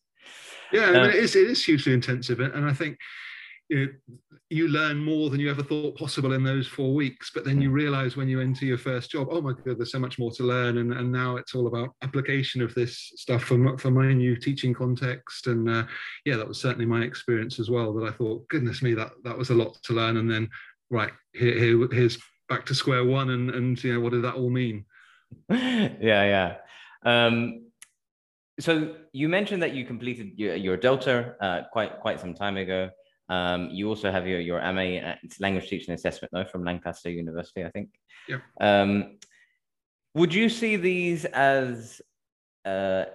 Yeah, 0.71 0.85
I 0.85 0.91
mean, 0.91 1.01
uh, 1.01 1.07
it 1.07 1.15
is 1.15 1.35
it 1.35 1.49
is 1.49 1.65
hugely 1.65 1.93
intensive, 1.93 2.39
and 2.39 2.65
I 2.65 2.73
think 2.73 2.97
you, 3.69 3.93
you 4.49 4.67
learn 4.67 4.97
more 4.97 5.29
than 5.29 5.39
you 5.39 5.49
ever 5.49 5.61
thought 5.61 5.95
possible 5.95 6.33
in 6.33 6.43
those 6.43 6.67
four 6.67 6.93
weeks. 6.93 7.31
But 7.33 7.45
then 7.45 7.61
you 7.61 7.69
realize 7.69 8.17
when 8.17 8.27
you 8.27 8.41
enter 8.41 8.65
your 8.65 8.79
first 8.79 9.11
job, 9.11 9.27
oh 9.29 9.41
my 9.41 9.51
God, 9.51 9.77
there's 9.77 9.91
so 9.91 9.99
much 9.99 10.17
more 10.17 10.31
to 10.31 10.43
learn. 10.43 10.79
And, 10.79 10.91
and 10.91 11.11
now 11.11 11.37
it's 11.37 11.53
all 11.53 11.67
about 11.67 11.93
application 12.01 12.61
of 12.61 12.73
this 12.73 13.11
stuff 13.15 13.43
for, 13.43 13.77
for 13.77 13.91
my 13.91 14.11
new 14.11 14.35
teaching 14.35 14.73
context. 14.73 15.47
And 15.47 15.69
uh, 15.69 15.83
yeah, 16.25 16.35
that 16.37 16.47
was 16.47 16.59
certainly 16.59 16.87
my 16.87 17.03
experience 17.03 17.59
as 17.59 17.69
well. 17.69 17.93
That 17.93 18.07
I 18.07 18.11
thought, 18.11 18.47
goodness 18.49 18.81
me, 18.81 18.95
that, 18.95 19.11
that 19.23 19.37
was 19.37 19.51
a 19.51 19.55
lot 19.55 19.77
to 19.83 19.93
learn. 19.93 20.17
And 20.17 20.29
then, 20.29 20.49
right, 20.89 21.11
here, 21.33 21.57
here 21.57 21.87
here's 21.91 22.17
back 22.47 22.65
to 22.65 22.75
square 22.75 23.05
one. 23.05 23.29
And, 23.29 23.51
and, 23.51 23.83
you 23.83 23.93
know, 23.93 23.99
what 23.99 24.13
did 24.13 24.23
that 24.23 24.35
all 24.35 24.49
mean? 24.49 24.85
yeah, 25.49 25.95
yeah. 26.01 26.55
Um, 27.03 27.65
so 28.59 28.95
you 29.13 29.29
mentioned 29.29 29.61
that 29.61 29.73
you 29.73 29.85
completed 29.85 30.31
your, 30.37 30.55
your 30.55 30.75
Delta 30.75 31.35
uh, 31.39 31.61
quite 31.71 31.99
quite 31.99 32.19
some 32.19 32.33
time 32.33 32.57
ago. 32.57 32.89
Um, 33.29 33.69
you 33.71 33.87
also 33.87 34.11
have 34.11 34.27
your, 34.27 34.39
your 34.39 34.59
MA, 34.73 35.13
it's 35.23 35.39
language 35.39 35.69
teaching 35.69 35.93
assessment 35.93 36.31
though 36.33 36.45
from 36.45 36.63
Lancaster 36.63 37.09
University, 37.09 37.63
I 37.63 37.69
think. 37.69 37.89
Yeah. 38.27 38.39
Um, 38.59 39.17
would 40.15 40.33
you 40.33 40.49
see 40.49 40.75
these 40.75 41.25
as, 41.25 42.01
uh, 42.65 43.05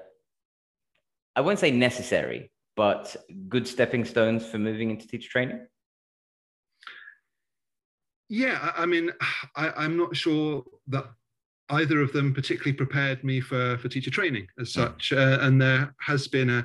I 1.35 1.41
won't 1.41 1.59
say 1.59 1.73
necessary, 1.73 2.53
but 2.77 3.17
good 3.49 3.67
stepping 3.67 4.05
stones 4.05 4.47
for 4.47 4.59
moving 4.59 4.91
into 4.91 5.09
teacher 5.09 5.31
training? 5.31 5.67
Yeah, 8.29 8.73
I 8.77 8.87
mean, 8.87 9.11
I, 9.57 9.85
am 9.85 9.97
not 9.97 10.17
sure 10.17 10.65
that 10.89 11.07
either 11.71 12.01
of 12.01 12.13
them 12.13 12.33
particularly 12.33 12.73
prepared 12.73 13.23
me 13.25 13.41
for, 13.41 13.79
for 13.79 13.89
teacher 13.89 14.11
training 14.11 14.47
as 14.61 14.73
hmm. 14.75 14.81
such. 14.83 15.13
Uh, 15.13 15.39
and 15.41 15.61
there 15.61 15.95
has 16.01 16.29
been 16.29 16.51
a, 16.51 16.65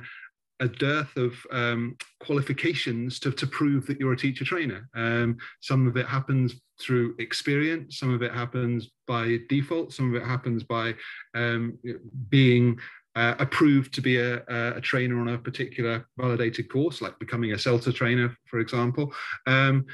a 0.60 0.68
dearth 0.68 1.16
of 1.16 1.34
um, 1.50 1.96
qualifications 2.20 3.18
to, 3.20 3.32
to 3.32 3.46
prove 3.46 3.86
that 3.86 3.98
you're 3.98 4.12
a 4.12 4.16
teacher 4.16 4.44
trainer. 4.44 4.88
Um, 4.94 5.38
some 5.60 5.86
of 5.86 5.96
it 5.96 6.06
happens 6.06 6.54
through 6.80 7.14
experience, 7.18 7.98
some 7.98 8.12
of 8.12 8.22
it 8.22 8.32
happens 8.32 8.90
by 9.06 9.38
default, 9.48 9.92
some 9.92 10.14
of 10.14 10.22
it 10.22 10.26
happens 10.26 10.62
by 10.62 10.94
um, 11.34 11.78
being 12.28 12.78
uh, 13.16 13.34
approved 13.38 13.92
to 13.94 14.00
be 14.00 14.18
a, 14.18 14.42
a, 14.48 14.80
trainer 14.80 15.20
on 15.20 15.28
a 15.28 15.38
particular 15.38 16.06
validated 16.16 16.70
course, 16.70 17.02
like 17.02 17.18
becoming 17.18 17.52
a 17.52 17.56
CELTA 17.56 17.92
trainer, 17.92 18.36
for 18.46 18.60
example. 18.60 19.12
Um, 19.46 19.86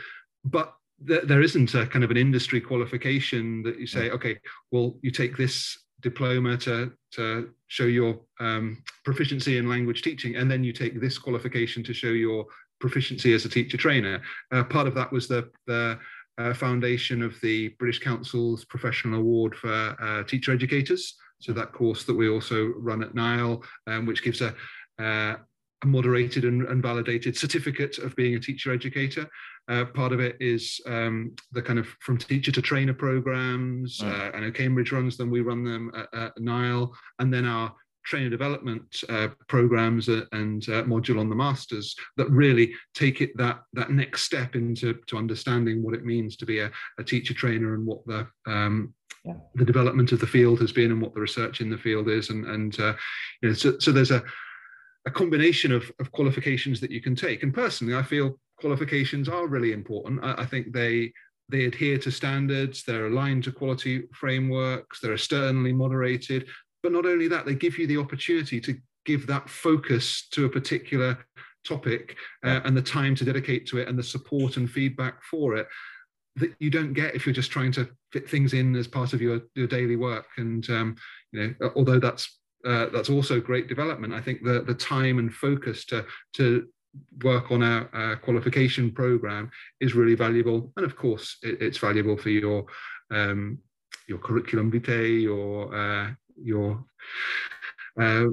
but 0.44 0.74
th- 1.06 1.24
there 1.24 1.42
isn't 1.42 1.74
a 1.74 1.86
kind 1.86 2.04
of 2.04 2.10
an 2.10 2.16
industry 2.16 2.60
qualification 2.60 3.62
that 3.62 3.78
you 3.78 3.86
say, 3.86 4.10
okay, 4.10 4.38
well, 4.70 4.98
you 5.02 5.10
take 5.10 5.36
this 5.36 5.78
diploma 6.10 6.52
to, 6.66 6.74
to 7.16 7.24
show 7.76 7.88
your 7.98 8.12
um, 8.46 8.64
proficiency 9.04 9.52
in 9.58 9.72
language 9.74 10.00
teaching, 10.08 10.32
and 10.38 10.46
then 10.50 10.62
you 10.66 10.72
take 10.72 10.94
this 11.00 11.18
qualification 11.26 11.80
to 11.84 11.94
show 12.02 12.14
your 12.26 12.40
proficiency 12.84 13.30
as 13.34 13.44
a 13.44 13.54
teacher 13.56 13.78
trainer. 13.84 14.16
Uh, 14.52 14.64
part 14.74 14.86
of 14.86 14.94
that 14.94 15.10
was 15.16 15.26
the, 15.26 15.42
the 15.66 15.98
uh, 16.38 16.54
foundation 16.54 17.18
of 17.22 17.32
the 17.40 17.56
British 17.80 18.00
Council's 18.08 18.64
Professional 18.74 19.20
Award 19.20 19.52
for 19.56 19.78
uh, 20.06 20.22
Teacher 20.24 20.52
Educators. 20.52 21.04
So 21.44 21.52
that 21.52 21.72
course 21.72 22.04
that 22.04 22.14
we 22.20 22.28
also 22.28 22.58
run 22.88 23.02
at 23.02 23.14
NILE, 23.14 23.62
um, 23.86 24.06
which 24.06 24.22
gives 24.22 24.40
a, 24.40 24.54
uh, 24.98 25.36
moderated 25.84 26.44
and, 26.44 26.62
and, 26.66 26.82
validated 26.82 27.36
certificate 27.36 27.98
of 27.98 28.16
being 28.16 28.34
a 28.34 28.40
teacher 28.40 28.72
educator. 28.72 29.28
Uh, 29.68 29.84
part 29.84 30.12
of 30.12 30.20
it 30.20 30.36
is 30.40 30.80
um, 30.86 31.34
the 31.52 31.60
kind 31.60 31.78
of 31.78 31.86
from 32.00 32.16
teacher 32.16 32.52
to 32.52 32.62
trainer 32.62 32.94
programs. 32.94 33.98
Mm. 33.98 34.08
Uh, 34.08 34.36
I 34.36 34.40
know 34.40 34.50
Cambridge 34.50 34.92
runs 34.92 35.16
them, 35.16 35.30
we 35.30 35.40
run 35.40 35.64
them 35.64 35.92
at, 35.94 36.18
at 36.18 36.40
NILE, 36.40 36.94
and 37.18 37.32
then 37.32 37.44
our 37.44 37.74
trainer 38.06 38.30
development 38.30 39.02
uh, 39.08 39.28
programs 39.48 40.08
and 40.08 40.62
uh, 40.68 40.84
module 40.84 41.18
on 41.18 41.28
the 41.28 41.34
masters 41.34 41.94
that 42.16 42.30
really 42.30 42.72
take 42.94 43.20
it 43.20 43.36
that 43.36 43.60
that 43.72 43.90
next 43.90 44.22
step 44.22 44.54
into 44.54 44.94
to 45.08 45.18
understanding 45.18 45.82
what 45.82 45.94
it 45.94 46.04
means 46.04 46.36
to 46.36 46.46
be 46.46 46.60
a, 46.60 46.70
a 46.98 47.04
teacher 47.04 47.34
trainer 47.34 47.74
and 47.74 47.84
what 47.84 48.06
the 48.06 48.26
um, 48.46 48.94
yeah. 49.24 49.34
the 49.56 49.64
development 49.64 50.12
of 50.12 50.20
the 50.20 50.26
field 50.26 50.60
has 50.60 50.70
been 50.70 50.92
and 50.92 51.02
what 51.02 51.14
the 51.14 51.20
research 51.20 51.60
in 51.60 51.68
the 51.68 51.76
field 51.76 52.08
is 52.08 52.30
and 52.30 52.46
and 52.46 52.78
uh, 52.78 52.94
you 53.42 53.48
know 53.48 53.54
so, 53.54 53.76
so 53.78 53.90
there's 53.90 54.12
a 54.12 54.22
a 55.06 55.10
combination 55.10 55.72
of, 55.72 55.90
of 56.00 56.12
qualifications 56.12 56.80
that 56.80 56.90
you 56.90 57.00
can 57.00 57.14
take. 57.14 57.42
And 57.42 57.54
personally, 57.54 57.94
I 57.94 58.02
feel 58.02 58.38
qualifications 58.58 59.28
are 59.28 59.46
really 59.46 59.72
important. 59.72 60.22
I, 60.22 60.42
I 60.42 60.46
think 60.46 60.72
they 60.72 61.12
they 61.48 61.66
adhere 61.66 61.96
to 61.98 62.10
standards, 62.10 62.82
they're 62.82 63.06
aligned 63.06 63.44
to 63.44 63.52
quality 63.52 64.08
frameworks, 64.12 65.00
they're 65.00 65.12
externally 65.12 65.72
moderated. 65.72 66.46
But 66.82 66.90
not 66.90 67.06
only 67.06 67.28
that, 67.28 67.46
they 67.46 67.54
give 67.54 67.78
you 67.78 67.86
the 67.86 67.98
opportunity 67.98 68.60
to 68.62 68.76
give 69.04 69.28
that 69.28 69.48
focus 69.48 70.26
to 70.32 70.46
a 70.46 70.48
particular 70.48 71.24
topic 71.64 72.16
uh, 72.44 72.60
and 72.64 72.76
the 72.76 72.82
time 72.82 73.14
to 73.14 73.24
dedicate 73.24 73.66
to 73.68 73.78
it 73.78 73.88
and 73.88 73.96
the 73.96 74.02
support 74.02 74.56
and 74.56 74.68
feedback 74.68 75.22
for 75.22 75.54
it 75.56 75.68
that 76.36 76.54
you 76.58 76.68
don't 76.68 76.92
get 76.92 77.14
if 77.14 77.26
you're 77.26 77.32
just 77.32 77.50
trying 77.50 77.72
to 77.72 77.88
fit 78.12 78.28
things 78.28 78.52
in 78.52 78.76
as 78.76 78.86
part 78.86 79.12
of 79.12 79.22
your, 79.22 79.40
your 79.54 79.66
daily 79.66 79.96
work. 79.96 80.26
And 80.36 80.68
um, 80.70 80.96
you 81.32 81.54
know, 81.60 81.70
although 81.76 81.98
that's 81.98 82.38
uh, 82.66 82.86
that's 82.92 83.10
also 83.10 83.40
great 83.40 83.68
development. 83.68 84.12
I 84.12 84.20
think 84.20 84.42
the 84.42 84.62
the 84.62 84.74
time 84.74 85.18
and 85.18 85.32
focus 85.32 85.84
to 85.86 86.04
to 86.34 86.66
work 87.22 87.50
on 87.50 87.62
a 87.62 88.16
qualification 88.22 88.90
program 88.90 89.50
is 89.80 89.94
really 89.94 90.14
valuable, 90.14 90.72
and 90.76 90.84
of 90.84 90.96
course, 90.96 91.36
it, 91.42 91.60
it's 91.60 91.78
valuable 91.78 92.16
for 92.16 92.30
your 92.30 92.66
um, 93.10 93.58
your 94.08 94.18
curriculum 94.18 94.70
vitae, 94.70 95.22
your 95.22 95.74
uh, 95.74 96.10
your 96.42 96.84
uh, 98.00 98.26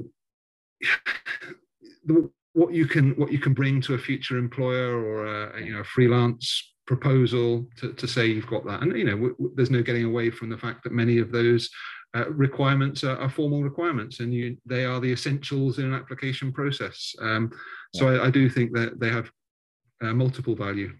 what 2.54 2.72
you 2.72 2.86
can 2.86 3.10
what 3.12 3.32
you 3.32 3.38
can 3.38 3.52
bring 3.52 3.80
to 3.82 3.94
a 3.94 3.98
future 3.98 4.38
employer 4.38 4.96
or 4.96 5.26
a, 5.26 5.64
you 5.64 5.72
know 5.72 5.80
a 5.80 5.84
freelance 5.84 6.72
proposal 6.86 7.66
to, 7.78 7.92
to 7.94 8.06
say 8.06 8.26
you've 8.26 8.46
got 8.46 8.64
that 8.66 8.82
and 8.82 8.96
you 8.96 9.04
know 9.04 9.34
there's 9.54 9.70
no 9.70 9.82
getting 9.82 10.04
away 10.04 10.30
from 10.30 10.50
the 10.50 10.58
fact 10.58 10.84
that 10.84 10.92
many 10.92 11.18
of 11.18 11.32
those 11.32 11.70
uh, 12.14 12.30
requirements 12.30 13.02
are, 13.02 13.18
are, 13.18 13.28
formal 13.28 13.62
requirements 13.62 14.20
and 14.20 14.32
you, 14.32 14.56
they 14.64 14.84
are 14.84 15.00
the 15.00 15.12
essentials 15.12 15.78
in 15.78 15.86
an 15.86 15.94
application 15.94 16.52
process. 16.52 17.14
Um, 17.20 17.50
so 17.92 18.08
I, 18.08 18.26
I, 18.26 18.30
do 18.30 18.48
think 18.48 18.72
that 18.74 19.00
they 19.00 19.10
have 19.10 19.30
uh, 20.00 20.14
multiple 20.14 20.54
value. 20.54 20.92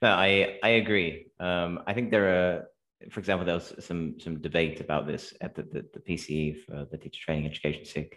No, 0.00 0.08
I, 0.08 0.58
I 0.62 0.70
agree. 0.70 1.26
Um, 1.38 1.80
I 1.86 1.92
think 1.92 2.10
there 2.10 2.28
are, 2.28 2.66
for 3.10 3.20
example, 3.20 3.44
there 3.44 3.54
was 3.54 3.74
some, 3.80 4.14
some 4.18 4.40
debate 4.40 4.80
about 4.80 5.06
this 5.06 5.34
at 5.42 5.54
the, 5.54 5.62
the, 5.62 5.84
the 5.92 6.00
PCE 6.00 6.64
for 6.64 6.86
the 6.90 6.96
Teacher 6.96 7.20
Training 7.22 7.46
Education 7.46 7.84
SIG. 7.84 8.16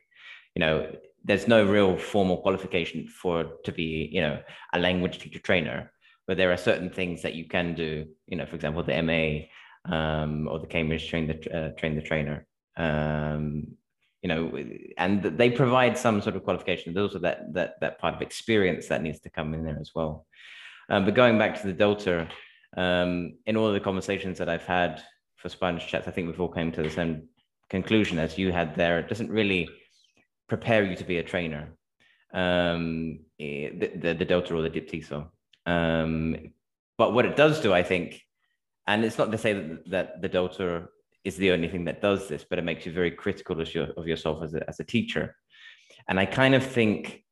You 0.55 0.59
know, 0.61 0.91
there's 1.25 1.47
no 1.47 1.65
real 1.65 1.97
formal 1.97 2.37
qualification 2.37 3.07
for 3.07 3.45
to 3.65 3.71
be, 3.71 4.09
you 4.11 4.21
know, 4.21 4.39
a 4.73 4.79
language 4.79 5.19
teacher 5.19 5.39
trainer, 5.39 5.91
but 6.27 6.37
there 6.37 6.51
are 6.51 6.57
certain 6.57 6.89
things 6.89 7.21
that 7.23 7.33
you 7.33 7.47
can 7.47 7.75
do. 7.75 8.05
You 8.27 8.37
know, 8.37 8.45
for 8.45 8.55
example, 8.55 8.83
the 8.83 9.01
MA 9.01 9.47
um, 9.85 10.47
or 10.47 10.59
the 10.59 10.67
Cambridge 10.67 11.09
train 11.09 11.27
the 11.27 11.57
uh, 11.57 11.69
train 11.79 11.95
the 11.95 12.01
trainer. 12.01 12.45
Um, 12.77 13.75
you 14.21 14.29
know, 14.29 14.57
and 14.97 15.21
they 15.21 15.49
provide 15.49 15.97
some 15.97 16.21
sort 16.21 16.37
of 16.37 16.43
qualification. 16.43 16.93
There's 16.93 17.09
also 17.09 17.19
that 17.19 17.53
that 17.53 17.79
that 17.81 17.99
part 17.99 18.15
of 18.15 18.21
experience 18.21 18.87
that 18.87 19.01
needs 19.01 19.19
to 19.21 19.29
come 19.29 19.53
in 19.53 19.65
there 19.65 19.77
as 19.79 19.91
well. 19.93 20.25
Um, 20.89 21.05
but 21.05 21.13
going 21.13 21.37
back 21.37 21.59
to 21.59 21.67
the 21.67 21.73
Delta, 21.73 22.29
um, 22.77 23.33
in 23.45 23.57
all 23.57 23.67
of 23.67 23.73
the 23.73 23.79
conversations 23.79 24.37
that 24.37 24.49
I've 24.49 24.65
had 24.65 25.01
for 25.35 25.49
Sponge 25.49 25.85
Chats, 25.87 26.07
I 26.07 26.11
think 26.11 26.27
we've 26.27 26.39
all 26.39 26.47
come 26.47 26.71
to 26.71 26.83
the 26.83 26.89
same 26.89 27.27
conclusion 27.69 28.19
as 28.19 28.37
you 28.37 28.51
had 28.51 28.75
there. 28.75 28.99
It 28.99 29.09
doesn't 29.09 29.29
really 29.29 29.69
prepare 30.47 30.83
you 30.83 30.95
to 30.95 31.03
be 31.03 31.17
a 31.17 31.23
trainer, 31.23 31.75
um, 32.33 33.19
eh, 33.39 33.69
the, 33.77 33.91
the, 33.95 34.13
the 34.13 34.25
Delta 34.25 34.55
or 34.55 34.61
the 34.61 34.69
DIPTESOL. 34.69 35.27
Um, 35.65 36.53
but 36.97 37.13
what 37.13 37.25
it 37.25 37.35
does 37.35 37.61
do, 37.61 37.73
I 37.73 37.83
think, 37.83 38.21
and 38.87 39.05
it's 39.05 39.17
not 39.17 39.31
to 39.31 39.37
say 39.37 39.53
that, 39.53 39.89
that 39.89 40.21
the 40.21 40.29
Delta 40.29 40.87
is 41.23 41.37
the 41.37 41.51
only 41.51 41.69
thing 41.69 41.85
that 41.85 42.01
does 42.01 42.27
this, 42.27 42.45
but 42.49 42.59
it 42.59 42.65
makes 42.65 42.85
you 42.85 42.91
very 42.91 43.11
critical 43.11 43.59
of, 43.59 43.73
your, 43.73 43.87
of 43.97 44.07
yourself 44.07 44.43
as 44.43 44.53
a, 44.53 44.67
as 44.67 44.79
a 44.79 44.83
teacher. 44.83 45.35
And 46.07 46.19
I 46.19 46.25
kind 46.25 46.53
of 46.53 46.65
think 46.65 47.23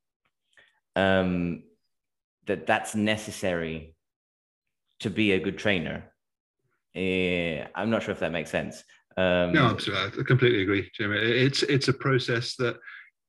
um, 0.95 1.63
that 2.47 2.67
that's 2.67 2.95
necessary 2.95 3.95
to 4.99 5.09
be 5.09 5.33
a 5.33 5.39
good 5.39 5.57
trainer. 5.57 6.05
Uh, 6.95 7.67
I'm 7.75 7.89
not 7.89 8.03
sure 8.03 8.11
if 8.11 8.19
that 8.19 8.31
makes 8.31 8.49
sense. 8.49 8.83
Um, 9.17 9.51
no, 9.51 9.65
absolutely. 9.65 10.21
I 10.21 10.23
completely 10.23 10.61
agree, 10.63 10.89
Jim. 10.95 11.11
It's 11.13 11.63
it's 11.63 11.89
a 11.89 11.93
process 11.93 12.55
that 12.57 12.77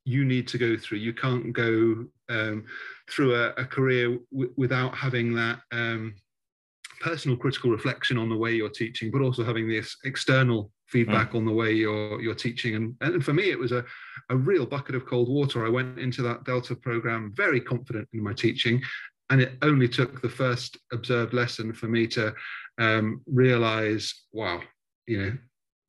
you 0.05 0.25
need 0.25 0.47
to 0.49 0.59
go 0.59 0.77
through. 0.77 0.99
You 0.99 1.13
can't 1.13 1.53
go 1.53 2.07
um, 2.29 2.65
through 3.11 3.35
a, 3.35 3.51
a 3.51 3.65
career 3.65 4.19
w- 4.33 4.53
without 4.57 4.95
having 4.95 5.35
that 5.35 5.61
um, 5.73 6.15
personal 7.03 7.37
critical 7.37 7.71
reflection 7.71 8.17
on 8.17 8.29
the 8.29 8.37
way 8.37 8.53
you're 8.55 8.69
teaching, 8.69 9.11
but 9.11 9.21
also 9.21 9.45
having 9.45 9.69
this 9.69 9.97
external 10.05 10.71
feedback 10.87 11.33
mm. 11.33 11.39
on 11.39 11.45
the 11.45 11.53
way 11.53 11.73
you're 11.73 12.21
you're 12.23 12.35
teaching. 12.35 12.75
And, 12.77 12.95
and 13.01 13.25
for 13.25 13.35
me, 13.35 13.51
it 13.51 13.59
was 13.59 13.73
a, 13.73 13.85
a 14.31 14.37
real 14.37 14.67
bucket 14.67 14.95
of 14.95 15.07
cold 15.07 15.29
water. 15.29 15.67
I 15.67 15.69
went 15.69 15.99
into 15.99 16.23
that 16.23 16.45
Delta 16.45 16.75
program 16.77 17.33
very 17.35 17.61
confident 17.61 18.09
in 18.13 18.23
my 18.23 18.33
teaching. 18.33 18.81
And 19.31 19.41
it 19.41 19.53
only 19.63 19.89
took 19.89 20.21
the 20.21 20.29
first 20.29 20.77
observed 20.93 21.33
lesson 21.33 21.73
for 21.73 21.89
me 21.89 22.07
to 22.09 22.35
um, 22.79 23.23
realize, 23.27 24.13
wow, 24.33 24.61
you 25.07 25.23
know, 25.23 25.33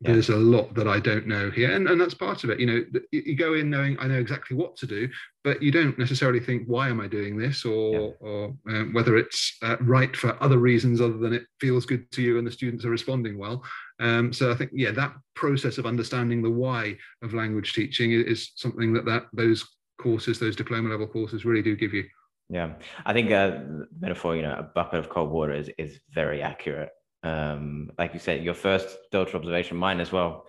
there's 0.04 0.30
a 0.30 0.36
lot 0.36 0.74
that 0.76 0.88
I 0.88 1.00
don't 1.00 1.28
know 1.28 1.50
here, 1.50 1.72
and, 1.72 1.88
and 1.88 2.00
that's 2.00 2.14
part 2.14 2.44
of 2.44 2.50
it. 2.50 2.60
You 2.60 2.66
know, 2.66 2.86
you 3.12 3.36
go 3.36 3.54
in 3.54 3.70
knowing 3.70 3.98
I 4.00 4.08
know 4.08 4.20
exactly 4.20 4.58
what 4.58 4.76
to 4.78 4.86
do, 4.86 5.10
but 5.44 5.62
you 5.62 5.72
don't 5.72 5.98
necessarily 5.98 6.40
think 6.40 6.68
why 6.68 6.90
am 6.90 7.00
I 7.00 7.08
doing 7.08 7.38
this, 7.38 7.66
or 7.66 7.94
yeah. 7.94 8.10
or 8.20 8.54
um, 8.70 8.94
whether 8.94 9.18
it's 9.18 9.58
uh, 9.62 9.78
right 9.82 10.16
for 10.16 10.42
other 10.44 10.58
reasons 10.58 11.02
other 11.02 11.18
than 11.18 11.34
it 11.34 11.44
feels 11.60 11.86
good 11.86 12.10
to 12.12 12.22
you 12.22 12.38
and 12.38 12.46
the 12.46 12.52
students 12.52 12.86
are 12.86 12.90
responding 12.90 13.38
well. 13.38 13.64
Um, 14.00 14.34
so 14.34 14.52
I 14.52 14.56
think 14.56 14.72
yeah, 14.74 14.92
that 14.92 15.14
process 15.36 15.78
of 15.78 15.86
understanding 15.86 16.42
the 16.42 16.52
why 16.52 16.98
of 17.22 17.34
language 17.34 17.74
teaching 17.74 18.12
is 18.12 18.52
something 18.56 18.94
that 18.94 19.06
that 19.06 19.28
those 19.34 19.66
courses, 20.00 20.40
those 20.40 20.56
diploma 20.56 20.90
level 20.90 21.08
courses, 21.08 21.46
really 21.46 21.64
do 21.64 21.76
give 21.76 21.94
you. 21.94 22.04
Yeah, 22.50 22.74
I 23.06 23.14
think 23.14 23.32
uh, 23.32 23.60
metaphor, 24.00 24.36
you 24.36 24.42
know, 24.42 24.56
a 24.58 24.64
bucket 24.64 25.00
of 25.00 25.10
cold 25.10 25.32
water 25.32 25.54
is 25.54 25.70
is 25.78 26.00
very 26.14 26.42
accurate 26.42 26.90
um, 27.24 27.92
like 27.98 28.14
you 28.14 28.20
said, 28.20 28.44
your 28.44 28.54
first 28.54 28.98
Delta 29.12 29.36
observation, 29.36 29.78
mine 29.78 30.00
as 30.00 30.12
well. 30.12 30.48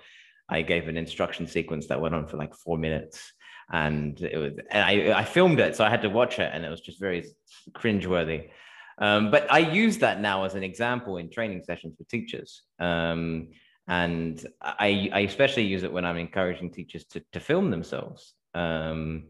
I 0.48 0.62
gave 0.62 0.88
an 0.88 0.96
instruction 0.96 1.46
sequence 1.46 1.86
that 1.86 2.00
went 2.00 2.14
on 2.14 2.26
for 2.26 2.36
like 2.36 2.54
four 2.54 2.76
minutes, 2.76 3.32
and 3.72 4.20
it 4.20 4.36
was, 4.36 4.52
and 4.70 4.84
I, 4.84 5.20
I 5.20 5.24
filmed 5.24 5.60
it, 5.60 5.76
so 5.76 5.84
I 5.84 5.90
had 5.90 6.02
to 6.02 6.10
watch 6.10 6.38
it, 6.38 6.50
and 6.52 6.64
it 6.64 6.68
was 6.68 6.80
just 6.80 7.00
very 7.00 7.24
cringeworthy. 7.72 8.50
Um, 8.98 9.30
but 9.30 9.50
I 9.50 9.58
use 9.58 9.98
that 9.98 10.20
now 10.20 10.44
as 10.44 10.54
an 10.54 10.62
example 10.62 11.16
in 11.16 11.30
training 11.30 11.62
sessions 11.64 11.96
for 11.96 12.04
teachers. 12.04 12.62
Um, 12.78 13.48
and 13.88 14.44
I, 14.62 15.10
I 15.12 15.20
especially 15.20 15.64
use 15.64 15.82
it 15.82 15.92
when 15.92 16.04
I'm 16.04 16.16
encouraging 16.16 16.70
teachers 16.70 17.04
to, 17.06 17.22
to 17.32 17.40
film 17.40 17.70
themselves. 17.70 18.34
Um, 18.54 19.24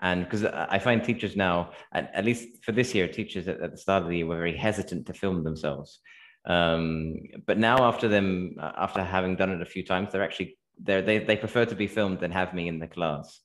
and 0.00 0.24
because 0.24 0.44
I 0.46 0.78
find 0.78 1.04
teachers 1.04 1.36
now, 1.36 1.72
at, 1.92 2.10
at, 2.14 2.24
least 2.24 2.64
for 2.64 2.72
this 2.72 2.94
year, 2.94 3.06
teachers 3.06 3.46
at, 3.46 3.60
at, 3.60 3.72
the 3.72 3.76
start 3.76 4.02
of 4.02 4.08
the 4.08 4.16
year 4.16 4.26
were 4.26 4.36
very 4.36 4.56
hesitant 4.56 5.06
to 5.06 5.12
film 5.12 5.44
themselves. 5.44 6.00
Um, 6.44 7.16
but 7.46 7.58
now 7.58 7.84
after 7.84 8.08
them, 8.08 8.56
after 8.60 9.02
having 9.02 9.36
done 9.36 9.50
it 9.50 9.62
a 9.62 9.66
few 9.66 9.84
times, 9.84 10.12
they're 10.12 10.22
actually 10.22 10.58
they 10.82 11.00
they 11.00 11.18
they 11.18 11.36
prefer 11.36 11.64
to 11.66 11.74
be 11.74 11.86
filmed 11.86 12.20
than 12.20 12.30
have 12.30 12.54
me 12.54 12.68
in 12.68 12.78
the 12.78 12.86
class, 12.86 13.40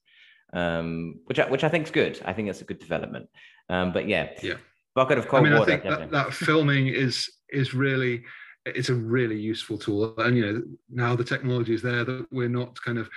um, 0.53 1.19
which 1.25 1.39
I, 1.39 1.49
which 1.49 1.63
I 1.63 1.69
think 1.69 1.85
is 1.85 1.91
good. 1.91 2.21
I 2.25 2.33
think 2.33 2.49
it's 2.49 2.61
a 2.61 2.65
good 2.65 2.79
development. 2.79 3.27
Um, 3.69 3.91
but 3.91 4.07
yeah, 4.07 4.29
yeah, 4.41 4.55
bucket 4.95 5.17
of 5.17 5.27
cold 5.27 5.41
I 5.41 5.49
mean, 5.49 5.59
water. 5.59 5.73
I 5.73 5.77
think 5.77 5.83
that, 5.83 6.11
that 6.11 6.33
filming 6.33 6.87
is 6.87 7.29
is 7.49 7.73
really 7.73 8.23
it's 8.65 8.89
a 8.89 8.95
really 8.95 9.39
useful 9.39 9.77
tool, 9.77 10.15
and 10.17 10.37
you 10.37 10.45
know 10.45 10.61
now 10.89 11.15
the 11.15 11.23
technology 11.23 11.73
is 11.73 11.81
there 11.81 12.03
that 12.05 12.27
we're 12.31 12.49
not 12.49 12.81
kind 12.81 12.97
of 12.97 13.09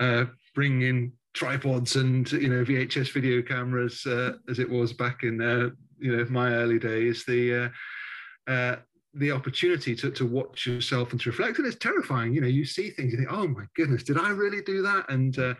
uh, 0.00 0.24
bringing 0.54 1.12
tripods 1.34 1.96
and 1.96 2.30
you 2.32 2.48
know 2.48 2.64
VHS 2.64 3.12
video 3.12 3.42
cameras 3.42 4.04
uh, 4.06 4.32
as 4.48 4.58
it 4.58 4.68
was 4.68 4.92
back 4.92 5.22
in 5.22 5.40
uh, 5.40 5.70
you 5.98 6.16
know 6.16 6.26
my 6.30 6.52
early 6.52 6.78
days. 6.78 7.24
The 7.24 7.70
uh, 8.46 8.50
uh, 8.50 8.76
the 9.18 9.32
opportunity 9.32 9.94
to, 9.96 10.10
to 10.10 10.26
watch 10.26 10.66
yourself 10.66 11.12
and 11.12 11.20
to 11.20 11.30
reflect 11.30 11.58
and 11.58 11.66
it's 11.66 11.76
terrifying. 11.76 12.34
You 12.34 12.40
know 12.40 12.46
you 12.48 12.64
see 12.64 12.90
things 12.90 13.12
you 13.12 13.18
think 13.18 13.32
oh 13.32 13.46
my 13.46 13.64
goodness 13.76 14.02
did 14.02 14.18
i 14.18 14.30
really 14.30 14.62
do 14.62 14.82
that? 14.82 15.10
And 15.10 15.38
uh, 15.38 15.54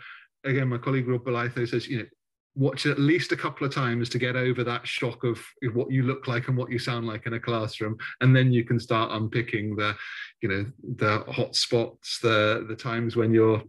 again 0.45 0.69
my 0.69 0.79
colleague 0.79 1.09
Rod 1.09 1.25
Bolitho 1.25 1.69
says 1.69 1.89
you 1.89 1.99
know 1.99 2.07
watch 2.55 2.87
it 2.87 2.91
at 2.91 2.99
least 2.99 3.31
a 3.31 3.37
couple 3.37 3.65
of 3.65 3.73
times 3.73 4.09
to 4.09 4.19
get 4.19 4.35
over 4.35 4.65
that 4.65 4.87
shock 4.87 5.23
of 5.23 5.41
what 5.75 5.93
you 5.93 6.03
look 6.03 6.27
like 6.27 6.49
and 6.49 6.57
what 6.57 6.71
you 6.71 6.79
sound 6.79 7.07
like 7.07 7.25
in 7.25 7.35
a 7.35 7.41
classroom 7.41 7.97
and 8.21 8.35
then 8.35 8.53
you 8.53 8.65
can 8.65 8.81
start 8.81 9.13
unpicking 9.13 9.77
the 9.77 9.95
you 10.43 10.49
know 10.49 10.67
the 10.97 11.21
hot 11.31 11.55
spots 11.55 12.19
the 12.21 12.65
the 12.69 12.75
times 12.75 13.15
when 13.15 13.33
you're 13.33 13.63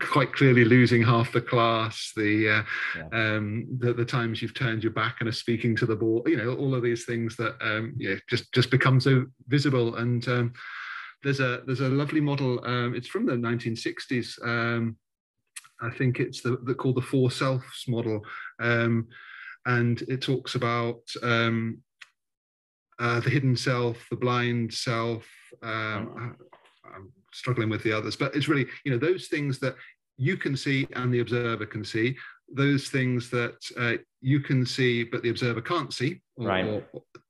quite 0.00 0.32
clearly 0.32 0.64
losing 0.64 1.02
half 1.02 1.32
the 1.32 1.40
class, 1.40 2.12
the, 2.16 2.48
uh, 2.48 2.62
yeah. 2.96 3.36
um, 3.36 3.66
the, 3.78 3.92
the 3.92 4.04
times 4.04 4.40
you've 4.40 4.54
turned 4.54 4.82
your 4.82 4.92
back 4.92 5.16
and 5.20 5.28
are 5.28 5.32
speaking 5.32 5.74
to 5.76 5.86
the 5.86 5.96
board, 5.96 6.28
you 6.28 6.36
know, 6.36 6.54
all 6.54 6.74
of 6.74 6.82
these 6.82 7.04
things 7.04 7.36
that 7.36 7.56
um, 7.60 7.94
yeah 7.96 8.14
just 8.28 8.52
just 8.52 8.70
become 8.70 9.00
so 9.00 9.26
visible. 9.48 9.96
And 9.96 10.26
um, 10.28 10.52
there's 11.22 11.40
a 11.40 11.62
there's 11.66 11.80
a 11.80 11.88
lovely 11.88 12.20
model. 12.20 12.64
Um, 12.64 12.94
it's 12.94 13.08
from 13.08 13.26
the 13.26 13.32
1960s. 13.32 14.44
Um, 14.46 14.96
I 15.80 15.90
think 15.90 16.20
it's 16.20 16.42
the, 16.42 16.58
the 16.64 16.74
called 16.74 16.96
the 16.96 17.02
four 17.02 17.30
selves 17.30 17.84
model, 17.88 18.22
um, 18.60 19.08
and 19.66 20.00
it 20.02 20.20
talks 20.20 20.54
about 20.54 21.00
uh, 21.22 23.18
the 23.20 23.30
hidden 23.30 23.56
self, 23.56 24.06
the 24.10 24.16
blind 24.16 24.72
self. 24.72 25.26
Um, 25.62 26.36
oh 26.40 26.46
struggling 27.32 27.70
with 27.70 27.82
the 27.82 27.92
others. 27.92 28.16
But 28.16 28.34
it's 28.34 28.48
really, 28.48 28.66
you 28.84 28.92
know, 28.92 28.98
those 28.98 29.28
things 29.28 29.58
that 29.60 29.74
you 30.18 30.36
can 30.36 30.56
see 30.56 30.86
and 30.94 31.12
the 31.12 31.20
observer 31.20 31.66
can 31.66 31.84
see, 31.84 32.16
those 32.54 32.88
things 32.88 33.30
that 33.30 33.56
uh, 33.78 33.94
you 34.20 34.40
can 34.40 34.64
see 34.66 35.04
but 35.04 35.22
the 35.22 35.30
observer 35.30 35.60
can't 35.60 35.92
see, 35.92 36.20
or, 36.36 36.46
right. 36.46 36.64
or 36.64 36.82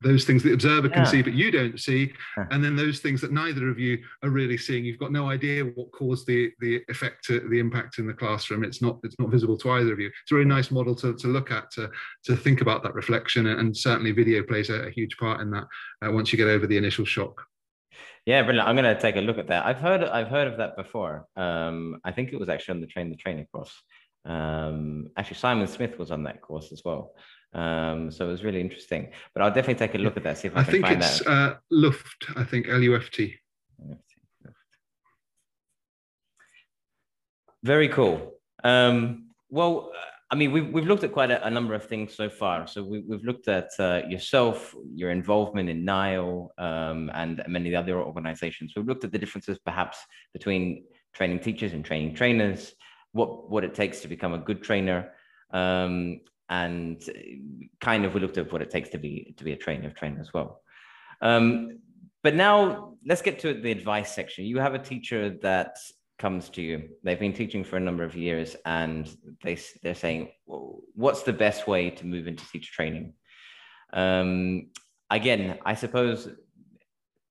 those 0.02 0.24
things 0.24 0.42
the 0.42 0.52
observer 0.52 0.88
yeah. 0.88 0.94
can 0.94 1.06
see 1.06 1.22
but 1.22 1.32
you 1.32 1.50
don't 1.50 1.78
see, 1.78 2.12
and 2.50 2.62
then 2.62 2.74
those 2.74 3.00
things 3.00 3.20
that 3.20 3.32
neither 3.32 3.68
of 3.70 3.78
you 3.78 3.98
are 4.22 4.30
really 4.30 4.58
seeing. 4.58 4.84
You've 4.84 4.98
got 4.98 5.12
no 5.12 5.30
idea 5.30 5.64
what 5.64 5.92
caused 5.92 6.26
the 6.26 6.52
the 6.60 6.82
effect, 6.88 7.24
to, 7.26 7.40
the 7.48 7.58
impact 7.58 7.98
in 7.98 8.06
the 8.06 8.12
classroom. 8.14 8.64
It's 8.64 8.82
not 8.82 8.98
it's 9.04 9.18
not 9.18 9.30
visible 9.30 9.56
to 9.58 9.70
either 9.70 9.92
of 9.92 10.00
you. 10.00 10.08
It's 10.08 10.32
a 10.32 10.34
really 10.34 10.48
nice 10.48 10.70
model 10.70 10.94
to, 10.96 11.14
to 11.14 11.26
look 11.28 11.50
at 11.50 11.70
to 11.72 11.90
to 12.24 12.36
think 12.36 12.60
about 12.60 12.82
that 12.82 12.94
reflection, 12.94 13.46
and 13.46 13.76
certainly 13.76 14.12
video 14.12 14.42
plays 14.42 14.70
a, 14.70 14.86
a 14.86 14.90
huge 14.90 15.16
part 15.18 15.40
in 15.40 15.50
that. 15.52 15.66
Uh, 16.04 16.10
once 16.10 16.32
you 16.32 16.36
get 16.36 16.48
over 16.48 16.66
the 16.66 16.76
initial 16.76 17.04
shock. 17.04 17.42
Yeah, 18.24 18.42
brilliant. 18.42 18.68
I'm 18.68 18.76
going 18.76 18.94
to 18.94 19.00
take 19.00 19.16
a 19.16 19.20
look 19.20 19.38
at 19.38 19.48
that. 19.48 19.66
I've 19.66 19.78
heard 19.78 20.04
I've 20.04 20.28
heard 20.28 20.46
of 20.46 20.58
that 20.58 20.76
before. 20.76 21.26
Um, 21.36 21.98
I 22.04 22.12
think 22.12 22.32
it 22.32 22.38
was 22.38 22.48
actually 22.48 22.74
on 22.74 22.80
the 22.80 22.86
Train 22.86 23.10
the 23.10 23.16
Trainer 23.16 23.46
course. 23.52 23.74
Um, 24.24 25.08
actually, 25.16 25.38
Simon 25.38 25.66
Smith 25.66 25.98
was 25.98 26.12
on 26.12 26.22
that 26.24 26.40
course 26.40 26.70
as 26.70 26.82
well. 26.84 27.14
Um, 27.52 28.12
so 28.12 28.28
it 28.28 28.30
was 28.30 28.44
really 28.44 28.60
interesting. 28.60 29.10
But 29.34 29.42
I'll 29.42 29.50
definitely 29.50 29.86
take 29.86 29.96
a 29.96 29.98
look 29.98 30.16
at 30.16 30.22
that. 30.22 30.38
See 30.38 30.48
if 30.48 30.56
I, 30.56 30.60
I 30.60 30.64
can 30.64 30.72
think 30.72 30.86
find 30.86 31.02
it's 31.02 31.26
uh, 31.26 31.54
Luft. 31.70 32.26
I 32.36 32.44
think 32.44 32.68
L 32.68 32.80
U 32.80 32.94
F 32.96 33.10
T. 33.10 33.34
Very 37.64 37.88
cool. 37.88 38.34
Um, 38.62 39.30
well, 39.50 39.92
I 40.32 40.34
mean, 40.34 40.50
we've, 40.50 40.66
we've 40.72 40.86
looked 40.86 41.04
at 41.04 41.12
quite 41.12 41.30
a, 41.30 41.46
a 41.46 41.50
number 41.50 41.74
of 41.74 41.84
things 41.84 42.14
so 42.14 42.30
far. 42.30 42.66
So 42.66 42.82
we, 42.82 43.04
have 43.10 43.22
looked 43.22 43.48
at 43.48 43.68
uh, 43.78 44.00
yourself, 44.08 44.74
your 44.94 45.10
involvement 45.10 45.68
in 45.68 45.84
NILE, 45.84 46.54
um, 46.56 47.10
and 47.12 47.42
many 47.48 47.76
other 47.76 48.00
organizations. 48.00 48.72
We've 48.74 48.86
looked 48.86 49.04
at 49.04 49.12
the 49.12 49.18
differences 49.18 49.58
perhaps 49.58 49.98
between 50.32 50.84
training 51.12 51.40
teachers 51.40 51.74
and 51.74 51.84
training 51.84 52.14
trainers, 52.14 52.74
what, 53.12 53.50
what 53.50 53.62
it 53.62 53.74
takes 53.74 54.00
to 54.00 54.08
become 54.08 54.32
a 54.32 54.38
good 54.38 54.62
trainer, 54.62 55.10
um, 55.52 56.20
and 56.48 57.02
kind 57.82 58.06
of 58.06 58.14
we 58.14 58.20
looked 58.20 58.38
at 58.38 58.50
what 58.50 58.62
it 58.62 58.70
takes 58.70 58.88
to 58.88 58.98
be, 58.98 59.34
to 59.36 59.44
be 59.44 59.52
a 59.52 59.56
trainer 59.56 59.86
of 59.86 59.94
trainer 59.94 60.18
as 60.18 60.32
well. 60.32 60.62
Um, 61.20 61.78
but 62.22 62.34
now 62.34 62.94
let's 63.06 63.20
get 63.20 63.38
to 63.40 63.52
the 63.52 63.70
advice 63.70 64.14
section. 64.14 64.46
You 64.46 64.60
have 64.60 64.72
a 64.72 64.78
teacher 64.78 65.36
that 65.42 65.76
comes 66.18 66.48
to 66.50 66.62
you. 66.62 66.88
They've 67.02 67.18
been 67.18 67.32
teaching 67.32 67.64
for 67.64 67.76
a 67.76 67.80
number 67.80 68.04
of 68.04 68.16
years 68.16 68.56
and 68.64 69.08
they, 69.42 69.58
they're 69.82 69.94
saying 69.94 70.30
what's 70.46 71.22
the 71.22 71.32
best 71.32 71.66
way 71.66 71.90
to 71.90 72.06
move 72.06 72.26
into 72.26 72.48
teacher 72.50 72.72
training? 72.72 73.14
Um, 73.92 74.70
again 75.12 75.58
i 75.66 75.74
suppose 75.74 76.28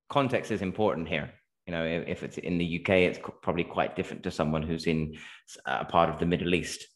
context 0.08 0.50
is 0.50 0.62
important 0.62 1.08
here. 1.08 1.30
You 1.66 1.72
know 1.72 1.84
if, 1.84 2.08
if, 2.08 2.22
it's 2.22 2.38
in 2.38 2.58
the 2.58 2.80
uk 2.80 2.90
it's 2.90 3.18
probably 3.42 3.64
quite 3.64 3.96
different 3.96 4.22
to 4.24 4.30
someone 4.30 4.62
who's 4.62 4.86
in 4.86 5.14
a 5.66 5.84
part 5.84 6.10
of 6.10 6.18
the 6.18 6.26
middle 6.26 6.54
east. 6.54 6.86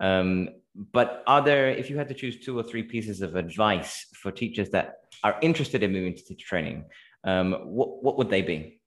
Um, 0.00 0.48
but 0.92 1.22
are 1.26 1.42
there 1.42 1.68
if 1.68 1.90
you 1.90 1.98
had 1.98 2.08
to 2.08 2.14
choose 2.14 2.38
two 2.38 2.58
or 2.58 2.62
three 2.62 2.84
pieces 2.84 3.22
of 3.22 3.34
advice 3.34 4.06
for 4.22 4.30
teachers 4.30 4.70
that 4.70 4.94
are 5.24 5.36
interested 5.42 5.82
in 5.82 5.92
moving 5.92 6.14
to 6.14 6.24
teacher 6.24 6.46
training 6.46 6.84
um, 7.24 7.52
what, 7.64 8.02
what 8.02 8.16
would 8.16 8.30
they 8.30 8.40
be 8.40 8.79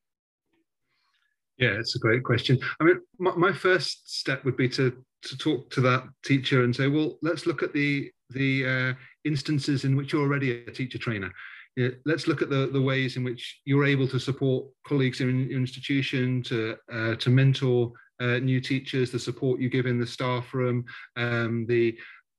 yeah, 1.58 1.72
it's 1.80 1.96
a 1.96 2.00
great 2.00 2.24
question. 2.24 2.60
I 2.80 2.84
mean, 2.84 3.00
my, 3.20 3.36
my, 3.36 3.54
first 3.54 4.20
step 4.20 4.44
would 4.44 4.58
be 4.58 4.70
to 4.70 5.04
to 5.24 5.38
talk 5.38 5.70
to 5.72 5.82
that 5.82 6.04
teacher 6.26 6.64
and 6.64 6.76
say, 6.76 6.88
well, 6.88 7.18
let's 7.22 7.46
look 7.46 7.64
at 7.64 7.74
the 7.74 8.12
the 8.32 8.66
uh, 8.66 8.94
instances 9.26 9.86
in 9.86 9.96
which 9.96 10.14
you're 10.14 10.24
already 10.24 10.64
a 10.66 10.72
teacher 10.72 10.98
trainer. 10.98 11.32
Yeah, 11.76 11.90
let's 12.06 12.28
look 12.28 12.42
at 12.42 12.50
the, 12.50 12.70
the 12.72 12.82
ways 12.82 13.18
in 13.18 13.24
which 13.24 13.62
you're 13.66 13.86
able 13.86 14.08
to 14.10 14.20
support 14.20 14.66
colleagues 14.86 15.22
in 15.22 15.50
your 15.50 15.60
institution, 15.60 16.44
to 16.44 16.76
uh, 16.92 17.16
to 17.16 17.30
mentor 17.30 17.92
uh, 18.20 18.40
new 18.40 18.62
teachers, 18.62 19.12
the 19.12 19.20
support 19.20 19.60
you 19.60 19.70
give 19.70 19.86
in 19.86 20.00
the 20.00 20.08
staff 20.08 20.54
room, 20.54 20.86
um, 21.18 21.66
the 21.68 21.98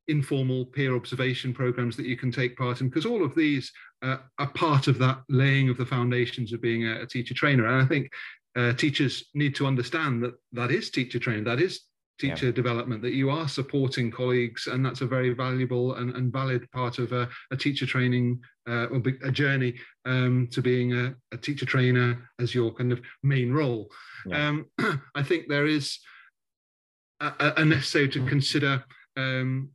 informal 0.09 0.67
peer 0.67 0.95
observation 0.95 1.53
programs 1.53 1.97
that 1.97 2.07
you 2.07 2.17
can 2.17 2.31
take 2.31 2.57
part 2.57 2.81
in, 2.81 2.89
because 2.89 3.07
all 3.07 3.25
of 3.25 3.35
these 3.35 3.73
uh, 4.03 4.19
are 4.39 4.51
part 4.53 4.87
of 4.87 4.99
that 4.99 5.19
laying 5.29 5.69
of 5.69 5.79
the 5.79 5.87
foundations 5.87 6.53
of 6.53 6.61
being 6.61 6.87
a, 6.87 7.03
a 7.03 7.07
teacher 7.07 7.35
trainer. 7.35 7.67
And 7.67 7.83
I 7.83 7.87
think 7.87 8.11
uh, 8.57 8.73
teachers 8.73 9.25
need 9.35 9.55
to 9.57 9.67
understand 9.67 10.23
that 10.23 10.35
that 10.53 10.71
is 10.71 10.91
teacher 10.91 11.19
training, 11.19 11.45
that 11.45 11.61
is 11.61 11.81
teacher 12.19 12.47
yeah. 12.47 12.53
development, 12.53 13.03
that 13.03 13.13
you 13.13 13.31
are 13.31 13.49
supporting 13.49 14.11
colleagues, 14.11 14.69
and 14.69 14.85
that's 14.85 15.01
a 15.01 15.07
very 15.07 15.31
valuable 15.31 15.95
and, 15.95 16.15
and 16.15 16.33
valid 16.33 16.71
part 16.71 16.99
of 16.99 17.13
a, 17.13 17.29
a 17.51 17.57
teacher 17.57 17.87
training 17.87 18.41
uh, 18.69 18.87
or 18.87 19.03
a 19.25 19.33
journey 19.33 19.75
um, 20.05 20.49
to 20.53 20.63
being 20.63 20.93
a, 20.93 21.15
a, 21.33 21.37
teacher 21.37 21.67
trainer 21.67 22.31
as 22.41 22.55
your 22.55 22.73
kind 22.73 22.93
of 22.93 23.01
main 23.23 23.53
role. 23.53 23.91
Yeah. 24.27 24.49
Um, 24.49 24.67
I 25.15 25.23
think 25.23 25.49
there 25.49 25.67
is 25.67 25.99
a, 27.21 27.55
a 27.57 27.65
necessary 27.65 28.09
to 28.11 28.25
consider 28.27 28.85
um, 29.17 29.71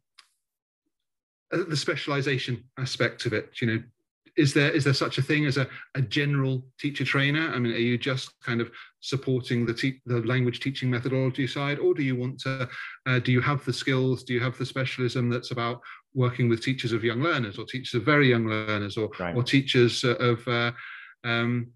the 1.52 1.78
specialization 1.78 2.64
aspect 2.78 3.26
of 3.26 3.34
it. 3.34 3.50
You 3.62 3.68
know, 3.68 3.84
is 4.38 4.54
there 4.54 4.72
is 4.72 4.84
there 4.84 4.94
such 4.94 5.18
a 5.18 5.22
thing 5.22 5.46
as 5.46 5.58
a, 5.58 5.68
a 5.96 6.02
general 6.02 6.66
teacher 6.80 7.06
trainer? 7.06 7.52
I 7.54 7.60
mean, 7.60 7.74
are 7.74 7.78
you 7.78 7.98
just 7.98 8.40
kind 8.42 8.62
of 8.62 8.72
supporting 9.02 9.66
the 9.66 9.74
te- 9.74 10.02
the 10.06 10.22
language 10.22 10.60
teaching 10.60 10.90
methodology 10.90 11.48
side, 11.48 11.80
or 11.80 11.94
do 11.94 12.04
you 12.04 12.16
want 12.16 12.40
to? 12.42 12.70
Uh, 13.06 13.20
do 13.20 13.32
you 13.32 13.42
have 13.42 13.64
the 13.66 13.74
skills? 13.74 14.24
Do 14.24 14.34
you 14.34 14.40
have 14.40 14.58
the 14.58 14.66
specialism 14.66 15.30
that's 15.30 15.52
about 15.52 15.82
working 16.14 16.50
with 16.50 16.64
teachers 16.64 16.92
of 16.92 17.04
young 17.04 17.22
learners, 17.22 17.58
or 17.58 17.66
teachers 17.66 17.94
of 17.94 18.04
very 18.04 18.30
young 18.30 18.46
learners, 18.46 18.98
or 18.98 19.10
right. 19.20 19.36
or 19.36 19.44
teachers 19.44 20.04
of 20.04 20.48
uh, 20.48 20.72
um, 21.24 21.68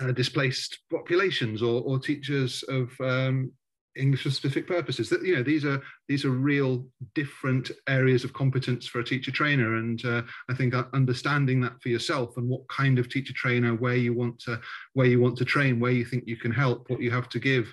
uh, 0.00 0.12
displaced 0.12 0.78
populations, 0.90 1.62
or 1.62 1.82
or 1.82 1.98
teachers 1.98 2.62
of 2.68 2.90
um, 3.00 3.52
English 3.96 4.22
for 4.22 4.30
specific 4.30 4.66
purposes. 4.66 5.08
That 5.08 5.24
you 5.24 5.36
know 5.36 5.42
these 5.42 5.64
are 5.64 5.80
these 6.08 6.24
are 6.24 6.30
real 6.30 6.86
different 7.14 7.70
areas 7.88 8.24
of 8.24 8.32
competence 8.32 8.86
for 8.86 9.00
a 9.00 9.04
teacher 9.04 9.30
trainer, 9.30 9.76
and 9.76 10.04
uh, 10.04 10.22
I 10.48 10.54
think 10.54 10.74
understanding 10.92 11.60
that 11.60 11.80
for 11.82 11.88
yourself 11.88 12.36
and 12.36 12.48
what 12.48 12.66
kind 12.68 12.98
of 12.98 13.08
teacher 13.08 13.32
trainer, 13.34 13.74
where 13.74 13.96
you 13.96 14.14
want 14.14 14.38
to 14.40 14.60
where 14.94 15.06
you 15.06 15.20
want 15.20 15.36
to 15.38 15.44
train, 15.44 15.80
where 15.80 15.92
you 15.92 16.04
think 16.04 16.24
you 16.26 16.36
can 16.36 16.52
help, 16.52 16.88
what 16.88 17.00
you 17.00 17.10
have 17.10 17.28
to 17.30 17.38
give, 17.38 17.72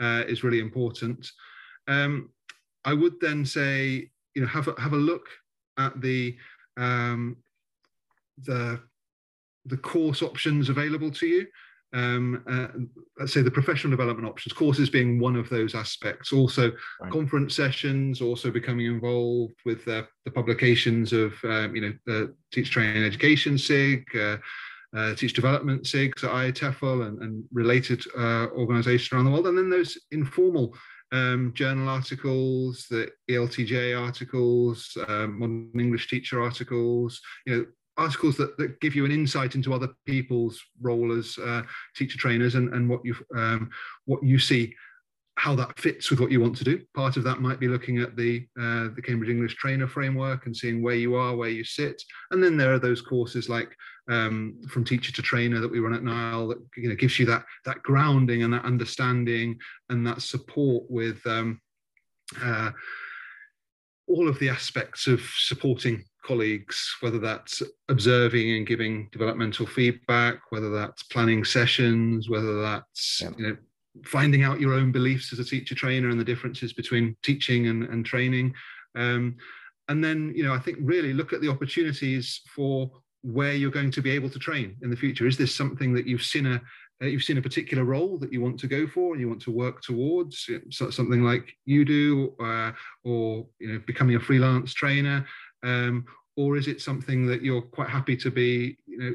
uh, 0.00 0.24
is 0.26 0.44
really 0.44 0.60
important. 0.60 1.30
Um, 1.86 2.30
I 2.84 2.94
would 2.94 3.20
then 3.20 3.44
say 3.44 4.10
you 4.34 4.42
know 4.42 4.48
have 4.48 4.68
a, 4.68 4.80
have 4.80 4.92
a 4.92 4.96
look 4.96 5.28
at 5.78 6.00
the 6.00 6.36
um, 6.76 7.36
the 8.38 8.80
the 9.66 9.76
course 9.76 10.22
options 10.22 10.68
available 10.68 11.10
to 11.10 11.26
you 11.26 11.46
um, 11.94 12.42
uh, 12.50 12.68
let's 13.18 13.32
say 13.32 13.42
the 13.42 13.50
professional 13.50 13.90
development 13.90 14.28
options, 14.28 14.52
courses 14.52 14.90
being 14.90 15.18
one 15.18 15.36
of 15.36 15.48
those 15.48 15.74
aspects. 15.74 16.32
Also, 16.32 16.72
right. 17.00 17.12
conference 17.12 17.54
sessions, 17.54 18.20
also 18.20 18.50
becoming 18.50 18.86
involved 18.86 19.54
with 19.64 19.86
uh, 19.88 20.02
the 20.24 20.30
publications 20.30 21.12
of, 21.12 21.32
um, 21.44 21.74
you 21.74 21.82
know, 21.82 21.92
the 22.06 22.34
Teach 22.52 22.70
Training 22.70 23.04
Education 23.04 23.56
SIG, 23.56 24.04
uh, 24.16 24.36
uh, 24.96 25.14
Teach 25.14 25.32
Development 25.32 25.82
SIGs 25.82 26.24
at 26.24 26.30
IATEFL 26.30 27.06
and, 27.06 27.22
and 27.22 27.44
related 27.52 28.04
uh, 28.16 28.46
organizations 28.56 29.12
around 29.12 29.24
the 29.24 29.30
world. 29.30 29.46
And 29.46 29.58
then 29.58 29.70
those 29.70 29.98
informal 30.10 30.74
um, 31.12 31.52
journal 31.54 31.88
articles, 31.88 32.86
the 32.90 33.10
ELTJ 33.30 33.98
articles, 33.98 34.96
um, 35.08 35.38
modern 35.38 35.70
English 35.78 36.08
teacher 36.08 36.42
articles, 36.42 37.20
you 37.46 37.56
know, 37.56 37.66
articles 37.98 38.36
that, 38.36 38.56
that 38.56 38.80
give 38.80 38.94
you 38.94 39.04
an 39.04 39.12
insight 39.12 39.54
into 39.54 39.74
other 39.74 39.88
people's 40.06 40.60
role 40.80 41.12
as 41.16 41.36
uh, 41.38 41.62
teacher 41.96 42.16
trainers 42.16 42.54
and, 42.54 42.72
and 42.72 42.88
what 42.88 43.04
you 43.04 43.14
um, 43.36 43.70
what 44.06 44.22
you 44.22 44.38
see 44.38 44.74
how 45.38 45.54
that 45.54 45.78
fits 45.78 46.10
with 46.10 46.18
what 46.18 46.32
you 46.32 46.40
want 46.40 46.56
to 46.56 46.64
do. 46.64 46.82
Part 46.94 47.16
of 47.16 47.22
that 47.22 47.40
might 47.40 47.60
be 47.60 47.68
looking 47.68 47.98
at 47.98 48.16
the 48.16 48.46
uh, 48.60 48.88
the 48.94 49.02
Cambridge 49.02 49.30
English 49.30 49.54
Trainer 49.56 49.86
framework 49.86 50.46
and 50.46 50.56
seeing 50.56 50.82
where 50.82 50.96
you 50.96 51.14
are, 51.14 51.36
where 51.36 51.48
you 51.48 51.62
sit. 51.64 52.02
And 52.32 52.42
then 52.42 52.56
there 52.56 52.72
are 52.72 52.78
those 52.78 53.00
courses 53.00 53.48
like 53.48 53.74
um, 54.10 54.60
from 54.68 54.84
teacher 54.84 55.12
to 55.12 55.22
trainer 55.22 55.60
that 55.60 55.70
we 55.70 55.78
run 55.78 55.94
at 55.94 56.02
NILE 56.02 56.48
that 56.48 56.58
you 56.76 56.88
know 56.88 56.96
gives 56.96 57.18
you 57.18 57.26
that 57.26 57.44
that 57.64 57.82
grounding 57.82 58.42
and 58.42 58.52
that 58.52 58.64
understanding 58.64 59.58
and 59.90 60.06
that 60.06 60.22
support 60.22 60.84
with 60.88 61.24
um, 61.26 61.60
uh, 62.42 62.70
all 64.08 64.28
of 64.28 64.38
the 64.38 64.48
aspects 64.48 65.06
of 65.06 65.20
supporting 65.36 66.04
colleagues, 66.24 66.96
whether 67.00 67.18
that's 67.18 67.62
observing 67.88 68.56
and 68.56 68.66
giving 68.66 69.08
developmental 69.12 69.66
feedback, 69.66 70.40
whether 70.50 70.70
that's 70.70 71.02
planning 71.04 71.44
sessions, 71.44 72.28
whether 72.28 72.60
that's 72.60 73.20
yeah. 73.22 73.30
you 73.36 73.46
know 73.48 73.56
finding 74.04 74.42
out 74.42 74.60
your 74.60 74.74
own 74.74 74.92
beliefs 74.92 75.32
as 75.32 75.38
a 75.38 75.44
teacher 75.44 75.74
trainer 75.74 76.10
and 76.10 76.20
the 76.20 76.24
differences 76.24 76.72
between 76.72 77.16
teaching 77.22 77.68
and, 77.68 77.84
and 77.84 78.04
training. 78.04 78.54
Um, 78.94 79.36
and 79.88 80.04
then, 80.04 80.32
you 80.36 80.44
know, 80.44 80.52
I 80.52 80.58
think 80.58 80.78
really 80.80 81.12
look 81.12 81.32
at 81.32 81.40
the 81.40 81.48
opportunities 81.48 82.42
for 82.54 82.90
where 83.22 83.54
you're 83.54 83.70
going 83.70 83.90
to 83.90 84.02
be 84.02 84.10
able 84.10 84.30
to 84.30 84.38
train 84.38 84.76
in 84.82 84.90
the 84.90 84.96
future. 84.96 85.26
Is 85.26 85.36
this 85.36 85.54
something 85.54 85.92
that 85.94 86.06
you've 86.06 86.22
seen 86.22 86.46
a 86.46 86.60
uh, 87.02 87.06
you've 87.06 87.22
seen 87.22 87.38
a 87.38 87.42
particular 87.42 87.84
role 87.84 88.18
that 88.18 88.32
you 88.32 88.40
want 88.40 88.58
to 88.58 88.66
go 88.66 88.86
for 88.86 89.12
and 89.12 89.20
you 89.20 89.28
want 89.28 89.42
to 89.42 89.52
work 89.52 89.80
towards 89.82 90.48
so 90.70 90.90
something 90.90 91.22
like 91.22 91.54
you 91.64 91.84
do 91.84 92.34
uh, 92.40 92.72
or 93.04 93.46
you 93.60 93.72
know 93.72 93.80
becoming 93.86 94.16
a 94.16 94.20
freelance 94.20 94.74
trainer. 94.74 95.24
Um, 95.62 96.04
or 96.36 96.56
is 96.56 96.68
it 96.68 96.80
something 96.80 97.26
that 97.26 97.42
you're 97.42 97.62
quite 97.62 97.88
happy 97.88 98.16
to 98.16 98.30
be 98.30 98.78
you 98.86 98.98
know 98.98 99.14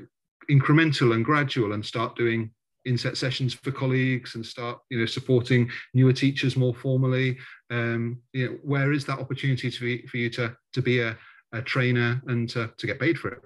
incremental 0.50 1.14
and 1.14 1.26
gradual 1.26 1.74
and 1.74 1.86
start 1.86 2.16
doing 2.16 2.52
inset 2.86 3.16
sessions 3.16 3.54
for 3.54 3.72
colleagues 3.72 4.36
and 4.36 4.46
start 4.46 4.80
you 4.90 5.00
know 5.00 5.06
supporting 5.06 5.70
newer 5.94 6.14
teachers 6.14 6.56
more 6.56 6.74
formally? 6.74 7.38
Um, 7.70 8.22
you 8.32 8.48
know 8.48 8.58
where 8.64 8.94
is 8.94 9.06
that 9.06 9.20
opportunity 9.20 9.70
to 9.70 9.80
be, 9.82 10.08
for 10.08 10.18
you 10.18 10.30
to 10.32 10.56
to 10.74 10.82
be 10.82 11.02
a, 11.02 11.18
a 11.52 11.62
trainer 11.62 12.22
and 12.28 12.50
to, 12.52 12.72
to 12.78 12.88
get 12.88 13.00
paid 13.00 13.18
for 13.18 13.30
it? 13.30 13.42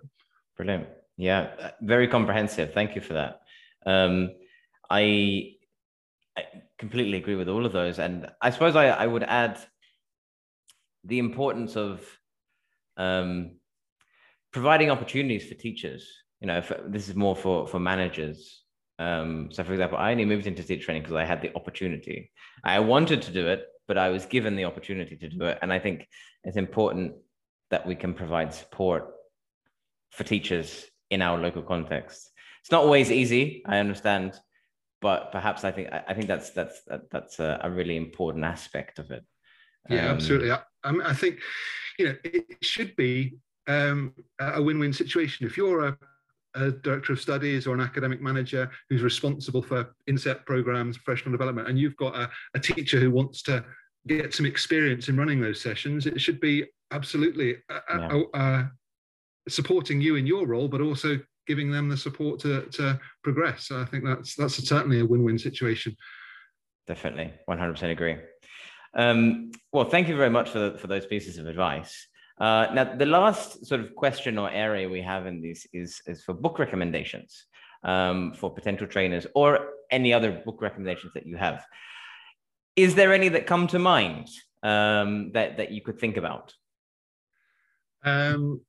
Brilliant. 0.56 0.88
Yeah 1.18 1.50
uh, 1.60 1.72
very 1.82 2.08
comprehensive. 2.08 2.72
Thank 2.74 2.94
you 2.94 3.02
for 3.02 3.14
that 3.14 3.42
um, 3.88 4.30
I, 4.90 5.54
I 6.38 6.44
completely 6.78 7.18
agree 7.18 7.36
with 7.36 7.50
all 7.50 7.66
of 7.66 7.74
those 7.74 7.98
and 7.98 8.30
i 8.42 8.52
suppose 8.52 8.76
i, 8.76 8.88
I 8.88 9.08
would 9.08 9.24
add 9.24 9.58
the 11.08 11.20
importance 11.20 11.76
of 11.76 12.02
um, 12.98 13.58
providing 14.52 14.90
opportunities 14.90 15.48
for 15.48 15.56
teachers. 15.56 16.08
You 16.42 16.48
know, 16.48 16.64
this 16.88 17.10
is 17.10 17.16
more 17.16 17.36
for 17.36 17.68
for 17.68 17.80
managers. 17.80 18.64
Um, 19.00 19.50
so, 19.52 19.64
for 19.64 19.74
example, 19.74 19.98
I 19.98 20.12
only 20.12 20.26
moved 20.26 20.48
into 20.48 20.64
teacher 20.64 20.86
training 20.86 21.04
because 21.04 21.16
I 21.16 21.26
had 21.26 21.42
the 21.42 21.56
opportunity. 21.56 22.32
I 22.64 22.80
wanted 22.80 23.22
to 23.24 23.32
do 23.32 23.48
it, 23.48 23.66
but 23.88 23.98
I 23.98 24.10
was 24.10 24.26
given 24.26 24.56
the 24.56 24.66
opportunity 24.66 25.16
to 25.16 25.30
do 25.30 25.46
it, 25.46 25.60
and 25.62 25.72
I 25.72 25.80
think 25.80 26.08
it's 26.44 26.58
important 26.58 27.14
that 27.70 27.86
we 27.86 27.96
can 27.96 28.14
provide 28.14 28.54
support 28.54 29.14
for 30.12 30.24
teachers 30.24 30.86
in 31.10 31.22
our 31.22 31.38
local 31.38 31.62
context. 31.62 32.32
It's 32.68 32.72
not 32.74 32.84
always 32.84 33.14
easy, 33.14 33.64
I 33.66 33.78
understand, 33.78 34.38
but 35.00 35.32
perhaps 35.32 35.64
I 35.64 35.72
think 35.72 35.88
I 35.90 36.14
think 36.14 36.28
that's 36.28 36.50
that's 36.50 36.82
that's 37.10 37.40
a, 37.40 37.62
a 37.64 37.72
really 37.72 37.96
important 37.96 38.44
aspect 38.44 39.00
of 39.00 39.10
it. 39.10 39.24
Yeah, 39.90 40.10
um, 40.10 40.16
absolutely. 40.16 40.52
I, 40.52 40.60
I 40.84 41.14
think 41.14 41.40
you 41.98 42.08
know 42.08 42.16
it 42.26 42.58
should 42.62 42.94
be 42.98 43.38
um, 43.70 44.14
a 44.42 44.62
win-win 44.62 44.92
situation. 44.92 45.48
If 45.48 45.56
you're 45.56 45.88
a, 45.88 45.98
a, 46.56 46.72
director 46.72 47.14
of 47.14 47.22
studies 47.22 47.68
or 47.68 47.74
an 47.74 47.80
academic 47.80 48.22
manager 48.22 48.70
who's 48.90 49.02
responsible 49.02 49.62
for 49.62 49.96
inset 50.08 50.46
programs, 50.46 50.98
professional 50.98 51.32
development, 51.32 51.70
and 51.70 51.80
you've 51.80 51.96
got 51.96 52.18
a, 52.18 52.30
a 52.54 52.60
teacher 52.60 53.00
who 53.00 53.12
wants 53.12 53.42
to 53.44 53.64
get 54.08 54.34
some 54.34 54.46
experience 54.46 55.08
in 55.08 55.16
running 55.16 55.40
those 55.40 55.62
sessions, 55.62 56.06
it 56.06 56.20
should 56.20 56.42
be 56.42 56.66
absolutely 56.92 57.56
yeah. 57.90 58.66
supporting 59.48 60.02
you 60.02 60.18
in 60.18 60.28
your 60.28 60.46
role, 60.46 60.68
but 60.68 60.82
also 60.82 61.18
giving 61.48 61.72
them 61.72 61.90
the 61.90 61.98
support 61.98 62.40
to, 62.42 62.62
to 62.72 63.00
progress. 63.24 63.68
So 63.68 63.82
I 63.82 63.86
think 63.86 64.04
that's 64.04 64.36
that's 64.36 64.56
certainly 64.68 65.00
a 65.00 65.06
win-win 65.06 65.40
situation. 65.40 65.96
Definitely, 66.86 67.34
100% 67.50 67.92
agree. 67.92 68.18
Um, 68.94 69.52
well, 69.74 69.86
thank 69.86 70.08
you 70.08 70.16
very 70.16 70.30
much 70.30 70.50
for, 70.50 70.78
for 70.78 70.88
those 70.88 71.06
pieces 71.06 71.38
of 71.38 71.46
advice. 71.46 72.08
Uh, 72.40 72.68
now, 72.74 72.96
the 72.96 73.06
last 73.06 73.66
sort 73.66 73.82
of 73.82 73.94
question 73.96 74.38
or 74.38 74.50
area 74.50 74.88
we 74.88 75.02
have 75.02 75.26
in 75.26 75.42
this 75.42 75.66
is, 75.74 76.02
is 76.06 76.24
for 76.24 76.34
book 76.34 76.60
recommendations 76.60 77.46
um, 77.84 78.34
for 78.34 78.54
potential 78.54 78.88
trainers 78.88 79.26
or 79.36 79.70
any 79.92 80.14
other 80.14 80.42
book 80.46 80.62
recommendations 80.62 81.14
that 81.14 81.26
you 81.26 81.36
have. 81.36 81.66
Is 82.76 82.96
there 82.96 83.12
any 83.12 83.30
that 83.30 83.48
come 83.48 83.68
to 83.68 83.80
mind 83.80 84.28
um, 84.64 85.32
that, 85.34 85.58
that 85.58 85.72
you 85.72 85.82
could 85.82 86.00
think 86.00 86.16
about? 86.16 86.54
Um, 88.04 88.62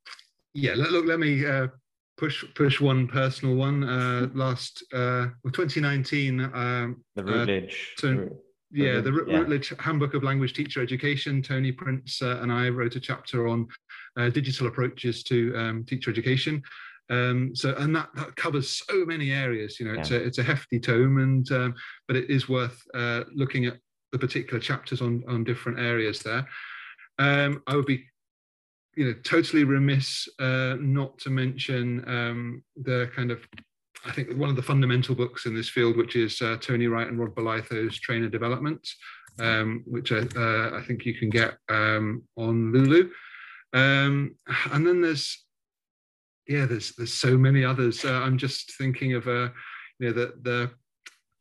yeah, 0.54 0.72
look, 0.74 0.90
look, 0.90 1.06
let 1.06 1.20
me 1.20 1.44
uh, 1.44 1.68
push 2.18 2.44
push 2.54 2.80
one 2.80 3.06
personal 3.06 3.54
one. 3.54 3.84
Uh, 3.84 4.28
last 4.34 4.84
uh, 4.92 5.28
2019, 5.46 6.40
um, 6.40 7.04
the 7.14 7.24
Routledge. 7.24 7.94
Uh, 7.96 8.00
so, 8.00 8.28
yeah, 8.70 9.00
the 9.00 9.24
yeah. 9.26 9.38
Routledge 9.38 9.72
Handbook 9.78 10.12
of 10.12 10.22
Language 10.22 10.52
Teacher 10.52 10.82
Education. 10.82 11.42
Tony 11.42 11.72
Prince 11.72 12.20
uh, 12.20 12.40
and 12.42 12.52
I 12.52 12.68
wrote 12.68 12.96
a 12.96 13.00
chapter 13.00 13.48
on 13.48 13.66
uh, 14.18 14.28
digital 14.28 14.66
approaches 14.66 15.22
to 15.24 15.56
um, 15.56 15.84
teacher 15.84 16.10
education. 16.10 16.62
Um, 17.10 17.56
so, 17.56 17.74
and 17.76 17.96
that, 17.96 18.10
that 18.16 18.36
covers 18.36 18.82
so 18.86 19.06
many 19.06 19.32
areas. 19.32 19.80
You 19.80 19.86
know, 19.86 19.94
yeah. 19.94 20.00
it's 20.00 20.10
a 20.10 20.16
it's 20.22 20.38
a 20.38 20.42
hefty 20.42 20.78
tome, 20.78 21.18
and 21.18 21.50
um, 21.52 21.74
but 22.06 22.16
it 22.16 22.28
is 22.28 22.48
worth 22.48 22.78
uh, 22.94 23.24
looking 23.34 23.64
at 23.64 23.78
the 24.12 24.18
particular 24.18 24.60
chapters 24.60 25.00
on 25.00 25.22
on 25.28 25.44
different 25.44 25.78
areas 25.78 26.18
there. 26.20 26.46
Um, 27.18 27.62
I 27.66 27.74
would 27.74 27.86
be, 27.86 28.04
you 28.98 29.04
know, 29.04 29.14
totally 29.22 29.62
remiss 29.62 30.28
uh, 30.40 30.74
not 30.80 31.16
to 31.18 31.30
mention 31.30 32.02
um, 32.08 32.64
the 32.74 33.08
kind 33.14 33.30
of 33.30 33.46
I 34.04 34.10
think 34.10 34.36
one 34.36 34.50
of 34.50 34.56
the 34.56 34.62
fundamental 34.62 35.14
books 35.14 35.46
in 35.46 35.54
this 35.54 35.68
field, 35.68 35.96
which 35.96 36.16
is 36.16 36.42
uh, 36.42 36.56
Tony 36.60 36.88
Wright 36.88 37.06
and 37.06 37.18
Rod 37.18 37.34
Bolitho's 37.34 38.00
Trainer 38.00 38.28
Development, 38.28 38.80
um, 39.38 39.84
which 39.86 40.10
uh, 40.10 40.24
uh, 40.36 40.70
I 40.76 40.82
think 40.84 41.04
you 41.04 41.14
can 41.14 41.30
get 41.30 41.54
um, 41.68 42.24
on 42.36 42.72
Lulu. 42.72 43.10
Um, 43.72 44.34
and 44.72 44.84
then 44.84 45.00
there's, 45.00 45.44
yeah, 46.48 46.66
there's 46.66 46.92
there's 46.96 47.14
so 47.14 47.38
many 47.38 47.64
others. 47.64 48.04
Uh, 48.04 48.20
I'm 48.20 48.38
just 48.38 48.76
thinking 48.78 49.14
of, 49.14 49.28
uh, 49.28 49.50
you 50.00 50.08
know, 50.08 50.12
the 50.12 50.34
the 50.42 50.70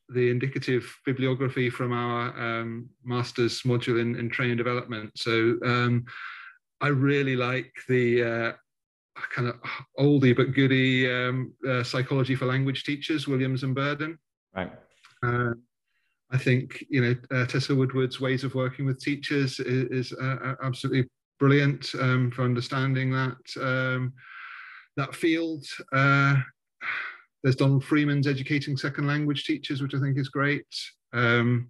the 0.09 0.29
indicative 0.29 0.95
bibliography 1.05 1.71
from 1.71 1.91
our 1.91 2.21
um, 2.39 2.87
master's 3.03 3.63
module 3.63 3.99
in, 3.99 4.15
in 4.15 4.29
training 4.29 4.57
development. 4.57 5.11
So 5.15 5.57
um, 5.65 6.05
I 6.81 6.87
really 6.87 7.35
like 7.35 7.71
the 7.87 8.23
uh, 8.23 8.51
kind 9.33 9.47
of 9.47 9.55
oldie 9.99 10.35
but 10.35 10.53
goodie 10.53 11.11
um, 11.11 11.53
uh, 11.67 11.83
psychology 11.83 12.35
for 12.35 12.45
language 12.45 12.83
teachers, 12.83 13.27
Williams 13.27 13.63
and 13.63 13.73
Burden. 13.73 14.17
Right. 14.55 14.71
Uh, 15.23 15.53
I 16.31 16.37
think 16.37 16.85
you 16.89 17.01
know 17.01 17.15
uh, 17.31 17.45
Tessa 17.45 17.73
Woodward's 17.73 18.19
ways 18.19 18.43
of 18.43 18.55
working 18.55 18.85
with 18.85 18.99
teachers 18.99 19.59
is, 19.59 20.11
is 20.11 20.19
uh, 20.19 20.55
absolutely 20.61 21.09
brilliant 21.39 21.93
um, 21.99 22.31
for 22.31 22.43
understanding 22.43 23.11
that 23.11 23.37
um, 23.61 24.13
that 24.97 25.15
field. 25.15 25.65
Uh, 25.93 26.35
there's 27.43 27.55
Donald 27.55 27.83
Freeman's 27.83 28.27
educating 28.27 28.75
second 28.75 29.07
language 29.07 29.45
teachers, 29.45 29.81
which 29.81 29.93
I 29.93 29.99
think 29.99 30.17
is 30.17 30.29
great. 30.29 30.65
Um, 31.13 31.69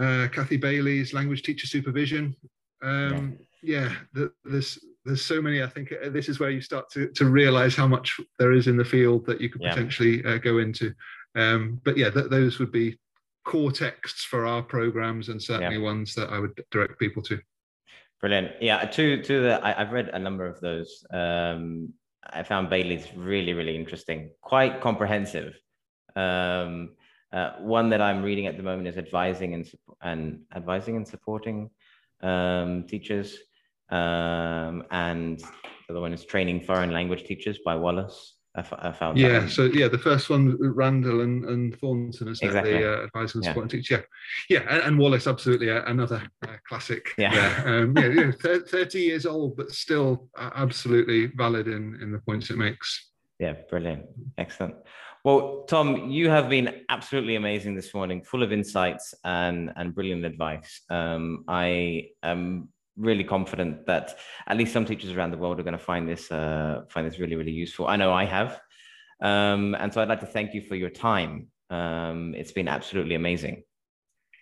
uh, 0.00 0.28
Kathy 0.32 0.56
Bailey's 0.56 1.12
language 1.12 1.42
teacher 1.42 1.66
supervision. 1.66 2.34
Um, 2.82 3.38
yeah, 3.62 3.92
yeah 4.14 4.28
there's 4.44 4.78
there's 5.04 5.24
so 5.24 5.40
many. 5.40 5.62
I 5.62 5.66
think 5.66 5.92
uh, 5.92 6.10
this 6.10 6.28
is 6.28 6.38
where 6.38 6.50
you 6.50 6.60
start 6.60 6.90
to 6.90 7.08
to 7.08 7.24
realize 7.26 7.74
how 7.74 7.86
much 7.86 8.20
there 8.38 8.52
is 8.52 8.66
in 8.66 8.76
the 8.76 8.84
field 8.84 9.26
that 9.26 9.40
you 9.40 9.48
could 9.48 9.62
yeah. 9.62 9.70
potentially 9.70 10.24
uh, 10.24 10.38
go 10.38 10.58
into. 10.58 10.94
Um, 11.34 11.80
but 11.84 11.96
yeah, 11.96 12.10
th- 12.10 12.30
those 12.30 12.58
would 12.58 12.72
be 12.72 12.98
core 13.44 13.72
texts 13.72 14.24
for 14.24 14.46
our 14.46 14.62
programs 14.62 15.30
and 15.30 15.42
certainly 15.42 15.76
yeah. 15.76 15.82
ones 15.82 16.14
that 16.14 16.30
I 16.30 16.38
would 16.38 16.62
direct 16.70 16.98
people 16.98 17.22
to. 17.22 17.38
Brilliant. 18.20 18.60
Yeah, 18.60 18.84
to 18.84 19.22
to 19.22 19.40
the 19.42 19.64
I, 19.64 19.72
have 19.72 19.92
read 19.92 20.08
a 20.08 20.18
number 20.18 20.46
of 20.46 20.60
those. 20.60 21.04
Um, 21.12 21.94
I 22.30 22.42
found 22.42 22.68
Bailey's 22.68 23.06
really 23.16 23.54
really 23.54 23.76
interesting, 23.76 24.30
quite 24.42 24.80
comprehensive. 24.80 25.58
Um, 26.16 26.90
uh, 27.32 27.52
one 27.60 27.90
that 27.90 28.00
I'm 28.00 28.22
reading 28.22 28.46
at 28.46 28.56
the 28.56 28.62
moment 28.62 28.88
is 28.88 28.98
advising 28.98 29.54
and 29.54 29.70
and 30.02 30.40
advising 30.54 30.96
and 30.96 31.06
supporting 31.06 31.70
um, 32.22 32.84
teachers, 32.84 33.36
um, 33.90 34.84
and 34.90 35.38
the 35.38 35.90
other 35.90 36.00
one 36.00 36.12
is 36.12 36.24
training 36.24 36.60
foreign 36.62 36.92
language 36.92 37.24
teachers 37.24 37.58
by 37.64 37.76
Wallace. 37.76 38.34
I, 38.54 38.92
found. 38.92 39.18
Yeah. 39.18 39.46
So 39.46 39.66
yeah, 39.66 39.88
the 39.88 39.98
first 39.98 40.30
one, 40.30 40.56
Randall 40.58 41.20
and, 41.20 41.44
and 41.44 41.78
Thornton, 41.78 42.28
is 42.28 42.40
exactly. 42.40 42.72
the 42.72 42.92
uh, 42.92 43.04
advisor 43.04 43.38
and 43.38 43.44
yeah. 43.44 43.50
supporting 43.50 43.78
teacher. 43.78 44.04
Yeah, 44.48 44.60
yeah, 44.60 44.74
and, 44.74 44.82
and 44.82 44.98
Wallace, 44.98 45.26
absolutely 45.26 45.70
uh, 45.70 45.82
another 45.86 46.22
uh, 46.46 46.56
classic. 46.68 47.10
Yeah. 47.18 47.34
Yeah. 47.34 47.62
Um, 47.66 47.96
yeah, 47.96 48.08
yeah 48.08 48.58
Thirty 48.66 49.00
years 49.00 49.26
old, 49.26 49.56
but 49.56 49.70
still 49.70 50.28
absolutely 50.36 51.26
valid 51.36 51.68
in 51.68 51.98
in 52.02 52.10
the 52.10 52.18
points 52.18 52.50
it 52.50 52.58
makes. 52.58 53.10
Yeah, 53.38 53.54
brilliant, 53.70 54.06
excellent. 54.38 54.74
Well, 55.28 55.66
Thom, 55.68 56.08
you 56.08 56.30
have 56.30 56.48
been 56.48 56.86
absolutely 56.88 57.36
amazing 57.36 57.74
this 57.74 57.92
morning, 57.92 58.22
full 58.22 58.42
of 58.42 58.50
insights 58.50 59.12
and 59.24 59.70
and 59.76 59.94
brilliant 59.94 60.24
advice. 60.24 60.80
Um, 60.88 61.44
I 61.46 62.12
am 62.22 62.70
really 62.96 63.24
confident 63.24 63.84
that 63.84 64.16
at 64.46 64.56
least 64.56 64.72
some 64.72 64.86
teachers 64.86 65.12
around 65.12 65.32
the 65.32 65.36
world 65.36 65.60
are 65.60 65.62
going 65.62 65.76
to 65.76 65.84
find 65.92 66.08
this 66.08 66.32
uh, 66.32 66.84
find 66.88 67.06
this 67.06 67.18
really 67.18 67.36
really 67.36 67.52
useful. 67.52 67.88
I 67.88 67.96
know 67.96 68.10
I 68.10 68.24
have, 68.24 68.58
um, 69.20 69.74
and 69.78 69.92
so 69.92 70.00
I'd 70.00 70.08
like 70.08 70.20
to 70.20 70.26
thank 70.26 70.54
you 70.54 70.62
for 70.62 70.76
your 70.76 70.88
time. 70.88 71.48
Um, 71.68 72.34
it's 72.34 72.52
been 72.52 72.66
absolutely 72.66 73.14
amazing. 73.14 73.64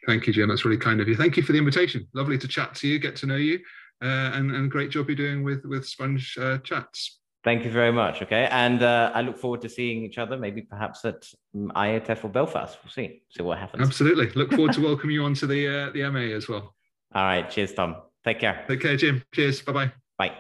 Thank 0.07 0.29
you, 0.29 0.33
Jim. 0.33 0.49
That's 0.49 0.65
really 0.65 0.79
kind 0.79 1.01
of 1.01 1.09
you. 1.09 1.17
Thank 1.17 1.37
you 1.37 1.43
for 1.43 1.51
the 1.51 1.59
invitation. 1.59 2.07
Lovely 2.15 2.39
to 2.39 2.47
chat 2.47 2.77
to 2.77 2.87
you, 2.87 3.01
get 3.01 3.17
to 3.17 3.27
know 3.27 3.35
you, 3.35 3.59
uh, 4.05 4.31
and 4.35 4.55
and 4.55 4.71
great 4.71 4.91
job 4.91 5.09
you're 5.09 5.17
doing 5.17 5.43
with 5.43 5.65
with 5.65 5.85
Sponge 5.85 6.39
uh, 6.41 6.59
Chats. 6.59 7.19
Thank 7.47 7.65
you 7.65 7.71
very 7.71 7.93
much. 7.93 8.23
Okay, 8.23 8.49
and 8.51 8.83
uh, 8.83 9.13
I 9.15 9.21
look 9.21 9.39
forward 9.39 9.63
to 9.63 9.69
seeing 9.69 10.03
each 10.03 10.19
other, 10.19 10.37
maybe 10.37 10.63
perhaps 10.63 11.05
at 11.05 11.31
um, 11.55 11.71
IATEFL 11.77 12.25
or 12.25 12.29
Belfast. 12.29 12.77
We'll 12.83 12.91
see. 12.91 13.23
See 13.31 13.45
what 13.45 13.59
happens. 13.59 13.87
Absolutely. 13.87 14.31
Look 14.31 14.53
forward 14.53 14.73
to 14.73 14.81
welcoming 14.89 15.15
you 15.15 15.23
onto 15.23 15.47
the 15.47 15.69
uh, 15.69 15.91
the 15.93 16.11
MA 16.11 16.35
as 16.35 16.49
well. 16.49 16.75
All 17.15 17.25
right. 17.25 17.49
Cheers, 17.49 17.73
Thom. 17.75 18.03
Take 18.25 18.41
care. 18.41 18.65
Take 18.67 18.81
care, 18.81 18.97
Jim. 18.97 19.23
Cheers. 19.33 19.63
Bye-bye. 19.63 19.93
Bye. 20.19 20.33